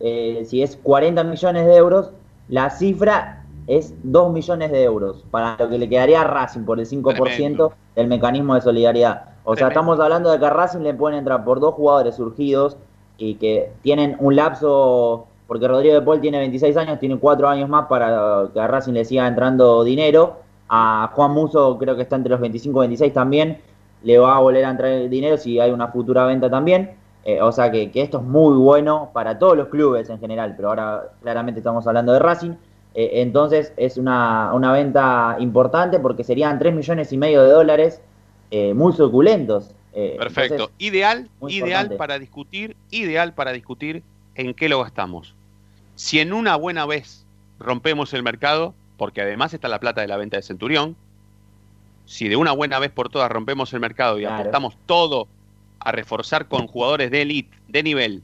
eh, 0.00 0.44
si 0.46 0.62
es 0.62 0.76
40 0.76 1.24
millones 1.24 1.66
de 1.66 1.76
euros, 1.76 2.10
la 2.48 2.70
cifra 2.70 3.43
es 3.66 3.94
2 4.02 4.32
millones 4.32 4.70
de 4.70 4.82
euros, 4.82 5.24
para 5.30 5.56
lo 5.58 5.68
que 5.68 5.78
le 5.78 5.88
quedaría 5.88 6.20
a 6.20 6.24
Racing 6.24 6.64
por 6.64 6.78
el 6.78 6.86
5% 6.86 7.14
Tremendo. 7.14 7.72
del 7.94 8.08
mecanismo 8.08 8.54
de 8.54 8.60
solidaridad. 8.60 9.24
O 9.44 9.56
sea, 9.56 9.68
estamos 9.68 10.00
hablando 10.00 10.30
de 10.30 10.38
que 10.38 10.46
a 10.46 10.50
Racing 10.50 10.80
le 10.80 10.94
pueden 10.94 11.18
entrar 11.18 11.44
por 11.44 11.60
dos 11.60 11.74
jugadores 11.74 12.14
surgidos 12.16 12.76
y 13.18 13.34
que 13.36 13.72
tienen 13.82 14.16
un 14.18 14.36
lapso, 14.36 15.26
porque 15.46 15.68
Rodrigo 15.68 15.94
de 15.94 16.02
Paul 16.02 16.20
tiene 16.20 16.38
26 16.38 16.76
años, 16.76 16.98
tiene 16.98 17.18
4 17.18 17.48
años 17.48 17.68
más 17.68 17.86
para 17.86 18.48
que 18.52 18.60
a 18.60 18.66
Racing 18.66 18.92
le 18.92 19.04
siga 19.04 19.26
entrando 19.26 19.84
dinero. 19.84 20.38
A 20.68 21.10
Juan 21.14 21.32
Muso 21.32 21.76
creo 21.78 21.94
que 21.94 22.02
está 22.02 22.16
entre 22.16 22.30
los 22.30 22.40
25 22.40 22.78
y 22.78 22.86
26 22.88 23.12
también, 23.12 23.60
le 24.02 24.18
va 24.18 24.36
a 24.36 24.40
volver 24.40 24.64
a 24.64 24.70
entrar 24.70 25.08
dinero 25.08 25.36
si 25.36 25.60
hay 25.60 25.70
una 25.70 25.88
futura 25.88 26.24
venta 26.24 26.50
también. 26.50 26.96
Eh, 27.26 27.40
o 27.40 27.52
sea 27.52 27.70
que, 27.70 27.90
que 27.90 28.02
esto 28.02 28.18
es 28.18 28.24
muy 28.24 28.54
bueno 28.56 29.10
para 29.12 29.38
todos 29.38 29.56
los 29.56 29.68
clubes 29.68 30.10
en 30.10 30.20
general, 30.20 30.54
pero 30.56 30.68
ahora 30.68 31.04
claramente 31.22 31.60
estamos 31.60 31.86
hablando 31.86 32.12
de 32.12 32.18
Racing. 32.18 32.52
Eh, 32.94 33.22
entonces 33.22 33.72
es 33.76 33.96
una, 33.96 34.52
una 34.54 34.72
venta 34.72 35.36
importante 35.40 35.98
porque 35.98 36.22
serían 36.24 36.58
3 36.58 36.74
millones 36.74 37.12
y 37.12 37.16
medio 37.16 37.42
de 37.42 37.50
dólares 37.50 38.00
eh, 38.50 38.72
muy 38.74 38.92
suculentos. 38.92 39.74
Eh, 39.92 40.16
Perfecto. 40.18 40.54
entonces, 40.54 40.76
ideal, 40.78 41.28
ideal 41.48 41.66
importante. 41.66 41.96
para 41.96 42.18
discutir, 42.18 42.76
ideal 42.90 43.34
para 43.34 43.52
discutir 43.52 44.02
en 44.34 44.54
qué 44.54 44.68
lo 44.68 44.80
gastamos. 44.82 45.34
Si 45.96 46.20
en 46.20 46.32
una 46.32 46.56
buena 46.56 46.86
vez 46.86 47.24
rompemos 47.58 48.12
el 48.14 48.22
mercado, 48.22 48.74
porque 48.96 49.22
además 49.22 49.54
está 49.54 49.68
la 49.68 49.80
plata 49.80 50.00
de 50.00 50.08
la 50.08 50.16
venta 50.16 50.36
de 50.36 50.42
Centurión, 50.42 50.96
si 52.06 52.28
de 52.28 52.36
una 52.36 52.52
buena 52.52 52.78
vez 52.78 52.90
por 52.90 53.08
todas 53.08 53.30
rompemos 53.30 53.72
el 53.72 53.80
mercado 53.80 54.18
y 54.18 54.22
Claro. 54.22 54.36
apostamos 54.42 54.76
todo 54.86 55.26
a 55.80 55.92
reforzar 55.92 56.46
con 56.48 56.66
jugadores 56.66 57.10
de 57.10 57.22
elite, 57.22 57.56
de 57.68 57.82
nivel, 57.82 58.22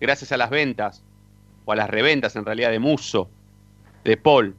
gracias 0.00 0.32
a 0.32 0.36
las 0.36 0.50
ventas, 0.50 1.02
o 1.64 1.72
a 1.72 1.76
las 1.76 1.90
reventas 1.90 2.36
en 2.36 2.44
realidad 2.44 2.70
de 2.70 2.78
Muso, 2.78 3.28
de 4.04 4.16
Paul 4.16 4.54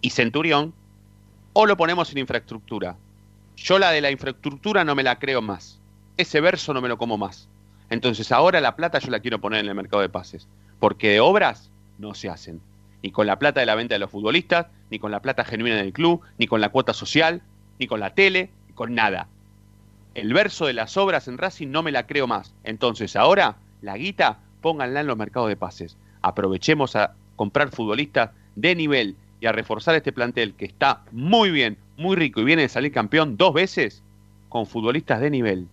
y 0.00 0.10
Centurión, 0.10 0.72
o 1.52 1.66
lo 1.66 1.76
ponemos 1.76 2.10
en 2.12 2.18
infraestructura. 2.18 2.96
Yo 3.56 3.78
la 3.78 3.90
de 3.90 4.00
la 4.00 4.10
infraestructura 4.10 4.84
no 4.84 4.94
me 4.94 5.02
la 5.02 5.18
creo 5.18 5.42
más. 5.42 5.78
Ese 6.16 6.40
verso 6.40 6.72
no 6.72 6.80
me 6.80 6.88
lo 6.88 6.96
como 6.96 7.18
más. 7.18 7.48
Entonces 7.90 8.32
ahora 8.32 8.60
la 8.60 8.76
plata 8.76 8.98
yo 8.98 9.10
la 9.10 9.20
quiero 9.20 9.40
poner 9.40 9.60
en 9.60 9.68
el 9.68 9.74
mercado 9.74 10.00
de 10.00 10.08
pases. 10.08 10.48
Porque 10.78 11.10
de 11.10 11.20
obras 11.20 11.70
no 11.98 12.14
se 12.14 12.28
hacen. 12.28 12.60
Ni 13.02 13.10
con 13.10 13.26
la 13.26 13.38
plata 13.38 13.60
de 13.60 13.66
la 13.66 13.74
venta 13.74 13.94
de 13.94 13.98
los 13.98 14.10
futbolistas, 14.10 14.68
ni 14.90 14.98
con 14.98 15.10
la 15.10 15.20
plata 15.20 15.44
genuina 15.44 15.76
del 15.76 15.92
club, 15.92 16.22
ni 16.38 16.46
con 16.46 16.60
la 16.60 16.70
cuota 16.70 16.94
social, 16.94 17.42
ni 17.78 17.86
con 17.86 18.00
la 18.00 18.14
tele, 18.14 18.50
ni 18.68 18.74
con 18.74 18.94
nada. 18.94 19.28
El 20.14 20.32
verso 20.32 20.66
de 20.66 20.72
las 20.72 20.96
obras 20.96 21.28
en 21.28 21.38
Racing 21.38 21.68
no 21.68 21.82
me 21.82 21.92
la 21.92 22.06
creo 22.06 22.26
más. 22.26 22.54
Entonces 22.64 23.16
ahora 23.16 23.56
la 23.82 23.96
guita 23.96 24.38
pónganla 24.60 25.00
en 25.00 25.06
los 25.06 25.16
mercados 25.16 25.48
de 25.48 25.56
pases. 25.56 25.96
Aprovechemos 26.22 26.96
a 26.96 27.14
comprar 27.40 27.70
futbolistas 27.70 28.32
de 28.54 28.74
nivel 28.74 29.16
y 29.40 29.46
a 29.46 29.52
reforzar 29.52 29.94
este 29.94 30.12
plantel 30.12 30.52
que 30.52 30.66
está 30.66 31.04
muy 31.10 31.50
bien, 31.50 31.78
muy 31.96 32.14
rico 32.14 32.42
y 32.42 32.44
viene 32.44 32.60
de 32.60 32.68
salir 32.68 32.92
campeón 32.92 33.38
dos 33.38 33.54
veces 33.54 34.02
con 34.50 34.66
futbolistas 34.66 35.22
de 35.22 35.30
nivel. 35.30 35.66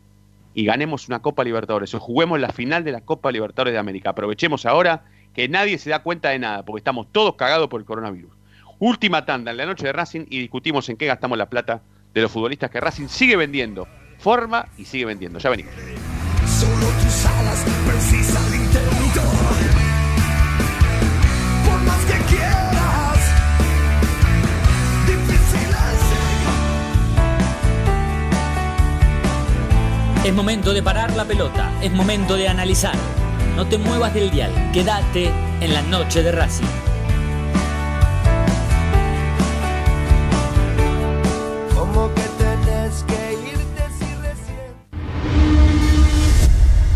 Y 0.54 0.64
ganemos 0.64 1.10
una 1.10 1.20
Copa 1.20 1.44
Libertadores 1.44 1.94
o 1.94 2.00
juguemos 2.00 2.40
la 2.40 2.54
final 2.54 2.86
de 2.86 2.94
la 2.94 3.02
Copa 3.02 3.34
Libertadores 3.34 3.74
de 3.74 3.80
América. 3.80 4.12
Aprovechemos 4.12 4.66
ahora 4.66 5.04
que 5.34 5.50
nadie 5.50 5.78
se 5.78 5.90
da 5.90 6.04
cuenta 6.04 6.30
de 6.30 6.40
nada 6.40 6.64
porque 6.64 6.80
estamos 6.80 7.08
todos 7.12 7.36
cagados 7.36 7.68
por 7.68 7.82
el 7.82 7.86
coronavirus. 7.86 8.32
Última 8.80 9.26
tanda 9.26 9.52
en 9.52 9.58
la 9.58 9.66
noche 9.66 9.88
de 9.88 9.92
Racing 9.92 10.26
y 10.30 10.40
discutimos 10.40 10.88
en 10.88 10.96
qué 10.96 11.06
gastamos 11.06 11.38
la 11.38 11.50
plata 11.50 11.82
de 12.14 12.22
los 12.22 12.32
futbolistas 12.32 12.72
que 12.72 12.80
Racing 12.80 13.10
sigue 13.10 13.36
vendiendo. 13.36 13.90
Forma 14.20 14.70
y 14.78 14.86
sigue 14.86 15.04
vendiendo. 15.04 15.38
Ya 15.40 15.50
venimos. 15.50 15.74
Solo 16.46 16.88
tus 17.04 17.26
alas 17.26 17.66
precisan 17.86 18.58
es 30.28 30.34
momento 30.34 30.74
de 30.74 30.84
parar 30.84 31.16
la 31.16 31.24
pelota, 31.24 31.72
es 31.82 31.90
momento 31.90 32.36
de 32.36 32.50
analizar. 32.50 32.96
No 33.56 33.66
te 33.66 33.78
muevas 33.78 34.14
del 34.14 34.30
dial, 34.30 34.52
quédate 34.74 35.32
en 35.62 35.74
la 35.74 35.82
noche 35.84 36.22
de 36.22 36.34
Racing. 36.34 36.66
como 41.74 42.14
que 42.14 42.24
tenés 42.38 43.06
que 43.08 43.34
irte 43.54 43.84
si 43.98 44.16
recién. 44.16 44.76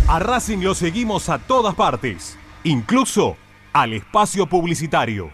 A 0.09 0.19
Racing 0.19 0.59
lo 0.59 0.75
seguimos 0.75 1.29
a 1.29 1.39
todas 1.39 1.73
partes, 1.73 2.37
incluso 2.65 3.37
al 3.71 3.93
espacio 3.93 4.45
publicitario. 4.45 5.31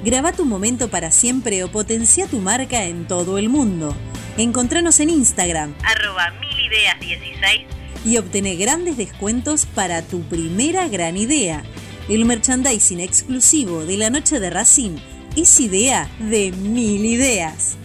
Graba 0.03 0.31
tu 0.31 0.43
momento 0.43 0.89
para 0.89 1.11
siempre 1.11 1.63
o 1.63 1.71
potencia 1.71 2.25
tu 2.25 2.39
marca 2.39 2.85
en 2.85 3.07
todo 3.07 3.37
el 3.37 3.49
mundo. 3.49 3.95
Encontranos 4.35 4.99
en 4.99 5.11
Instagram, 5.11 5.75
arroba 5.83 6.33
milideas16 6.41 7.67
y 8.03 8.17
obtené 8.17 8.55
grandes 8.55 8.97
descuentos 8.97 9.67
para 9.67 10.01
tu 10.01 10.23
primera 10.23 10.87
gran 10.87 11.17
idea. 11.17 11.61
El 12.09 12.25
merchandising 12.25 12.99
exclusivo 12.99 13.85
de 13.85 13.97
la 13.97 14.09
noche 14.09 14.39
de 14.39 14.49
Racing 14.49 14.97
es 15.35 15.59
idea 15.59 16.09
de 16.17 16.51
mil 16.51 17.05
ideas. 17.05 17.77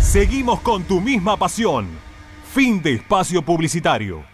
Seguimos 0.01 0.59
con 0.59 0.83
tu 0.83 0.99
misma 0.99 1.37
pasión. 1.37 1.87
Fin 2.53 2.81
de 2.83 2.95
espacio 2.95 3.43
publicitario. 3.43 4.32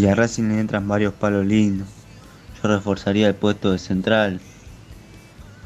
Si 0.00 0.08
a 0.08 0.14
Racing 0.14 0.44
le 0.44 0.60
entran 0.60 0.88
varios 0.88 1.12
palos 1.12 1.44
lindos, 1.44 1.86
yo 2.62 2.68
reforzaría 2.70 3.28
el 3.28 3.34
puesto 3.34 3.70
de 3.70 3.78
central. 3.78 4.40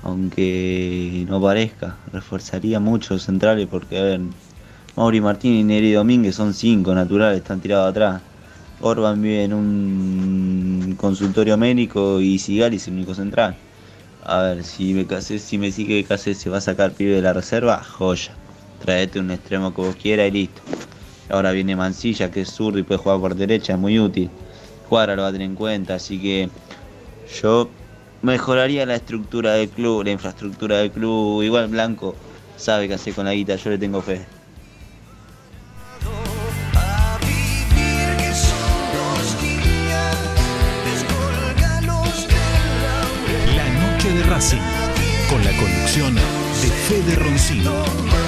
Aunque 0.03 1.25
no 1.29 1.41
parezca, 1.41 1.99
reforzaría 2.13 2.81
mucho 2.81 3.15
los 3.15 3.23
centrales 3.23 3.69
porque, 3.71 3.97
a 3.97 4.03
ver, 4.03 4.21
Mauri 4.97 5.21
Martín 5.21 5.53
y 5.53 5.63
Neri 5.63 5.93
Domínguez 5.93 6.35
son 6.35 6.53
cinco 6.53 6.97
naturales, 6.97 7.39
están 7.39 7.61
tirados 7.61 7.91
atrás. 7.91 8.23
Orban 8.81 9.23
vive 9.23 9.45
en 9.45 9.55
un 9.55 10.97
consultorio 11.01 11.57
médico 11.57 12.21
y 12.21 12.41
Sigali 12.41 12.79
es 12.79 12.89
el 12.89 12.95
único 12.95 13.15
central. 13.15 13.55
A 14.25 14.43
ver, 14.43 14.65
si 14.65 14.95
me 14.95 15.07
casé, 15.07 15.39
si 15.39 15.59
me 15.59 15.71
sigue 15.71 16.03
casé 16.03 16.35
se 16.35 16.51
va 16.51 16.59
a 16.59 16.61
sacar 16.61 16.91
pibe 16.91 17.15
de 17.15 17.23
la 17.23 17.35
reserva, 17.35 17.85
joya. 17.85 18.33
Traete 18.81 19.21
un 19.21 19.31
extremo 19.31 19.73
que 19.73 19.81
vos 19.81 19.95
quieras 19.95 20.27
y 20.27 20.33
listo. 20.33 20.63
Ahora 21.29 21.53
viene 21.53 21.75
Mancilla, 21.75 22.31
que 22.31 22.43
es 22.43 22.51
zurdo 22.51 22.79
y 22.79 22.83
puede 22.83 22.99
jugar 22.99 23.21
por 23.21 23.35
derecha, 23.35 23.73
es 23.75 23.79
muy 23.79 23.99
útil. 23.99 24.31
Cuadra 24.89 25.17
lo 25.17 25.23
va 25.23 25.29
a 25.29 25.33
tener 25.33 25.47
en 25.47 25.55
cuenta, 25.55 25.95
así 25.95 26.21
que 26.21 26.51
yo 27.41 27.69
mejoraría 28.23 28.85
la 28.87 28.97
estructura 28.97 29.55
del 29.55 29.69
club, 29.69 30.05
la 30.05 30.11
infraestructura 30.11 30.79
del 30.79 30.91
club. 30.91 31.43
Igual 31.43 31.69
Blanco 31.69 32.15
sabe 32.57 32.89
qué 32.89 32.95
hacer 32.95 33.15
con 33.15 33.25
la 33.25 33.35
guita, 33.35 33.57
yo 33.57 33.71
le 33.71 33.79
tengo 33.79 34.03
fe. 34.03 34.25
La 43.57 43.69
noche 43.71 44.11
de 44.11 44.23
Racing. 44.25 44.59
Con 45.31 45.43
la 45.43 45.51
conducción 45.53 46.15
de 46.15 46.69
Fede 46.87 47.17
Roncino. 47.17 48.24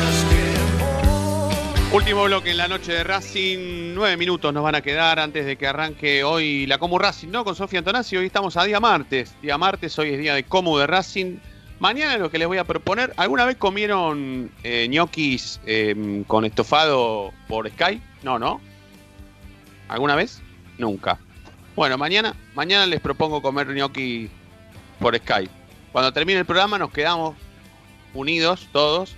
Último 1.97 2.25
bloque 2.25 2.51
en 2.51 2.59
la 2.59 2.69
noche 2.69 2.93
de 2.93 3.05
Racing. 3.05 3.95
Nueve 3.95 4.19
minutos 4.19 4.53
nos 4.53 4.63
van 4.63 4.75
a 4.75 4.83
quedar 4.83 5.19
antes 5.19 5.47
de 5.47 5.57
que 5.57 5.67
arranque 5.67 6.25
hoy 6.25 6.67
la 6.67 6.77
Comu 6.77 6.99
Racing, 6.99 7.29
¿no? 7.29 7.43
Con 7.43 7.55
Sofía 7.57 7.79
Antonazzi. 7.79 8.19
Hoy 8.19 8.27
estamos 8.27 8.55
a 8.59 8.65
día 8.65 8.79
martes. 8.81 9.35
Día 9.41 9.57
martes, 9.57 9.99
hoy 9.99 10.11
es 10.11 10.19
día 10.19 10.35
de 10.35 10.45
Comu 10.45 10.77
de 10.77 10.87
Racing. 10.87 11.39
Mañana 11.81 12.19
lo 12.19 12.31
que 12.31 12.39
les 12.39 12.47
voy 12.49 12.59
a 12.59 12.65
proponer. 12.65 13.15
¿Alguna 13.17 13.47
vez 13.47 13.57
comieron 13.57 14.51
eh, 14.63 14.87
ñoquis 14.91 15.59
eh, 15.65 16.23
con 16.27 16.45
estofado 16.45 17.33
por 17.49 17.67
Sky? 17.67 18.03
No, 18.23 18.39
¿no? 18.39 18.61
¿Alguna 19.89 20.17
vez? 20.17 20.43
Nunca. 20.77 21.19
Bueno, 21.77 21.97
mañana, 21.97 22.37
mañana 22.55 22.85
les 22.85 23.01
propongo 23.01 23.41
comer 23.41 23.69
ñoqui 23.69 24.29
por 25.01 25.17
Skype. 25.17 25.51
Cuando 25.93 26.13
termine 26.13 26.41
el 26.41 26.45
programa 26.45 26.79
nos 26.79 26.91
quedamos 26.91 27.37
unidos 28.13 28.69
todos, 28.71 29.17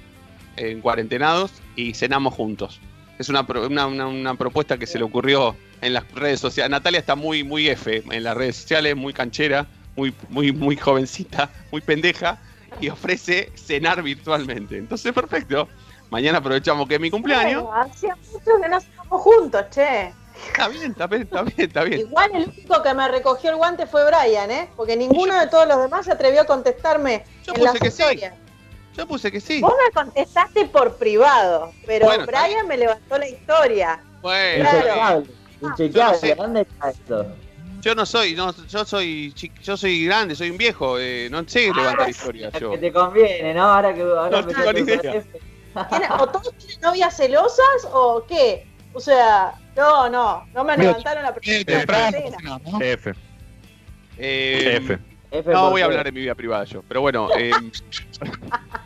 en 0.59 0.81
cuarentenados, 0.81 1.53
y 1.77 1.95
cenamos 1.95 2.35
juntos. 2.35 2.81
Es 3.19 3.29
una, 3.29 3.41
una, 3.43 3.87
una- 3.87 4.07
una 4.07 4.35
propuesta 4.35 4.79
que 4.79 4.87
se 4.87 4.99
le 4.99 5.05
ocurrió 5.05 5.57
en 5.81 5.93
las 5.95 6.11
redes 6.13 6.41
sociales. 6.41 6.71
Natalia 6.71 7.01
está 7.01 7.15
muy, 7.17 7.43
muy 7.45 7.69
F 7.69 8.03
en 8.11 8.25
las 8.25 8.37
redes 8.37 8.57
sociales, 8.57 8.97
muy 8.97 9.13
canchera, 9.13 9.67
muy, 9.97 10.15
muy, 10.29 10.53
muy 10.53 10.77
jovencita, 10.77 11.51
muy 11.73 11.81
pendeja, 11.81 12.39
y 12.81 12.89
ofrece 12.89 13.51
cenar 13.57 14.03
virtualmente. 14.03 14.77
Entonces, 14.79 15.13
perfecto. 15.13 15.69
Mañana 16.11 16.39
aprovechamos 16.39 16.87
que 16.89 16.95
es 16.95 17.01
mi 17.01 17.11
cumpleaños. 17.11 17.65
Bueno, 17.65 17.83
hacía 17.83 18.17
mucho 18.17 18.61
que 18.63 18.69
no 18.69 18.79
estamos 18.79 19.23
juntos, 19.23 19.65
che. 19.71 20.13
Está 20.53 20.69
bien, 20.69 20.93
está 20.93 21.07
bien, 21.09 21.23
está 21.23 21.43
bien, 21.43 21.55
está 21.61 21.85
bien. 21.85 22.01
Igual 22.01 22.31
el 22.35 22.45
único 22.49 22.83
que 22.83 22.95
me 22.95 23.09
recogió 23.09 23.51
el 23.51 23.57
guante 23.57 23.87
fue 23.87 24.07
Brian, 24.07 24.51
¿eh? 24.53 24.69
Porque 24.77 24.97
ninguno 24.97 25.39
de 25.39 25.49
todos 25.49 25.67
los 25.67 25.81
demás 25.83 26.05
se 26.07 26.13
atrevió 26.13 26.43
a 26.43 26.45
contestarme 26.45 27.25
Yo 27.45 27.55
en 27.55 27.65
las 27.65 27.73
puse 27.73 27.85
que 27.85 27.91
sí. 27.91 28.21
Historias. 28.99 29.05
Yo 29.05 29.07
puse 29.07 29.33
que 29.33 29.41
sí. 29.41 29.61
Vos 29.61 29.73
me 29.87 29.93
contestaste 29.93 30.67
por 30.67 30.97
privado, 30.97 31.73
pero 31.87 32.07
Bueno, 32.07 32.25
está 32.25 32.45
Brian 32.47 32.67
me 32.69 32.77
levantó 32.77 33.19
la 33.19 33.29
historia. 33.29 34.01
Bueno, 34.23 34.69
Claro. 34.71 35.23
Inchequeable. 35.61 36.35
¿dónde 36.37 36.61
está 36.63 36.91
esto? 36.91 37.37
Yo 37.81 37.95
no 37.95 38.05
soy, 38.07 38.35
no, 38.35 38.53
yo 38.67 38.85
soy, 38.85 39.33
chi- 39.35 39.53
yo 39.63 39.77
soy 39.77 40.05
grande, 40.05 40.35
soy 40.35 40.51
un 40.51 40.59
viejo, 40.59 40.99
eh, 40.99 41.29
no 41.31 41.45
sé 41.49 41.73
levantar 41.73 42.09
historias 42.11 42.53
yo. 42.61 42.73
Que 42.73 42.79
te 42.79 42.93
conviene, 42.93 43.55
¿no? 43.55 43.63
Ahora 43.65 43.95
que 43.95 44.03
ahora 44.03 44.41
No 44.41 44.47
me 44.47 44.53
tengo 44.55 44.73
ni 44.73 44.81
idea. 44.81 45.13
jefe. 45.13 45.41
¿Tiene- 45.89 46.07
¿O 46.19 46.27
todos 46.29 46.53
tienen 46.57 46.81
novias 46.81 47.17
celosas 47.17 47.87
o 47.93 48.25
qué? 48.29 48.67
O 48.93 49.01
sea, 49.01 49.55
no, 49.77 50.09
no, 50.11 50.45
no 50.53 50.65
me 50.65 50.77
Mira, 50.77 50.89
levantaron 50.91 51.23
la 51.23 51.35
primera 51.35 52.11
cena. 52.11 52.37
F. 52.81 53.15
Eh, 54.17 54.77
F. 54.83 54.99
F 55.31 55.53
no 55.53 55.71
voy 55.71 55.83
a 55.83 55.85
hablar 55.85 56.05
de 56.05 56.11
mi 56.13 56.21
vida 56.21 56.35
privada 56.35 56.65
yo, 56.65 56.83
pero 56.89 57.01
bueno, 57.01 57.29
eh, 57.39 57.53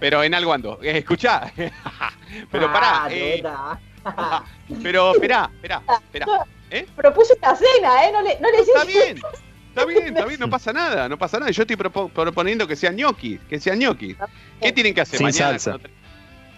pero 0.00 0.22
en 0.22 0.34
algo 0.34 0.52
ando. 0.52 0.78
Eh, 0.82 0.98
escuchá, 0.98 1.52
pero 2.50 2.72
pará, 2.72 3.04
Ah, 3.04 3.08
eh, 3.10 3.42
pero 4.82 5.12
esperá, 5.14 5.50
esperá, 5.54 5.82
esperá. 6.04 6.26
¿Eh? 6.70 6.86
Propuse 6.96 7.34
una 7.40 7.54
cena, 7.54 8.06
¿eh? 8.06 8.12
No 8.12 8.20
le, 8.22 8.38
no 8.40 8.50
le 8.50 8.58
Está 8.58 8.84
hiciste- 8.84 9.04
bien, 9.04 9.16
está 9.68 9.84
bien, 9.86 10.06
está 10.08 10.24
bien, 10.26 10.40
no 10.40 10.50
pasa 10.50 10.72
nada, 10.72 11.08
no 11.08 11.16
pasa 11.18 11.38
nada. 11.38 11.50
Yo 11.50 11.62
estoy 11.62 11.76
propo- 11.76 12.10
proponiendo 12.10 12.66
que 12.66 12.76
sean 12.76 12.96
ñoquis, 12.96 13.40
que 13.48 13.60
sean 13.60 13.78
ñoquis. 13.78 14.16
¿Qué 14.60 14.72
tienen 14.72 14.94
que 14.94 15.00
hacer 15.02 15.18
Sin 15.18 15.26
mañana? 15.26 15.58
salsa. 15.58 15.78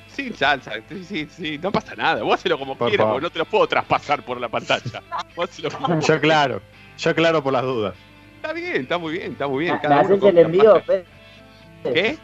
sin 0.09 0.35
salsa, 0.35 0.73
sí, 0.89 1.05
sí, 1.05 1.29
sí, 1.31 1.59
no 1.59 1.71
pasa 1.71 1.95
nada. 1.95 2.23
Vos 2.23 2.35
hacelo 2.35 2.59
como 2.59 2.77
Por 2.77 2.89
quieras, 2.89 3.07
porque 3.07 3.23
no 3.23 3.31
te 3.31 3.39
lo 3.39 3.45
puedo 3.45 3.67
traspasar 3.67 4.23
por 4.25 4.41
la 4.41 4.49
pantalla. 4.49 5.03
Vos 5.35 5.51
como 5.79 6.01
Yo 6.01 6.21
claro, 6.21 6.63
yo 6.99 7.15
claro 7.15 7.43
por 7.43 7.53
las 7.53 7.63
dudas. 7.63 7.95
Está 8.37 8.53
bien, 8.53 8.83
está 8.83 8.97
muy 8.99 9.13
bien, 9.13 9.33
está 9.33 9.47
muy 9.49 9.65
bien. 9.65 9.75
¿Me 9.75 9.81
Cada 9.81 10.01
uno 10.03 10.15
haces 10.15 10.25
el 10.25 10.39
envío? 10.39 10.83
¿Qué? 11.83 12.19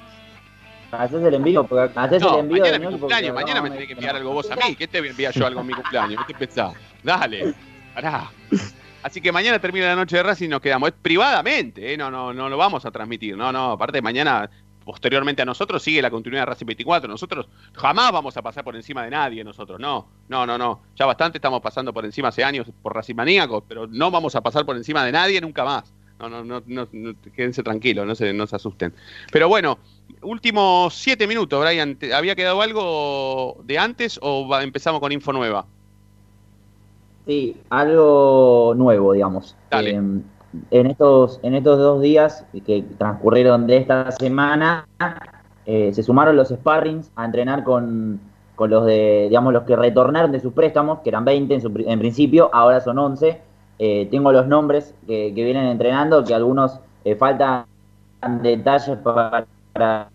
¿Me 0.92 0.98
haces 0.98 1.24
el 1.24 1.34
envío? 1.34 1.64
Porque 1.64 1.98
haces 1.98 2.20
No, 2.20 2.34
el 2.34 2.40
envío 2.40 2.62
mañana 2.62 2.70
de 2.70 2.74
es 2.74 2.80
mi 2.80 2.86
Ñoqui 2.86 2.98
cumpleaños, 2.98 3.30
porque 3.30 3.44
mañana 3.44 3.60
no 3.60 3.62
me 3.64 3.70
tenés 3.70 3.86
que 3.86 3.92
enviar 3.94 4.16
algo 4.16 4.32
vos 4.32 4.50
a 4.50 4.56
mí. 4.56 4.76
¿Qué 4.76 4.86
te 4.86 4.98
voy 4.98 5.08
a 5.08 5.10
enviar 5.12 5.32
yo 5.32 5.46
algo 5.46 5.60
a 5.60 5.64
mi 5.64 5.72
cumpleaños? 5.72 6.22
¿Qué 6.26 6.34
te 6.34 6.38
pensás? 6.38 6.74
Dale, 7.02 7.54
pará. 7.94 8.30
Así 9.02 9.22
que 9.22 9.32
mañana 9.32 9.58
termina 9.58 9.86
la 9.86 9.96
noche 9.96 10.16
de 10.16 10.22
Racing 10.22 10.46
y 10.46 10.48
nos 10.48 10.60
quedamos. 10.60 10.90
Es 10.90 10.94
privadamente, 11.00 11.94
¿eh? 11.94 11.96
no, 11.96 12.10
no, 12.10 12.34
no 12.34 12.48
lo 12.48 12.58
vamos 12.58 12.84
a 12.84 12.90
transmitir. 12.90 13.36
No, 13.36 13.50
no, 13.50 13.72
aparte 13.72 14.02
mañana, 14.02 14.50
posteriormente 14.84 15.40
a 15.40 15.44
nosotros, 15.46 15.82
sigue 15.82 16.02
la 16.02 16.10
continuidad 16.10 16.42
de 16.42 16.46
Racing 16.46 16.66
24. 16.66 17.08
Nosotros 17.08 17.48
jamás 17.72 18.12
vamos 18.12 18.36
a 18.36 18.42
pasar 18.42 18.62
por 18.62 18.76
encima 18.76 19.02
de 19.02 19.10
nadie, 19.10 19.42
nosotros. 19.42 19.80
No, 19.80 20.06
no, 20.28 20.46
no, 20.46 20.58
no. 20.58 20.82
Ya 20.94 21.06
bastante 21.06 21.38
estamos 21.38 21.62
pasando 21.62 21.94
por 21.94 22.04
encima 22.04 22.28
hace 22.28 22.44
años 22.44 22.66
por 22.82 22.94
Racing 22.94 23.14
maníacos, 23.14 23.64
pero 23.66 23.86
no 23.86 24.10
vamos 24.10 24.36
a 24.36 24.42
pasar 24.42 24.66
por 24.66 24.76
encima 24.76 25.04
de 25.06 25.12
nadie 25.12 25.40
nunca 25.40 25.64
más. 25.64 25.92
No, 26.20 26.28
no, 26.28 26.44
no, 26.44 26.62
no, 26.66 26.88
no, 26.92 27.14
quédense 27.34 27.62
tranquilos, 27.64 28.06
no 28.06 28.14
se, 28.14 28.32
no 28.32 28.46
se 28.46 28.54
asusten. 28.54 28.94
Pero 29.32 29.48
bueno, 29.48 29.78
últimos 30.22 30.94
siete 30.94 31.26
minutos, 31.26 31.60
Brian. 31.62 31.96
¿te- 31.96 32.14
¿Había 32.14 32.34
quedado 32.34 32.60
algo 32.62 33.56
de 33.64 33.78
antes 33.78 34.18
o 34.22 34.48
empezamos 34.60 35.00
con 35.00 35.12
info 35.12 35.32
nueva? 35.32 35.66
Sí, 37.26 37.56
algo 37.70 38.74
nuevo, 38.76 39.12
digamos. 39.12 39.56
Dale. 39.70 39.90
Eh, 39.90 40.00
en, 40.70 40.86
estos, 40.86 41.40
en 41.42 41.54
estos 41.54 41.78
dos 41.78 42.02
días 42.02 42.44
que 42.66 42.84
transcurrieron 42.98 43.66
de 43.66 43.76
esta 43.78 44.10
semana, 44.12 44.86
eh, 45.66 45.92
se 45.94 46.02
sumaron 46.02 46.36
los 46.36 46.48
sparrings 46.48 47.10
a 47.14 47.24
entrenar 47.24 47.62
con, 47.64 48.20
con 48.56 48.70
los 48.70 48.84
de, 48.84 49.26
digamos, 49.28 49.52
los 49.52 49.62
que 49.62 49.76
retornaron 49.76 50.32
de 50.32 50.40
sus 50.40 50.52
préstamos, 50.52 50.98
que 51.00 51.10
eran 51.10 51.24
20 51.24 51.54
en, 51.54 51.60
su 51.60 51.72
en 51.86 51.98
principio, 51.98 52.50
ahora 52.52 52.80
son 52.80 52.98
11. 52.98 53.40
Eh, 53.78 54.08
tengo 54.10 54.30
los 54.32 54.46
nombres 54.46 54.94
que, 55.06 55.32
que 55.34 55.44
vienen 55.44 55.66
entrenando, 55.66 56.24
que 56.24 56.34
algunos 56.34 56.80
eh, 57.04 57.14
faltan 57.16 57.64
detalles 58.42 58.98
para, 58.98 59.46
para 59.72 60.08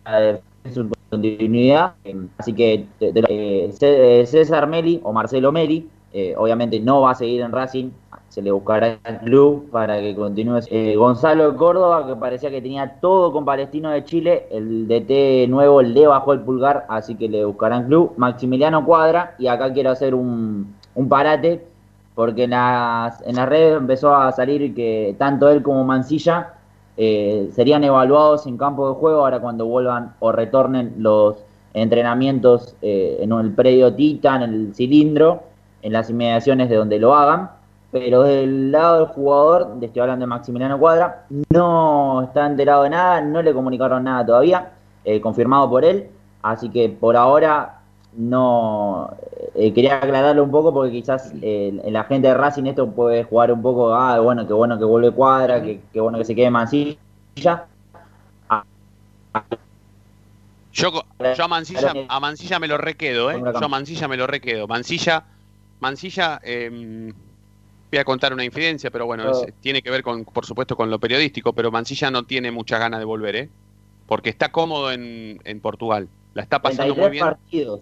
su 0.73 0.89
continuidad. 1.09 1.93
Eh, 2.03 2.15
así 2.37 2.53
que 2.53 2.85
te- 2.99 3.09
eh, 3.29 3.71
eh, 3.81 4.25
César 4.25 4.67
Meli 4.67 4.99
o 5.03 5.13
Marcelo 5.13 5.51
Meli, 5.51 5.89
eh, 6.13 6.33
obviamente 6.37 6.79
no 6.79 7.01
va 7.01 7.11
a 7.11 7.15
seguir 7.15 7.41
en 7.41 7.51
Racing, 7.51 7.89
se 8.29 8.41
le 8.41 8.51
buscará 8.51 8.99
el 9.03 9.17
club 9.19 9.69
para 9.71 9.99
que 9.99 10.15
continúe. 10.15 10.59
Eh, 10.69 10.95
Gonzalo 10.95 11.55
Córdoba, 11.55 12.05
que 12.07 12.15
parecía 12.15 12.49
que 12.51 12.61
tenía 12.61 12.99
todo 12.99 13.31
con 13.31 13.45
Palestino 13.45 13.89
de 13.91 14.03
Chile, 14.03 14.47
el 14.51 14.87
DT 14.87 15.47
nuevo 15.49 15.81
le 15.81 16.07
bajó 16.07 16.33
el 16.33 16.41
pulgar, 16.41 16.85
así 16.89 17.15
que 17.15 17.29
le 17.29 17.45
buscarán 17.45 17.85
club. 17.87 18.13
Maximiliano 18.17 18.85
Cuadra, 18.85 19.35
y 19.39 19.47
acá 19.47 19.71
quiero 19.73 19.91
hacer 19.91 20.13
un, 20.13 20.75
un 20.95 21.09
parate, 21.09 21.65
porque 22.15 22.43
en 22.43 22.51
las, 22.51 23.21
en 23.25 23.35
las 23.35 23.47
redes 23.47 23.77
empezó 23.77 24.13
a 24.15 24.31
salir 24.31 24.73
que 24.73 25.15
tanto 25.17 25.49
él 25.49 25.61
como 25.63 25.83
Mancilla 25.83 26.53
eh, 26.97 27.49
serían 27.53 27.83
evaluados 27.83 28.47
en 28.47 28.57
campo 28.57 28.89
de 28.89 28.95
juego 28.95 29.19
ahora 29.19 29.39
cuando 29.39 29.67
vuelvan 29.67 30.15
o 30.19 30.31
retornen 30.31 30.95
los 30.97 31.37
entrenamientos 31.73 32.75
eh, 32.81 33.19
en 33.21 33.31
el 33.31 33.53
predio 33.53 33.93
Tita, 33.93 34.35
en 34.35 34.41
el 34.41 34.75
cilindro, 34.75 35.43
en 35.83 35.93
las 35.93 36.09
inmediaciones 36.09 36.69
de 36.69 36.75
donde 36.75 36.99
lo 36.99 37.13
hagan. 37.13 37.51
Pero 37.91 38.23
del 38.23 38.71
lado 38.71 38.97
del 38.97 39.07
jugador, 39.07 39.77
estoy 39.81 40.01
hablando 40.01 40.23
de 40.23 40.27
Maximiliano 40.27 40.77
Cuadra, 40.77 41.25
no 41.51 42.23
está 42.23 42.45
enterado 42.45 42.83
de 42.83 42.89
nada, 42.89 43.21
no 43.21 43.41
le 43.41 43.53
comunicaron 43.53 44.03
nada 44.03 44.25
todavía, 44.25 44.71
eh, 45.05 45.21
confirmado 45.21 45.69
por 45.69 45.85
él. 45.85 46.09
Así 46.41 46.69
que 46.69 46.89
por 46.89 47.15
ahora 47.15 47.76
no 48.17 49.09
eh, 49.55 49.71
quería 49.73 49.97
aclararlo 49.97 50.43
un 50.43 50.51
poco 50.51 50.73
porque 50.73 50.91
quizás 50.91 51.31
eh, 51.41 51.79
la 51.85 52.03
gente 52.05 52.27
de 52.27 52.33
Racing 52.33 52.65
esto 52.65 52.89
puede 52.91 53.23
jugar 53.23 53.51
un 53.51 53.61
poco, 53.61 53.93
ah, 53.93 54.19
bueno, 54.19 54.47
qué 54.47 54.53
bueno 54.53 54.77
que 54.77 54.85
vuelve 54.85 55.11
Cuadra, 55.11 55.61
que, 55.61 55.79
qué 55.93 56.01
bueno 56.01 56.17
que 56.17 56.25
se 56.25 56.35
quede 56.35 56.49
Mancilla. 56.49 56.97
Yo, 60.73 60.91
co- 60.91 61.05
yo 61.35 61.43
a 61.43 61.47
Mancilla, 61.47 61.93
a 62.07 62.19
Mancilla 62.19 62.59
me 62.59 62.67
lo 62.67 62.77
requedo, 62.77 63.31
¿eh? 63.31 63.39
Yo 63.39 63.57
a 63.65 63.67
Mancilla 63.67 64.07
me 64.07 64.17
lo 64.17 64.27
requedo. 64.27 64.67
Mancilla, 64.67 65.25
Mancilla, 65.79 66.39
eh, 66.43 67.11
voy 67.91 67.99
a 67.99 68.03
contar 68.03 68.33
una 68.33 68.43
infidencia, 68.43 68.91
pero 68.91 69.05
bueno, 69.05 69.29
es- 69.31 69.53
tiene 69.61 69.81
que 69.81 69.89
ver 69.89 70.03
con, 70.03 70.23
por 70.25 70.45
supuesto, 70.45 70.75
con 70.75 70.89
lo 70.89 70.99
periodístico, 70.99 71.53
pero 71.53 71.71
Mancilla 71.71 72.11
no 72.11 72.23
tiene 72.25 72.51
muchas 72.51 72.79
ganas 72.79 72.99
de 72.99 73.05
volver, 73.05 73.35
¿eh? 73.35 73.49
Porque 74.05 74.29
está 74.29 74.51
cómodo 74.51 74.91
en, 74.91 75.39
en 75.43 75.59
Portugal. 75.61 76.07
La 76.33 76.43
está 76.43 76.61
pasando 76.61 76.93
muy 76.95 77.09
33 77.09 77.11
bien. 77.11 77.25
partidos. 77.25 77.81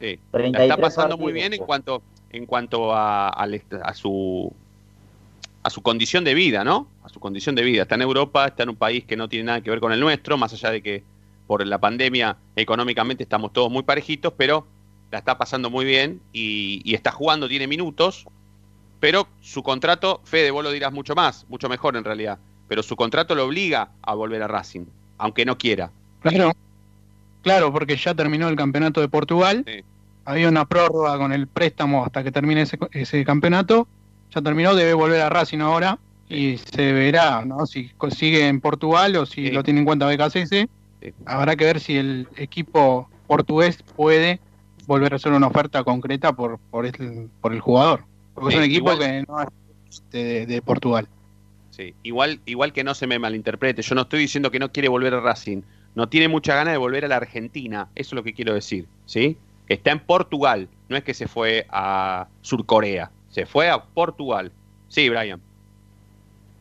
Sí, 0.00 0.18
la 0.32 0.38
33 0.38 0.62
está 0.62 0.76
pasando 0.80 1.16
muy 1.16 1.32
bien 1.32 1.52
en 1.54 1.58
cuanto, 1.66 2.02
en 2.30 2.46
cuanto 2.46 2.92
a, 2.94 3.28
al 3.30 3.54
est- 3.54 3.72
a 3.82 3.94
su 3.94 4.52
a 5.62 5.70
su 5.70 5.82
condición 5.82 6.22
de 6.22 6.34
vida, 6.34 6.62
¿no? 6.62 6.86
A 7.02 7.08
su 7.08 7.18
condición 7.18 7.56
de 7.56 7.62
vida. 7.64 7.82
Está 7.82 7.96
en 7.96 8.02
Europa, 8.02 8.46
está 8.46 8.62
en 8.62 8.68
un 8.68 8.76
país 8.76 9.04
que 9.04 9.16
no 9.16 9.28
tiene 9.28 9.46
nada 9.46 9.60
que 9.62 9.70
ver 9.70 9.80
con 9.80 9.92
el 9.92 9.98
nuestro, 9.98 10.36
más 10.36 10.52
allá 10.52 10.70
de 10.70 10.80
que 10.80 11.02
por 11.48 11.66
la 11.66 11.78
pandemia 11.78 12.36
económicamente 12.54 13.24
estamos 13.24 13.52
todos 13.52 13.70
muy 13.70 13.82
parejitos, 13.82 14.32
pero 14.36 14.64
la 15.10 15.18
está 15.18 15.38
pasando 15.38 15.68
muy 15.68 15.84
bien 15.84 16.20
y, 16.32 16.82
y 16.84 16.94
está 16.94 17.10
jugando, 17.10 17.48
tiene 17.48 17.66
minutos, 17.66 18.26
pero 19.00 19.26
su 19.40 19.62
contrato, 19.64 20.20
Fede, 20.24 20.52
vos 20.52 20.62
lo 20.62 20.70
dirás 20.70 20.92
mucho 20.92 21.14
más, 21.16 21.44
mucho 21.48 21.68
mejor 21.68 21.96
en 21.96 22.04
realidad, 22.04 22.38
pero 22.68 22.82
su 22.84 22.94
contrato 22.94 23.34
lo 23.34 23.44
obliga 23.44 23.90
a 24.02 24.14
volver 24.14 24.42
a 24.42 24.48
Racing, 24.48 24.84
aunque 25.18 25.44
no 25.44 25.58
quiera. 25.58 25.90
Claro, 26.20 26.52
claro, 27.46 27.72
porque 27.72 27.96
ya 27.96 28.12
terminó 28.12 28.48
el 28.48 28.56
campeonato 28.56 29.00
de 29.00 29.08
Portugal. 29.08 29.64
Había 30.24 30.48
una 30.48 30.64
prórroga 30.64 31.16
con 31.16 31.32
el 31.32 31.46
préstamo 31.46 32.04
hasta 32.04 32.24
que 32.24 32.32
termine 32.32 32.62
ese, 32.62 32.76
ese 32.90 33.24
campeonato. 33.24 33.86
Ya 34.34 34.42
terminó, 34.42 34.74
debe 34.74 34.92
volver 34.94 35.20
a 35.20 35.28
Racing 35.28 35.60
ahora 35.60 35.98
y 36.28 36.58
se 36.58 36.92
verá 36.92 37.44
¿no? 37.44 37.64
si 37.64 37.90
consigue 37.90 38.48
en 38.48 38.60
Portugal 38.60 39.14
o 39.14 39.24
si 39.26 39.52
lo 39.52 39.62
tiene 39.62 39.78
en 39.80 39.86
cuenta 39.86 40.06
BKCS. 40.08 40.66
Habrá 41.24 41.54
que 41.54 41.64
ver 41.66 41.78
si 41.78 41.96
el 41.96 42.26
equipo 42.36 43.08
portugués 43.28 43.78
puede 43.94 44.40
volver 44.88 45.12
a 45.12 45.16
hacer 45.16 45.30
una 45.32 45.46
oferta 45.46 45.84
concreta 45.84 46.32
por, 46.32 46.58
por, 46.58 46.84
el, 46.86 47.30
por 47.40 47.52
el 47.54 47.60
jugador. 47.60 48.02
Porque 48.34 48.50
Sí, 48.50 48.54
es 48.56 48.58
un 48.58 48.64
equipo 48.70 48.92
igual- 48.92 48.98
que 48.98 49.24
no 49.28 49.40
es 49.40 50.02
de, 50.10 50.46
de 50.46 50.62
Portugal. 50.62 51.06
Sí, 51.70 51.94
igual, 52.02 52.40
igual 52.46 52.72
que 52.72 52.82
no 52.82 52.94
se 52.94 53.06
me 53.06 53.18
malinterprete, 53.20 53.82
yo 53.82 53.94
no 53.94 54.02
estoy 54.02 54.18
diciendo 54.20 54.50
que 54.50 54.58
no 54.58 54.72
quiere 54.72 54.88
volver 54.88 55.14
a 55.14 55.20
Racing, 55.20 55.62
no 55.96 56.08
tiene 56.08 56.28
mucha 56.28 56.54
ganas 56.54 56.74
de 56.74 56.78
volver 56.78 57.04
a 57.04 57.08
la 57.08 57.16
Argentina, 57.16 57.88
eso 57.94 58.10
es 58.10 58.12
lo 58.12 58.22
que 58.22 58.34
quiero 58.34 58.54
decir, 58.54 58.86
¿sí? 59.06 59.38
Está 59.68 59.90
en 59.90 59.98
Portugal, 59.98 60.68
no 60.88 60.96
es 60.96 61.02
que 61.02 61.14
se 61.14 61.26
fue 61.26 61.66
a 61.70 62.28
Surcorea, 62.42 63.10
se 63.30 63.46
fue 63.46 63.68
a 63.68 63.82
Portugal. 63.82 64.52
Sí, 64.88 65.08
Brian. 65.08 65.40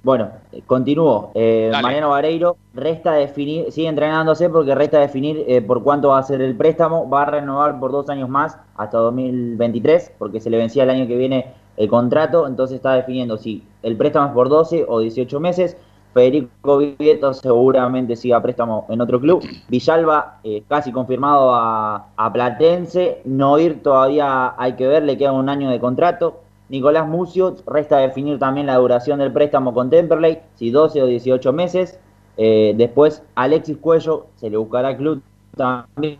Bueno, 0.03 0.29
eh, 0.51 0.61
continúo. 0.65 1.31
Eh. 1.35 1.69
Mariano 1.81 2.09
Vareiro 2.09 2.57
resta 2.73 3.13
definir, 3.13 3.71
sigue 3.71 3.87
entrenándose 3.87 4.49
porque 4.49 4.73
resta 4.73 4.99
definir 4.99 5.43
eh, 5.47 5.61
por 5.61 5.83
cuánto 5.83 6.09
va 6.09 6.19
a 6.19 6.23
ser 6.23 6.41
el 6.41 6.55
préstamo. 6.55 7.09
Va 7.09 7.23
a 7.23 7.25
renovar 7.25 7.79
por 7.79 7.91
dos 7.91 8.09
años 8.09 8.29
más 8.29 8.57
hasta 8.75 8.99
2023 8.99 10.13
porque 10.17 10.39
se 10.39 10.49
le 10.49 10.57
vencía 10.57 10.83
el 10.83 10.91
año 10.91 11.07
que 11.07 11.17
viene 11.17 11.53
el 11.77 11.89
contrato. 11.89 12.47
Entonces 12.47 12.75
está 12.75 12.93
definiendo 12.93 13.37
si 13.37 13.63
el 13.81 13.97
préstamo 13.97 14.27
es 14.27 14.33
por 14.33 14.47
12 14.47 14.85
o 14.87 14.99
18 14.99 15.39
meses. 15.39 15.75
Federico 16.15 16.77
Vieto 16.77 17.33
seguramente 17.33 18.15
siga 18.15 18.41
préstamo 18.41 18.85
en 18.87 19.01
otro 19.01 19.19
club. 19.19 19.45
Villalba 19.67 20.39
eh, 20.45 20.63
casi 20.65 20.93
confirmado 20.93 21.53
a, 21.53 22.07
a 22.15 22.31
Platense. 22.31 23.19
Noir 23.25 23.83
todavía 23.83 24.55
hay 24.57 24.77
que 24.77 24.87
ver, 24.87 25.03
le 25.03 25.17
queda 25.17 25.33
un 25.33 25.49
año 25.49 25.69
de 25.69 25.77
contrato. 25.77 26.41
Nicolás 26.69 27.05
Mucio, 27.05 27.57
resta 27.67 27.97
definir 27.97 28.39
también 28.39 28.67
la 28.67 28.77
duración 28.77 29.19
del 29.19 29.33
préstamo 29.33 29.73
con 29.73 29.89
Temperley, 29.89 30.39
si 30.55 30.71
12 30.71 31.03
o 31.03 31.05
18 31.05 31.51
meses. 31.51 31.99
Eh, 32.37 32.73
después, 32.77 33.21
Alexis 33.35 33.77
Cuello, 33.77 34.27
se 34.37 34.49
le 34.49 34.55
buscará 34.55 34.95
club 34.95 35.21
también. 35.57 36.17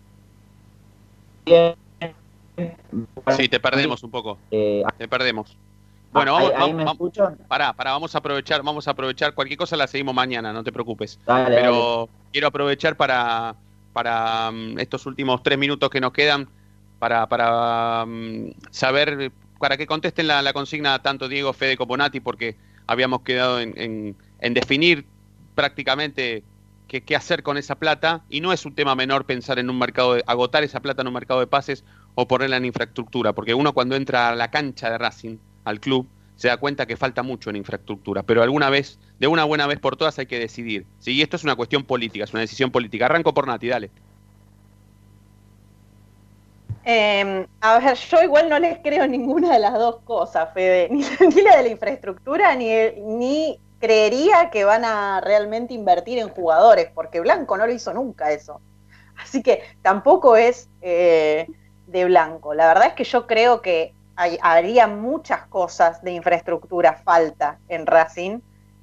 Sí, 3.37 3.47
te 3.47 3.59
perdemos 3.61 4.03
un 4.03 4.11
poco. 4.11 4.37
Eh, 4.51 4.83
Te 4.97 5.07
perdemos. 5.07 5.57
Bueno, 6.15 6.37
ahí- 6.37 6.45
vamos, 6.45 6.51
ahí 6.53 6.59
vamos, 6.59 6.75
me 6.75 6.83
vamos- 6.83 6.93
escuchan? 6.93 7.37
pará, 7.47 7.73
pará, 7.73 7.91
vamos 7.91 8.15
a 8.15 8.17
aprovechar, 8.17 8.63
vamos 8.63 8.87
a 8.87 8.91
aprovechar, 8.91 9.33
cualquier 9.33 9.57
cosa 9.57 9.75
la 9.77 9.87
seguimos 9.87 10.15
mañana, 10.15 10.53
no 10.53 10.63
te 10.63 10.71
preocupes. 10.71 11.19
Dale, 11.25 11.55
Pero 11.55 12.09
quiero 12.31 12.47
aprovechar 12.47 12.95
para, 12.97 13.55
para 13.93 14.51
mm, 14.51 14.79
estos 14.79 15.05
últimos 15.05 15.43
tres 15.43 15.57
minutos 15.57 15.89
que 15.89 15.99
nos 16.01 16.11
quedan, 16.11 16.49
para, 16.99 17.27
para 17.27 18.05
mm, 18.07 18.51
saber, 18.71 19.31
para 19.59 19.77
que 19.77 19.85
contesten 19.87 20.27
la, 20.27 20.41
la 20.41 20.53
consigna 20.53 21.01
tanto 21.01 21.27
Diego, 21.27 21.53
Fede 21.53 21.77
como 21.77 21.97
Nati, 21.97 22.19
porque 22.19 22.57
habíamos 22.87 23.21
quedado 23.21 23.59
en, 23.59 23.73
en- 23.79 24.17
en 24.39 24.53
definir 24.53 25.07
prácticamente 25.53 26.43
qué, 26.87 27.03
qué 27.03 27.15
hacer 27.15 27.41
con 27.43 27.57
esa 27.57 27.75
plata, 27.75 28.25
y 28.29 28.41
no 28.41 28.53
es 28.53 28.65
un 28.65 28.75
tema 28.75 28.95
menor 28.95 29.25
pensar 29.25 29.57
en 29.59 29.69
un 29.69 29.77
mercado, 29.79 30.13
de, 30.15 30.23
agotar 30.27 30.63
esa 30.63 30.81
plata 30.81 31.01
en 31.01 31.07
un 31.07 31.13
mercado 31.13 31.39
de 31.39 31.47
pases 31.47 31.83
o 32.13 32.27
ponerla 32.27 32.57
en 32.57 32.65
infraestructura, 32.65 33.33
porque 33.33 33.53
uno 33.53 33.73
cuando 33.73 33.95
entra 33.95 34.29
a 34.29 34.35
la 34.35 34.51
cancha 34.51 34.89
de 34.89 34.97
Racing, 34.97 35.37
al 35.65 35.79
club, 35.79 36.07
se 36.35 36.47
da 36.47 36.57
cuenta 36.57 36.85
que 36.85 36.97
falta 36.97 37.23
mucho 37.23 37.49
en 37.49 37.55
infraestructura, 37.57 38.23
pero 38.23 38.43
alguna 38.43 38.69
vez, 38.69 38.99
de 39.19 39.27
una 39.27 39.43
buena 39.43 39.67
vez 39.67 39.79
por 39.79 39.95
todas 39.95 40.17
hay 40.19 40.25
que 40.25 40.39
decidir. 40.39 40.85
¿sí? 40.99 41.13
Y 41.13 41.21
esto 41.21 41.35
es 41.35 41.43
una 41.43 41.55
cuestión 41.55 41.83
política, 41.83 42.23
es 42.25 42.33
una 42.33 42.41
decisión 42.41 42.71
política. 42.71 43.05
Arranco 43.05 43.33
por 43.33 43.47
Nati, 43.47 43.67
dale. 43.67 43.89
Eh, 46.87 47.47
a 47.61 47.79
ver, 47.79 47.97
yo 47.97 48.21
igual 48.21 48.47
no 48.47 48.59
les 48.59 48.77
creo 48.79 49.07
ninguna 49.07 49.53
de 49.53 49.59
las 49.59 49.73
dos 49.73 50.01
cosas, 50.03 50.53
Fede, 50.53 50.87
ni, 50.91 51.03
ni 51.33 51.41
la 51.41 51.57
de 51.57 51.63
la 51.63 51.69
infraestructura, 51.69 52.55
ni, 52.55 52.69
ni 53.01 53.59
creería 53.79 54.51
que 54.51 54.65
van 54.65 54.85
a 54.85 55.19
realmente 55.21 55.73
invertir 55.73 56.19
en 56.19 56.29
jugadores, 56.29 56.89
porque 56.93 57.21
Blanco 57.21 57.57
no 57.57 57.65
lo 57.65 57.73
hizo 57.73 57.91
nunca 57.91 58.31
eso. 58.31 58.61
Así 59.17 59.41
que 59.41 59.63
tampoco 59.81 60.35
es 60.35 60.69
eh, 60.81 61.47
de 61.87 62.05
Blanco. 62.05 62.53
La 62.53 62.67
verdad 62.67 62.87
es 62.89 62.93
que 62.93 63.03
yo 63.03 63.25
creo 63.25 63.61
que 63.61 63.94
hay, 64.15 64.37
habría 64.41 64.87
muchas 64.87 65.47
cosas 65.47 66.01
de 66.03 66.11
infraestructura 66.11 66.93
falta 66.93 67.59
en 67.67 67.85
Racing, 67.85 68.39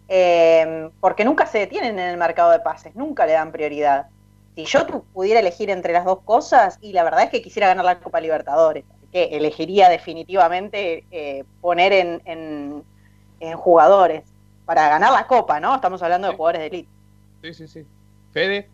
eh, 0.09 0.91
porque 1.01 1.24
nunca 1.24 1.47
se 1.47 1.59
detienen 1.59 1.99
en 1.99 2.11
el 2.11 2.16
mercado 2.16 2.51
de 2.51 2.61
pases, 2.61 2.95
nunca 2.95 3.26
le 3.26 3.33
dan 3.33 3.53
prioridad 3.53 4.07
si 4.55 4.64
yo 4.64 4.87
pudiera 5.14 5.41
elegir 5.41 5.70
entre 5.70 5.93
las 5.93 6.05
dos 6.05 6.20
cosas, 6.24 6.78
y 6.80 6.93
la 6.93 7.05
verdad 7.05 7.24
es 7.24 7.30
que 7.30 7.43
quisiera 7.43 7.68
ganar 7.68 7.85
la 7.85 8.01
Copa 8.01 8.20
Libertadores, 8.20 8.85
así 8.95 9.07
que 9.11 9.24
elegiría 9.37 9.89
definitivamente 9.89 11.05
eh, 11.11 11.45
poner 11.61 11.93
en, 11.93 12.22
en, 12.26 12.85
jugadores 13.57 14.22
para 14.64 14.89
ganar 14.89 15.12
la 15.12 15.26
Copa, 15.26 15.59
¿no? 15.59 15.74
Estamos 15.74 16.03
hablando 16.03 16.28
de 16.28 16.37
jugadores 16.37 16.61
de 16.61 16.66
elite. 16.66 16.89
Sí, 17.43 17.55
sí, 17.55 17.68
sí. 17.68 17.87
Fede. 18.33 18.68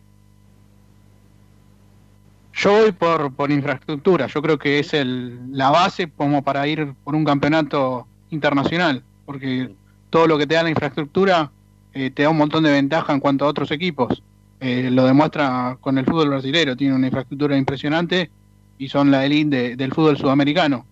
Yo 2.58 2.72
voy 2.72 2.90
por, 2.90 3.32
por 3.34 3.52
infraestructura, 3.52 4.26
yo 4.26 4.42
creo 4.42 4.58
que 4.58 4.80
es 4.80 4.92
el, 4.92 5.38
la 5.56 5.70
base 5.70 6.10
como 6.10 6.42
para 6.42 6.66
ir 6.66 6.92
por 7.04 7.14
un 7.14 7.24
campeonato 7.24 8.08
internacional, 8.30 9.04
porque 9.26 9.70
todo 10.10 10.26
lo 10.26 10.36
que 10.36 10.46
te 10.48 10.56
da 10.56 10.64
la 10.64 10.70
infraestructura 10.70 11.52
eh, 11.94 12.10
te 12.10 12.24
da 12.24 12.30
un 12.30 12.36
montón 12.36 12.64
de 12.64 12.72
ventaja 12.72 13.12
en 13.12 13.20
cuanto 13.20 13.44
a 13.44 13.48
otros 13.48 13.70
equipos. 13.70 14.24
Eh, 14.58 14.90
lo 14.90 15.04
demuestra 15.04 15.78
con 15.80 15.98
el 15.98 16.04
fútbol 16.04 16.30
brasileño, 16.30 16.76
tiene 16.76 16.96
una 16.96 17.06
infraestructura 17.06 17.56
impresionante 17.56 18.28
y 18.76 18.88
son 18.88 19.12
la 19.12 19.24
elite 19.24 19.76
del 19.76 19.92
fútbol 19.92 20.18
sudamericano. 20.18 20.84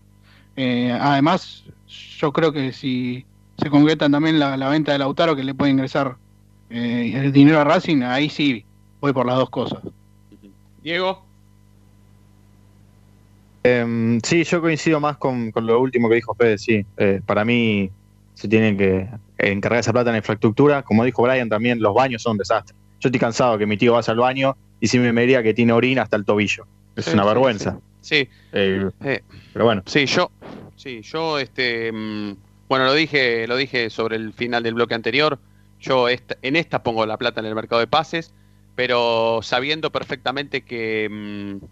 Eh, 0.54 0.96
además, 0.98 1.64
yo 1.88 2.32
creo 2.32 2.52
que 2.52 2.72
si 2.72 3.26
se 3.58 3.70
concreta 3.70 4.08
también 4.08 4.38
la, 4.38 4.68
venta 4.68 4.92
de 4.92 4.98
Lautaro 4.98 5.34
que 5.34 5.42
le 5.42 5.52
puede 5.52 5.72
ingresar 5.72 6.16
eh, 6.70 7.10
el 7.12 7.32
dinero 7.32 7.58
a 7.58 7.64
Racing, 7.64 8.02
ahí 8.02 8.28
sí 8.28 8.64
voy 9.00 9.12
por 9.12 9.26
las 9.26 9.34
dos 9.34 9.50
cosas. 9.50 9.80
Diego. 10.80 11.25
Em, 13.66 14.20
sí, 14.22 14.44
yo 14.44 14.60
coincido 14.60 15.00
más 15.00 15.16
con, 15.16 15.52
lo 15.54 15.80
último 15.80 16.08
que 16.08 16.16
dijo 16.16 16.34
Fede, 16.34 16.58
sí. 16.58 16.86
para 17.26 17.44
mí 17.44 17.90
se 18.34 18.48
tiene 18.48 18.76
que 18.76 19.08
encargar 19.38 19.80
esa 19.80 19.92
plata 19.92 20.10
en 20.10 20.16
infraestructura. 20.16 20.82
Como 20.82 21.04
dijo 21.04 21.22
Brian, 21.22 21.48
también 21.48 21.80
los 21.80 21.94
baños 21.94 22.22
son 22.22 22.32
un 22.32 22.38
desastre. 22.38 22.76
Yo 23.00 23.08
estoy 23.08 23.18
cansado 23.18 23.58
que 23.58 23.66
mi 23.66 23.76
tío 23.76 23.94
vaya 23.94 24.12
al 24.12 24.18
baño 24.18 24.56
y 24.78 24.86
si 24.88 24.98
me 24.98 25.20
diría 25.20 25.42
que 25.42 25.54
tiene 25.54 25.72
orina 25.72 26.02
hasta 26.02 26.16
el 26.16 26.24
tobillo. 26.24 26.66
Es 26.94 27.08
una 27.08 27.24
vergüenza. 27.24 27.78
Sí. 28.00 28.28
Eh, 28.52 28.90
pero 29.52 29.64
bueno. 29.64 29.82
Sí, 29.86 30.06
yo, 30.06 30.30
sí, 30.76 31.02
yo, 31.02 31.38
este, 31.38 31.90
mm, 31.92 32.36
bueno, 32.68 32.84
lo 32.86 32.94
dije, 32.94 33.46
lo 33.46 33.56
dije 33.56 33.90
sobre 33.90 34.16
el 34.16 34.32
final 34.32 34.62
del 34.62 34.74
bloque 34.74 34.94
anterior. 34.94 35.38
Yo 35.80 36.08
en 36.08 36.56
esta 36.56 36.82
pongo 36.82 37.04
la 37.04 37.18
plata 37.18 37.40
en 37.40 37.46
el 37.46 37.54
mercado 37.54 37.80
de 37.80 37.86
pases, 37.86 38.32
pero 38.74 39.40
sabiendo 39.42 39.90
perfectamente 39.90 40.62
que 40.62 41.08
mm, 41.10 41.66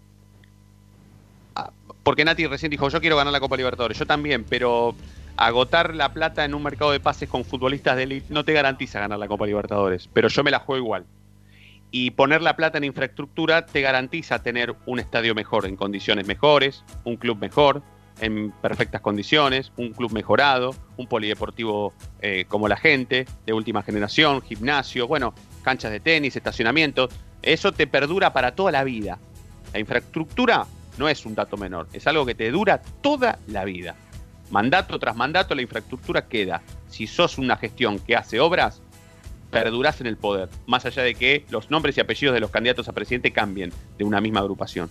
porque 2.05 2.23
Nati 2.23 2.45
recién 2.45 2.69
dijo, 2.69 2.87
yo 2.87 3.01
quiero 3.01 3.17
ganar 3.17 3.33
la 3.33 3.39
Copa 3.39 3.57
Libertadores, 3.57 3.97
yo 3.97 4.05
también, 4.05 4.43
pero 4.43 4.93
agotar 5.37 5.95
la 5.95 6.13
plata 6.13 6.45
en 6.45 6.53
un 6.53 6.61
mercado 6.61 6.91
de 6.91 6.99
pases 6.99 7.27
con 7.27 7.43
futbolistas 7.43 7.95
de 7.95 8.03
élite 8.03 8.31
no 8.31 8.45
te 8.45 8.53
garantiza 8.53 8.99
ganar 8.99 9.17
la 9.17 9.27
Copa 9.27 9.47
Libertadores, 9.47 10.07
pero 10.13 10.27
yo 10.27 10.43
me 10.43 10.51
la 10.51 10.59
juego 10.59 10.85
igual. 10.85 11.05
Y 11.89 12.11
poner 12.11 12.43
la 12.43 12.55
plata 12.55 12.77
en 12.77 12.83
infraestructura 12.83 13.65
te 13.65 13.81
garantiza 13.81 14.43
tener 14.43 14.75
un 14.85 14.99
estadio 14.99 15.33
mejor, 15.33 15.65
en 15.65 15.75
condiciones 15.75 16.27
mejores, 16.27 16.83
un 17.05 17.15
club 17.15 17.39
mejor, 17.39 17.81
en 18.21 18.51
perfectas 18.51 19.01
condiciones, 19.01 19.71
un 19.75 19.91
club 19.91 20.11
mejorado, 20.11 20.75
un 20.97 21.07
polideportivo 21.07 21.91
eh, 22.21 22.45
como 22.47 22.67
la 22.67 22.77
gente, 22.77 23.25
de 23.47 23.53
última 23.53 23.81
generación, 23.81 24.43
gimnasio, 24.43 25.07
bueno, 25.07 25.33
canchas 25.63 25.91
de 25.91 26.01
tenis, 26.01 26.35
estacionamiento. 26.35 27.09
Eso 27.41 27.71
te 27.71 27.87
perdura 27.87 28.31
para 28.31 28.53
toda 28.53 28.71
la 28.71 28.83
vida. 28.83 29.17
La 29.73 29.79
infraestructura 29.79 30.67
no 30.97 31.09
es 31.09 31.25
un 31.25 31.35
dato 31.35 31.57
menor, 31.57 31.87
es 31.93 32.07
algo 32.07 32.25
que 32.25 32.35
te 32.35 32.51
dura 32.51 32.81
toda 33.01 33.39
la 33.47 33.65
vida. 33.65 33.95
Mandato 34.51 34.99
tras 34.99 35.15
mandato 35.15 35.55
la 35.55 35.61
infraestructura 35.61 36.27
queda. 36.27 36.61
Si 36.87 37.07
sos 37.07 37.37
una 37.37 37.57
gestión 37.57 37.99
que 37.99 38.15
hace 38.15 38.39
obras, 38.39 38.81
perdurás 39.51 40.01
en 40.01 40.07
el 40.07 40.17
poder, 40.17 40.49
más 40.67 40.85
allá 40.85 41.03
de 41.03 41.15
que 41.15 41.45
los 41.49 41.71
nombres 41.71 41.97
y 41.97 42.01
apellidos 42.01 42.33
de 42.33 42.39
los 42.39 42.51
candidatos 42.51 42.87
a 42.89 42.93
presidente 42.93 43.31
cambien 43.31 43.71
de 43.97 44.03
una 44.03 44.21
misma 44.21 44.41
agrupación. 44.41 44.89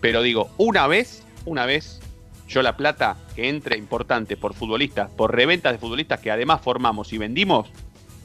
Pero 0.00 0.22
digo, 0.22 0.50
una 0.58 0.86
vez, 0.86 1.22
una 1.44 1.64
vez, 1.66 2.00
yo 2.48 2.62
la 2.62 2.76
plata 2.76 3.16
que 3.34 3.48
entre 3.48 3.78
importante 3.78 4.36
por 4.36 4.54
futbolistas, 4.54 5.10
por 5.10 5.34
reventas 5.34 5.72
de 5.72 5.78
futbolistas 5.78 6.20
que 6.20 6.30
además 6.30 6.60
formamos 6.60 7.12
y 7.12 7.18
vendimos, 7.18 7.70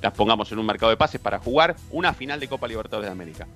las 0.02 0.14
pongamos 0.14 0.52
en 0.52 0.60
un 0.60 0.66
mercado 0.66 0.90
de 0.90 0.98
pases 0.98 1.22
para 1.22 1.40
jugar 1.40 1.76
una 1.92 2.14
final 2.14 2.40
de 2.40 2.48
Copa 2.48 2.68
Libertadores 2.68 3.08
de 3.08 3.12
América. 3.12 3.48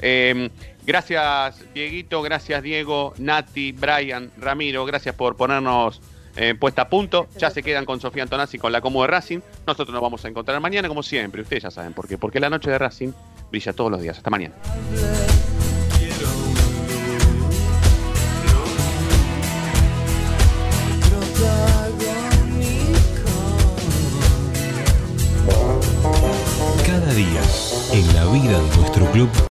Em, 0.00 0.50
gracias 0.84 1.64
Dieguito, 1.72 2.22
gracias 2.22 2.62
Diego, 2.62 3.14
Nati, 3.18 3.72
Brian, 3.72 4.30
Ramiro, 4.36 4.84
gracias 4.84 5.14
por 5.14 5.36
ponernos 5.36 6.00
eh, 6.36 6.54
puesta 6.54 6.82
a 6.82 6.88
punto. 6.88 7.28
Ya 7.38 7.50
se 7.50 7.62
quedan 7.62 7.84
con 7.84 8.00
Sofía 8.00 8.22
Antonazzi 8.22 8.58
con 8.58 8.72
la 8.72 8.80
Como 8.80 9.02
de 9.02 9.08
Racing. 9.08 9.40
Nosotros 9.66 9.92
nos 9.92 10.02
vamos 10.02 10.24
a 10.24 10.28
encontrar 10.28 10.60
mañana, 10.60 10.88
como 10.88 11.02
siempre. 11.02 11.42
Ustedes 11.42 11.64
ya 11.64 11.70
saben 11.70 11.92
por 11.92 12.08
qué. 12.08 12.18
Porque 12.18 12.40
la 12.40 12.50
noche 12.50 12.70
de 12.70 12.78
Racing 12.78 13.12
brilla 13.50 13.72
todos 13.72 13.90
los 13.90 14.02
días. 14.02 14.16
Hasta 14.16 14.30
mañana. 14.30 14.54
Cada 26.86 27.14
día, 27.14 27.40
en 27.92 28.14
la 28.14 28.24
vida 28.32 28.58
de 28.58 28.76
nuestro 28.76 29.06
club. 29.12 29.30